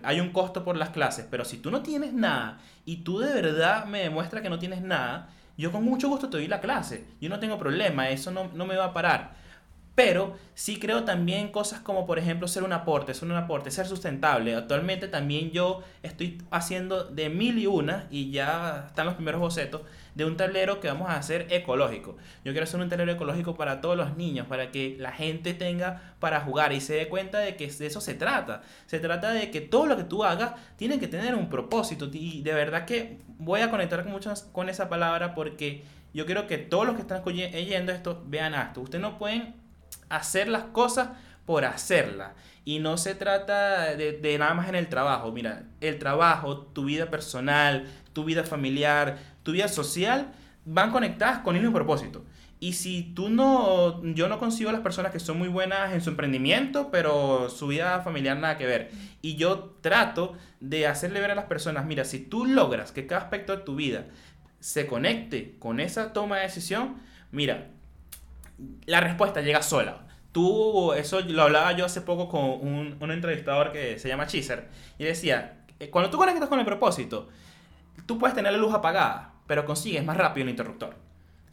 hay 0.03 0.21
un 0.21 0.31
costo 0.31 0.65
por 0.65 0.77
las 0.77 0.91
clases, 0.91 1.27
pero 1.31 1.45
si 1.45 1.59
tú 1.59 1.71
no 1.71 1.83
tienes 1.83 2.13
nada 2.13 2.59
y 2.85 2.99
tú 2.99 3.19
de 3.19 3.33
verdad 3.33 3.85
me 3.87 4.01
demuestras 4.01 4.43
que 4.43 4.51
no 4.51 4.59
tienes 4.59 4.83
nada, 4.83 5.29
yo 5.57 5.73
con 5.73 5.85
mucho 5.85 6.09
gusto 6.09 6.31
te 6.31 6.39
doy 6.39 6.47
la 6.47 6.61
clase. 6.61 7.07
Yo 7.21 7.29
no 7.29 7.39
tengo 7.39 7.59
problema, 7.59 8.09
eso 8.09 8.31
no, 8.31 8.51
no 8.55 8.65
me 8.67 8.77
va 8.77 8.87
a 8.87 8.95
parar. 8.95 9.40
Pero 10.03 10.33
sí 10.55 10.79
creo 10.79 11.05
también 11.05 11.53
cosas 11.53 11.81
como, 11.81 12.07
por 12.07 12.19
ejemplo, 12.19 12.49
ser 12.49 12.63
un 12.63 12.73
aporte, 12.73 13.13
ser 13.13 13.29
un 13.29 13.37
aporte, 13.37 13.71
ser 13.71 13.87
sustentable. 13.87 14.55
Actualmente 14.55 15.09
también 15.09 15.51
yo 15.51 15.83
estoy 16.03 16.41
haciendo 16.51 17.05
de 17.05 17.29
mil 17.29 17.59
y 17.59 17.67
una, 17.67 18.07
y 18.11 18.31
ya 18.31 18.87
están 18.87 19.05
los 19.05 19.17
primeros 19.17 19.43
bocetos, 19.43 19.83
de 20.15 20.25
un 20.25 20.39
tablero 20.39 20.81
que 20.81 20.89
vamos 20.89 21.11
a 21.11 21.17
hacer 21.17 21.49
ecológico. 21.51 22.17
Yo 22.47 22.53
quiero 22.53 22.65
hacer 22.65 22.81
un 22.81 22.89
tablero 22.89 23.13
ecológico 23.13 23.57
para 23.57 23.83
todos 23.83 23.95
los 23.95 24.17
niños, 24.17 24.47
para 24.47 24.71
que 24.71 24.97
la 24.99 25.13
gente 25.13 25.53
tenga 25.53 26.15
para 26.19 26.41
jugar 26.41 26.73
y 26.73 26.81
se 26.81 26.95
dé 26.95 27.09
cuenta 27.11 27.39
de 27.39 27.57
que 27.57 27.71
de 27.71 27.87
eso 27.87 28.01
se 28.01 28.15
trata. 28.15 28.63
Se 28.87 29.01
trata 29.01 29.33
de 29.33 29.51
que 29.51 29.61
todo 29.61 29.85
lo 29.85 29.99
que 29.99 30.05
tú 30.05 30.25
hagas 30.25 30.55
tiene 30.77 30.99
que 30.99 31.09
tener 31.09 31.35
un 31.35 31.51
propósito. 31.51 32.09
Y 32.11 32.41
de 32.41 32.55
verdad 32.55 32.87
que 32.87 33.19
voy 33.37 33.61
a 33.61 33.71
conectar 33.71 34.03
con, 34.03 34.13
muchas, 34.13 34.45
con 34.45 34.71
esa 34.71 34.89
palabra 34.89 35.35
porque 35.35 35.85
yo 36.15 36.25
quiero 36.25 36.47
que 36.47 36.57
todos 36.57 36.87
los 36.87 36.97
que 36.97 37.03
están 37.03 37.23
oyendo 37.23 37.93
esto 37.93 38.25
vean 38.27 38.55
esto. 38.55 38.81
Ustedes 38.81 39.03
no 39.03 39.19
pueden 39.19 39.60
hacer 40.11 40.49
las 40.49 40.65
cosas 40.65 41.09
por 41.47 41.65
hacerla. 41.65 42.35
Y 42.65 42.79
no 42.79 42.99
se 42.99 43.15
trata 43.15 43.97
de, 43.97 44.13
de, 44.13 44.39
nada 44.39 44.53
más 44.53 44.69
en 44.69 44.75
el 44.75 44.89
trabajo. 44.89 45.33
Mira, 45.33 45.65
el 45.81 45.99
trabajo, 45.99 46.59
tu 46.59 46.85
vida 46.85 47.11
personal, 47.11 47.89
tu 48.13 48.25
vida 48.25 48.45
familiar, 48.45 49.19
tu 49.43 49.53
vida 49.53 49.67
social, 49.67 50.33
van 50.67 50.93
conectadas 50.93 51.39
con 51.39 51.57
el 51.57 51.63
mismo 51.63 51.75
propósito. 51.75 52.25
Y 52.63 52.75
si 52.75 53.03
tú 53.15 53.31
no, 53.31 54.05
yo 54.05 54.29
no 54.29 54.39
consigo 54.39 54.71
las 54.71 54.83
personas 54.83 55.13
que 55.13 55.19
son 55.19 55.39
muy 55.39 55.49
buenas 55.49 55.95
en 55.95 56.03
su 56.03 56.11
emprendimiento, 56.11 56.91
pero 56.91 57.49
su 57.49 57.67
vida 57.69 58.03
familiar 58.03 58.37
nada 58.37 58.59
que 58.59 58.67
ver. 58.67 58.91
Y 59.23 59.37
yo 59.37 59.77
trato 59.81 60.35
de 60.61 60.87
hacerle 60.87 61.21
ver 61.21 61.31
a 61.31 61.35
las 61.35 61.47
personas, 61.47 61.87
mira, 61.87 62.05
si 62.05 62.19
tú 62.19 62.45
logras 62.45 62.93
que 62.93 63.07
cada 63.07 63.23
aspecto 63.23 63.57
de 63.57 63.63
tu 63.63 63.77
vida 63.77 64.09
se 64.61 64.87
conecte 64.87 65.57
con 65.59 65.81
esa 65.81 66.13
toma 66.13 66.37
de 66.37 66.43
decisión, 66.43 66.97
mira, 67.33 67.71
la 68.87 69.01
respuesta 69.01 69.41
llega 69.41 69.63
sola. 69.63 70.07
Tú, 70.33 70.93
eso 70.93 71.21
lo 71.21 71.43
hablaba 71.43 71.73
yo 71.73 71.85
hace 71.85 72.01
poco 72.01 72.29
con 72.29 72.45
un, 72.45 72.97
un 73.01 73.11
entrevistador 73.11 73.73
que 73.73 73.99
se 73.99 74.09
llama 74.09 74.27
Chiser, 74.27 74.69
y 74.99 75.05
decía, 75.05 75.65
eh, 75.81 75.91
cuando 75.91 76.11
tú 76.11 76.19
conectas 76.19 76.49
con 76.49 76.61
el 76.61 76.65
propósito, 76.65 77.29
tú 78.07 78.19
puedes 78.19 78.37
tener 78.37 78.53
la 78.53 78.59
luz 78.59 78.73
apagada, 78.73 79.33
pero 79.47 79.65
consigues 79.65 80.05
más 80.05 80.17
rápido 80.17 80.45
el 80.45 80.51
interruptor. 80.51 80.97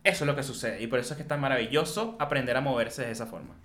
Eso 0.03 0.23
es 0.23 0.27
lo 0.27 0.35
que 0.35 0.43
sucede, 0.43 0.81
y 0.81 0.87
por 0.87 0.99
eso 0.99 1.13
es 1.13 1.17
que 1.17 1.23
es 1.23 1.27
tan 1.27 1.41
maravilloso 1.41 2.15
aprender 2.19 2.55
a 2.55 2.61
moverse 2.61 3.03
de 3.05 3.11
esa 3.11 3.25
forma. 3.25 3.55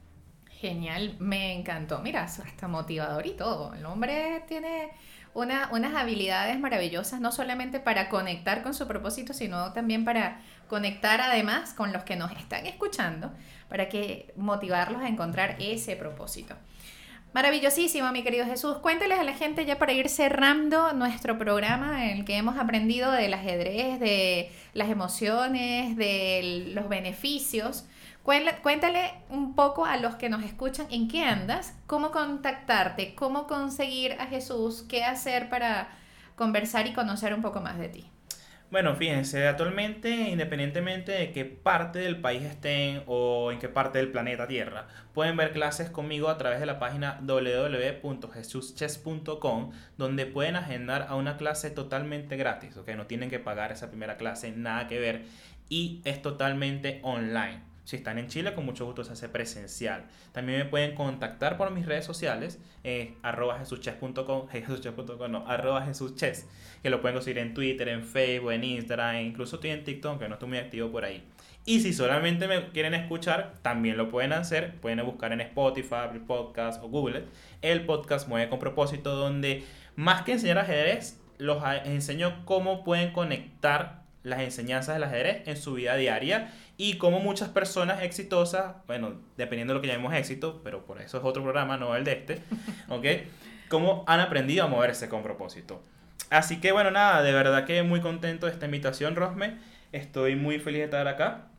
Genial, 0.62 1.16
me 1.18 1.52
encantó. 1.52 1.98
Mira, 1.98 2.22
hasta 2.22 2.68
motivador 2.68 3.26
y 3.26 3.32
todo. 3.32 3.74
El 3.74 3.84
hombre 3.84 4.44
tiene 4.46 4.92
unas 5.34 5.94
habilidades 5.94 6.58
maravillosas, 6.58 7.20
no 7.20 7.32
solamente 7.32 7.80
para 7.80 8.08
conectar 8.08 8.62
con 8.62 8.74
su 8.74 8.86
propósito, 8.86 9.32
sino 9.32 9.72
también 9.72 10.04
para 10.04 10.40
conectar 10.68 11.20
además 11.20 11.72
con 11.74 11.92
los 11.92 12.04
que 12.04 12.16
nos 12.16 12.32
están 12.32 12.66
escuchando, 12.66 13.32
para 13.68 13.88
que 13.88 14.32
motivarlos 14.36 15.02
a 15.02 15.08
encontrar 15.08 15.56
ese 15.58 15.96
propósito. 15.96 16.54
Maravillosísimo, 17.32 18.12
mi 18.12 18.22
querido 18.22 18.44
Jesús. 18.44 18.76
Cuénteles 18.78 19.18
a 19.18 19.24
la 19.24 19.32
gente 19.32 19.64
ya 19.64 19.78
para 19.78 19.94
ir 19.94 20.10
cerrando 20.10 20.92
nuestro 20.92 21.38
programa 21.38 22.04
en 22.04 22.18
el 22.18 22.24
que 22.26 22.36
hemos 22.36 22.58
aprendido 22.58 23.10
del 23.10 23.32
ajedrez, 23.32 23.98
de 24.00 24.52
las 24.74 24.90
emociones, 24.90 25.96
de 25.96 26.72
los 26.74 26.90
beneficios 26.90 27.86
Cuéntale 28.22 29.14
un 29.30 29.56
poco 29.56 29.84
a 29.84 29.96
los 29.96 30.14
que 30.14 30.28
nos 30.28 30.44
escuchan 30.44 30.86
en 30.90 31.08
qué 31.08 31.24
andas, 31.24 31.76
cómo 31.86 32.12
contactarte, 32.12 33.16
cómo 33.16 33.48
conseguir 33.48 34.12
a 34.20 34.26
Jesús, 34.26 34.84
qué 34.88 35.02
hacer 35.04 35.48
para 35.48 35.88
conversar 36.36 36.86
y 36.86 36.92
conocer 36.92 37.34
un 37.34 37.42
poco 37.42 37.60
más 37.60 37.78
de 37.78 37.88
ti. 37.88 38.08
Bueno, 38.70 38.94
fíjense, 38.96 39.48
actualmente, 39.48 40.30
independientemente 40.30 41.10
de 41.12 41.32
qué 41.32 41.44
parte 41.44 41.98
del 41.98 42.22
país 42.22 42.42
estén 42.42 43.02
o 43.06 43.52
en 43.52 43.58
qué 43.58 43.68
parte 43.68 43.98
del 43.98 44.10
planeta 44.10 44.46
Tierra, 44.46 44.86
pueden 45.12 45.36
ver 45.36 45.52
clases 45.52 45.90
conmigo 45.90 46.30
a 46.30 46.38
través 46.38 46.58
de 46.58 46.64
la 46.64 46.78
página 46.78 47.18
www.jesuschess.com, 47.20 49.72
donde 49.98 50.24
pueden 50.24 50.56
agendar 50.56 51.04
a 51.10 51.16
una 51.16 51.36
clase 51.36 51.70
totalmente 51.70 52.38
gratis, 52.38 52.78
¿ok? 52.78 52.88
No 52.96 53.06
tienen 53.06 53.28
que 53.28 53.40
pagar 53.40 53.72
esa 53.72 53.90
primera 53.90 54.16
clase, 54.16 54.52
nada 54.52 54.86
que 54.86 54.98
ver, 54.98 55.26
y 55.68 56.00
es 56.04 56.22
totalmente 56.22 57.00
online. 57.02 57.70
Si 57.84 57.96
están 57.96 58.18
en 58.18 58.28
Chile, 58.28 58.54
con 58.54 58.64
mucho 58.64 58.86
gusto 58.86 59.02
se 59.02 59.12
hace 59.12 59.28
presencial. 59.28 60.04
También 60.32 60.58
me 60.58 60.64
pueden 60.66 60.94
contactar 60.94 61.56
por 61.56 61.70
mis 61.72 61.86
redes 61.86 62.04
sociales, 62.04 62.60
eh, 62.84 63.14
arroba 63.22 63.58
jesuches.com, 63.58 64.48
no, 65.30 65.46
arroba 65.48 65.84
jesuches, 65.84 66.46
que 66.82 66.90
lo 66.90 67.00
pueden 67.00 67.16
conseguir 67.16 67.38
en 67.38 67.54
Twitter, 67.54 67.88
en 67.88 68.04
Facebook, 68.04 68.52
en 68.52 68.64
Instagram, 68.64 69.16
incluso 69.16 69.56
estoy 69.56 69.70
en 69.70 69.84
TikTok, 69.84 70.20
que 70.20 70.28
no 70.28 70.34
estoy 70.34 70.48
muy 70.48 70.58
activo 70.58 70.90
por 70.90 71.04
ahí. 71.04 71.24
Y 71.64 71.80
si 71.80 71.92
solamente 71.92 72.48
me 72.48 72.70
quieren 72.70 72.92
escuchar, 72.94 73.54
también 73.62 73.96
lo 73.96 74.08
pueden 74.08 74.32
hacer. 74.32 74.74
Pueden 74.80 75.04
buscar 75.06 75.32
en 75.32 75.40
Spotify, 75.40 76.18
Podcast 76.26 76.82
o 76.82 76.88
Google 76.88 77.24
el 77.62 77.86
podcast 77.86 78.26
Mueve 78.28 78.48
con 78.48 78.58
propósito, 78.58 79.14
donde 79.14 79.64
más 79.94 80.22
que 80.22 80.32
enseñar 80.32 80.58
ajedrez, 80.58 81.20
los 81.38 81.62
enseño 81.84 82.44
cómo 82.44 82.82
pueden 82.82 83.12
conectar 83.12 84.02
las 84.24 84.40
enseñanzas 84.40 84.96
del 84.96 85.04
ajedrez 85.04 85.46
en 85.46 85.56
su 85.56 85.74
vida 85.74 85.96
diaria 85.96 86.52
y 86.82 86.94
como 86.94 87.20
muchas 87.20 87.48
personas 87.48 88.02
exitosas, 88.02 88.74
bueno, 88.88 89.14
dependiendo 89.36 89.72
de 89.72 89.76
lo 89.76 89.80
que 89.80 89.86
llamemos 89.86 90.12
éxito, 90.14 90.62
pero 90.64 90.84
por 90.84 91.00
eso 91.00 91.16
es 91.16 91.22
otro 91.22 91.40
programa, 91.40 91.76
no 91.76 91.94
el 91.94 92.02
de 92.02 92.12
este, 92.14 92.42
¿ok? 92.88 93.06
Cómo 93.68 94.02
han 94.08 94.18
aprendido 94.18 94.64
a 94.64 94.66
moverse 94.66 95.08
con 95.08 95.22
propósito. 95.22 95.80
Así 96.28 96.60
que 96.60 96.72
bueno, 96.72 96.90
nada, 96.90 97.22
de 97.22 97.32
verdad 97.32 97.66
que 97.66 97.84
muy 97.84 98.00
contento 98.00 98.46
de 98.46 98.52
esta 98.52 98.64
invitación, 98.64 99.14
Rosme. 99.14 99.58
Estoy 99.92 100.34
muy 100.34 100.58
feliz 100.58 100.80
de 100.80 100.84
estar 100.86 101.06
acá. 101.06 101.50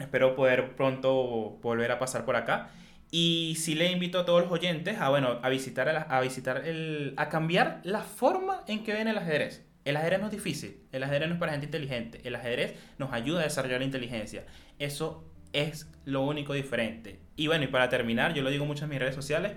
Espero 0.00 0.34
poder 0.34 0.74
pronto 0.74 1.14
volver 1.62 1.92
a 1.92 2.00
pasar 2.00 2.24
por 2.24 2.34
acá. 2.34 2.70
Y 3.12 3.54
sí 3.60 3.76
le 3.76 3.92
invito 3.92 4.18
a 4.18 4.24
todos 4.24 4.42
los 4.42 4.50
oyentes 4.50 5.00
a, 5.00 5.10
bueno, 5.10 5.38
a 5.44 5.48
visitar, 5.48 6.06
a, 6.08 6.20
visitar 6.22 6.66
el, 6.66 7.14
a 7.16 7.28
cambiar 7.28 7.82
la 7.84 8.00
forma 8.00 8.64
en 8.66 8.82
que 8.82 8.94
ven 8.94 9.06
el 9.06 9.18
ajedrez. 9.18 9.64
El 9.86 9.96
ajedrez 9.96 10.18
no 10.18 10.26
es 10.26 10.32
difícil, 10.32 10.80
el 10.90 11.04
ajedrez 11.04 11.28
no 11.28 11.34
es 11.34 11.40
para 11.40 11.52
gente 11.52 11.66
inteligente, 11.66 12.20
el 12.24 12.34
ajedrez 12.34 12.74
nos 12.98 13.12
ayuda 13.12 13.40
a 13.40 13.44
desarrollar 13.44 13.78
la 13.78 13.86
inteligencia. 13.86 14.44
Eso 14.80 15.24
es 15.52 15.88
lo 16.04 16.22
único 16.22 16.54
diferente. 16.54 17.20
Y 17.36 17.46
bueno, 17.46 17.64
y 17.64 17.68
para 17.68 17.88
terminar, 17.88 18.34
yo 18.34 18.42
lo 18.42 18.50
digo 18.50 18.66
mucho 18.66 18.82
en 18.82 18.90
mis 18.90 18.98
redes 18.98 19.14
sociales, 19.14 19.52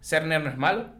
ser 0.00 0.26
nerd 0.26 0.44
no 0.44 0.50
es 0.50 0.58
malo. 0.58 0.90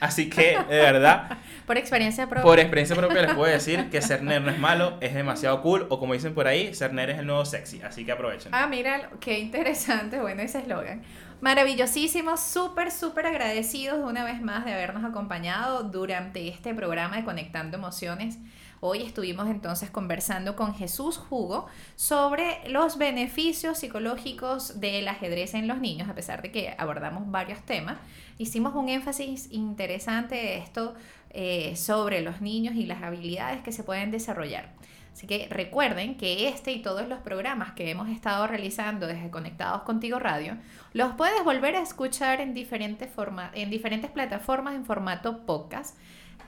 Así 0.00 0.28
que, 0.28 0.58
de 0.68 0.78
verdad. 0.78 1.38
por 1.66 1.78
experiencia 1.78 2.26
propia. 2.26 2.42
Por 2.42 2.58
experiencia 2.58 2.94
propia 2.96 3.22
les 3.22 3.34
puedo 3.34 3.50
decir 3.50 3.88
que 3.90 4.02
ser 4.02 4.22
nerd 4.22 4.44
no 4.44 4.50
es 4.50 4.58
malo, 4.58 4.98
es 5.00 5.14
demasiado 5.14 5.62
cool. 5.62 5.86
O 5.88 5.98
como 5.98 6.12
dicen 6.12 6.34
por 6.34 6.46
ahí, 6.46 6.74
ser 6.74 6.92
nerd 6.92 7.10
es 7.10 7.18
el 7.18 7.26
nuevo 7.26 7.44
sexy. 7.44 7.80
Así 7.82 8.04
que 8.04 8.12
aprovechen. 8.12 8.54
Ah, 8.54 8.66
mira, 8.66 9.10
qué 9.20 9.38
interesante. 9.38 10.20
Bueno, 10.20 10.42
ese 10.42 10.58
eslogan. 10.58 11.02
Maravillosísimo, 11.40 12.36
súper, 12.36 12.90
súper 12.90 13.26
agradecidos 13.26 13.98
una 14.08 14.24
vez 14.24 14.40
más 14.40 14.64
de 14.64 14.74
habernos 14.74 15.04
acompañado 15.04 15.82
durante 15.82 16.48
este 16.48 16.72
programa 16.74 17.16
de 17.16 17.24
Conectando 17.24 17.76
Emociones. 17.76 18.38
Hoy 18.84 19.02
estuvimos 19.02 19.46
entonces 19.46 19.90
conversando 19.90 20.56
con 20.56 20.74
Jesús 20.74 21.16
Jugo 21.16 21.66
sobre 21.94 22.68
los 22.68 22.98
beneficios 22.98 23.78
psicológicos 23.78 24.80
del 24.80 25.06
ajedrez 25.06 25.54
en 25.54 25.68
los 25.68 25.78
niños, 25.78 26.08
a 26.08 26.16
pesar 26.16 26.42
de 26.42 26.50
que 26.50 26.74
abordamos 26.76 27.30
varios 27.30 27.60
temas. 27.62 27.98
Hicimos 28.38 28.74
un 28.74 28.88
énfasis 28.88 29.52
interesante 29.52 30.34
de 30.34 30.58
esto 30.58 30.94
eh, 31.30 31.76
sobre 31.76 32.22
los 32.22 32.40
niños 32.40 32.74
y 32.74 32.86
las 32.86 33.04
habilidades 33.04 33.62
que 33.62 33.70
se 33.70 33.84
pueden 33.84 34.10
desarrollar. 34.10 34.72
Así 35.12 35.28
que 35.28 35.46
recuerden 35.48 36.16
que 36.16 36.48
este 36.48 36.72
y 36.72 36.82
todos 36.82 37.06
los 37.06 37.20
programas 37.20 37.74
que 37.74 37.88
hemos 37.88 38.08
estado 38.08 38.48
realizando 38.48 39.06
desde 39.06 39.30
Conectados 39.30 39.82
Contigo 39.82 40.18
Radio, 40.18 40.56
los 40.92 41.14
puedes 41.14 41.44
volver 41.44 41.76
a 41.76 41.82
escuchar 41.82 42.40
en 42.40 42.52
diferentes, 42.52 43.10
en 43.54 43.70
diferentes 43.70 44.10
plataformas 44.10 44.74
en 44.74 44.84
formato 44.84 45.46
podcast, 45.46 45.96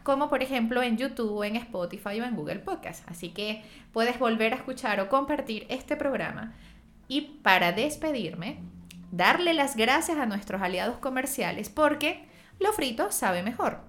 como 0.05 0.29
por 0.29 0.43
ejemplo 0.43 0.83
en 0.83 0.97
YouTube, 0.97 1.43
en 1.43 1.57
Spotify 1.57 2.21
o 2.21 2.25
en 2.25 2.37
Google 2.37 2.61
Podcast. 2.61 3.09
Así 3.11 3.31
que 3.31 3.65
puedes 3.93 4.19
volver 4.21 4.53
a 4.53 4.57
escuchar 4.57 5.01
o 5.01 5.09
compartir 5.09 5.67
este 5.71 5.97
programa. 5.97 6.53
Y 7.09 7.41
para 7.43 7.73
despedirme, 7.73 8.59
darle 9.11 9.55
las 9.55 9.77
gracias 9.77 10.19
a 10.19 10.27
nuestros 10.27 10.63
aliados 10.63 10.99
comerciales 10.99 11.71
porque 11.71 12.27
lo 12.61 12.73
frito 12.73 13.11
sabe 13.11 13.43
mejor. 13.43 13.81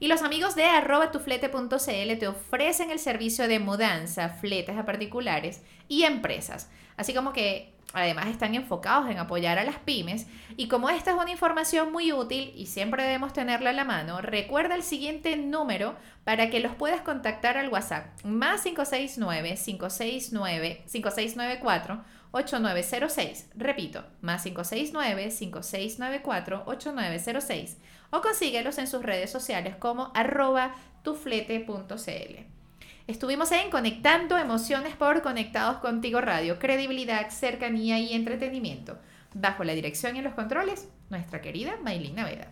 Y 0.00 0.08
los 0.08 0.22
amigos 0.22 0.54
de 0.54 0.64
arroba 0.64 1.10
tuflete.cl 1.10 2.18
te 2.18 2.28
ofrecen 2.28 2.90
el 2.90 2.98
servicio 2.98 3.48
de 3.48 3.58
mudanza, 3.58 4.28
fletes 4.28 4.76
a 4.76 4.84
particulares 4.84 5.62
y 5.88 6.04
empresas. 6.04 6.70
Así 6.96 7.14
como 7.14 7.32
que 7.32 7.72
Además 7.94 8.26
están 8.26 8.54
enfocados 8.54 9.08
en 9.08 9.18
apoyar 9.18 9.58
a 9.58 9.64
las 9.64 9.78
pymes 9.78 10.26
y 10.58 10.68
como 10.68 10.90
esta 10.90 11.12
es 11.12 11.16
una 11.16 11.30
información 11.30 11.90
muy 11.90 12.12
útil 12.12 12.52
y 12.54 12.66
siempre 12.66 13.02
debemos 13.02 13.32
tenerla 13.32 13.70
a 13.70 13.72
la 13.72 13.84
mano, 13.84 14.20
recuerda 14.20 14.74
el 14.74 14.82
siguiente 14.82 15.34
número 15.38 15.96
para 16.24 16.50
que 16.50 16.60
los 16.60 16.74
puedas 16.74 17.00
contactar 17.00 17.56
al 17.56 17.70
WhatsApp 17.70 18.22
más 18.24 18.62
569 18.62 19.56
569 19.56 20.82
5694 20.84 22.04
8906. 22.30 23.48
Repito, 23.56 24.04
más 24.20 24.42
569 24.42 25.30
5694 25.30 26.64
8906 26.66 27.78
o 28.10 28.20
consíguelos 28.20 28.78
en 28.78 28.86
sus 28.86 29.02
redes 29.02 29.30
sociales 29.30 29.76
como 29.76 30.10
arroba 30.14 30.74
tuflete.cl. 31.02 32.58
Estuvimos 33.06 33.52
en 33.52 33.70
Conectando 33.70 34.36
Emociones 34.36 34.94
por 34.94 35.22
Conectados 35.22 35.78
Contigo 35.78 36.20
Radio, 36.20 36.58
credibilidad, 36.58 37.30
cercanía 37.30 37.98
y 37.98 38.12
entretenimiento. 38.12 38.98
Bajo 39.32 39.64
la 39.64 39.72
dirección 39.72 40.16
y 40.16 40.22
los 40.22 40.34
controles, 40.34 40.88
nuestra 41.08 41.40
querida 41.40 41.78
Maylin 41.82 42.16
Naveda. 42.16 42.48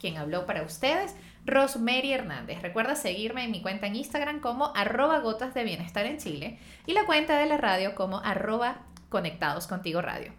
Quien 0.00 0.16
habló 0.16 0.44
para 0.44 0.62
ustedes, 0.62 1.14
Rosemary 1.44 2.12
Hernández. 2.12 2.60
Recuerda 2.62 2.96
seguirme 2.96 3.44
en 3.44 3.52
mi 3.52 3.62
cuenta 3.62 3.86
en 3.86 3.96
Instagram 3.96 4.40
como 4.40 4.72
arroba 4.74 5.20
gotas 5.20 5.54
de 5.54 5.64
bienestar 5.64 6.04
en 6.06 6.18
Chile 6.18 6.58
y 6.86 6.92
la 6.92 7.06
cuenta 7.06 7.38
de 7.38 7.46
la 7.46 7.56
radio 7.56 7.94
como 7.94 8.18
arroba 8.18 8.78
conectados 9.08 9.66
contigo 9.66 10.02
radio. 10.02 10.32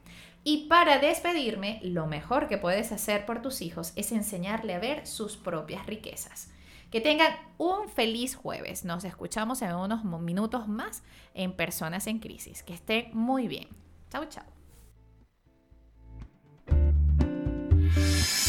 Y 0.49 0.67
para 0.69 0.97
despedirme, 0.97 1.81
lo 1.83 2.07
mejor 2.07 2.47
que 2.47 2.57
puedes 2.57 2.93
hacer 2.93 3.25
por 3.25 3.41
tus 3.41 3.61
hijos 3.61 3.91
es 3.97 4.13
enseñarle 4.13 4.75
a 4.75 4.79
ver 4.79 5.05
sus 5.05 5.35
propias 5.35 5.85
riquezas. 5.87 6.47
Que 6.89 7.01
tengan 7.01 7.33
un 7.57 7.89
feliz 7.89 8.37
jueves. 8.37 8.85
Nos 8.85 9.03
escuchamos 9.03 9.61
en 9.61 9.75
unos 9.75 10.05
minutos 10.05 10.69
más 10.69 11.03
en 11.33 11.51
Personas 11.51 12.07
en 12.07 12.19
Crisis. 12.19 12.63
Que 12.63 12.73
estén 12.73 13.09
muy 13.11 13.49
bien. 13.49 13.67
Chao, 14.09 14.23
chao. 14.29 14.45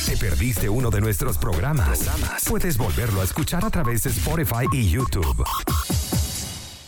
¿Te 0.07 0.17
perdiste 0.21 0.69
uno 0.69 0.91
de 0.91 1.01
nuestros 1.01 1.37
programas? 1.37 2.09
Puedes 2.49 2.79
volverlo 2.79 3.23
a 3.23 3.25
escuchar 3.25 3.65
a 3.65 3.71
través 3.71 4.05
de 4.05 4.11
Spotify 4.11 4.67
y 4.73 4.89
YouTube. 4.89 5.45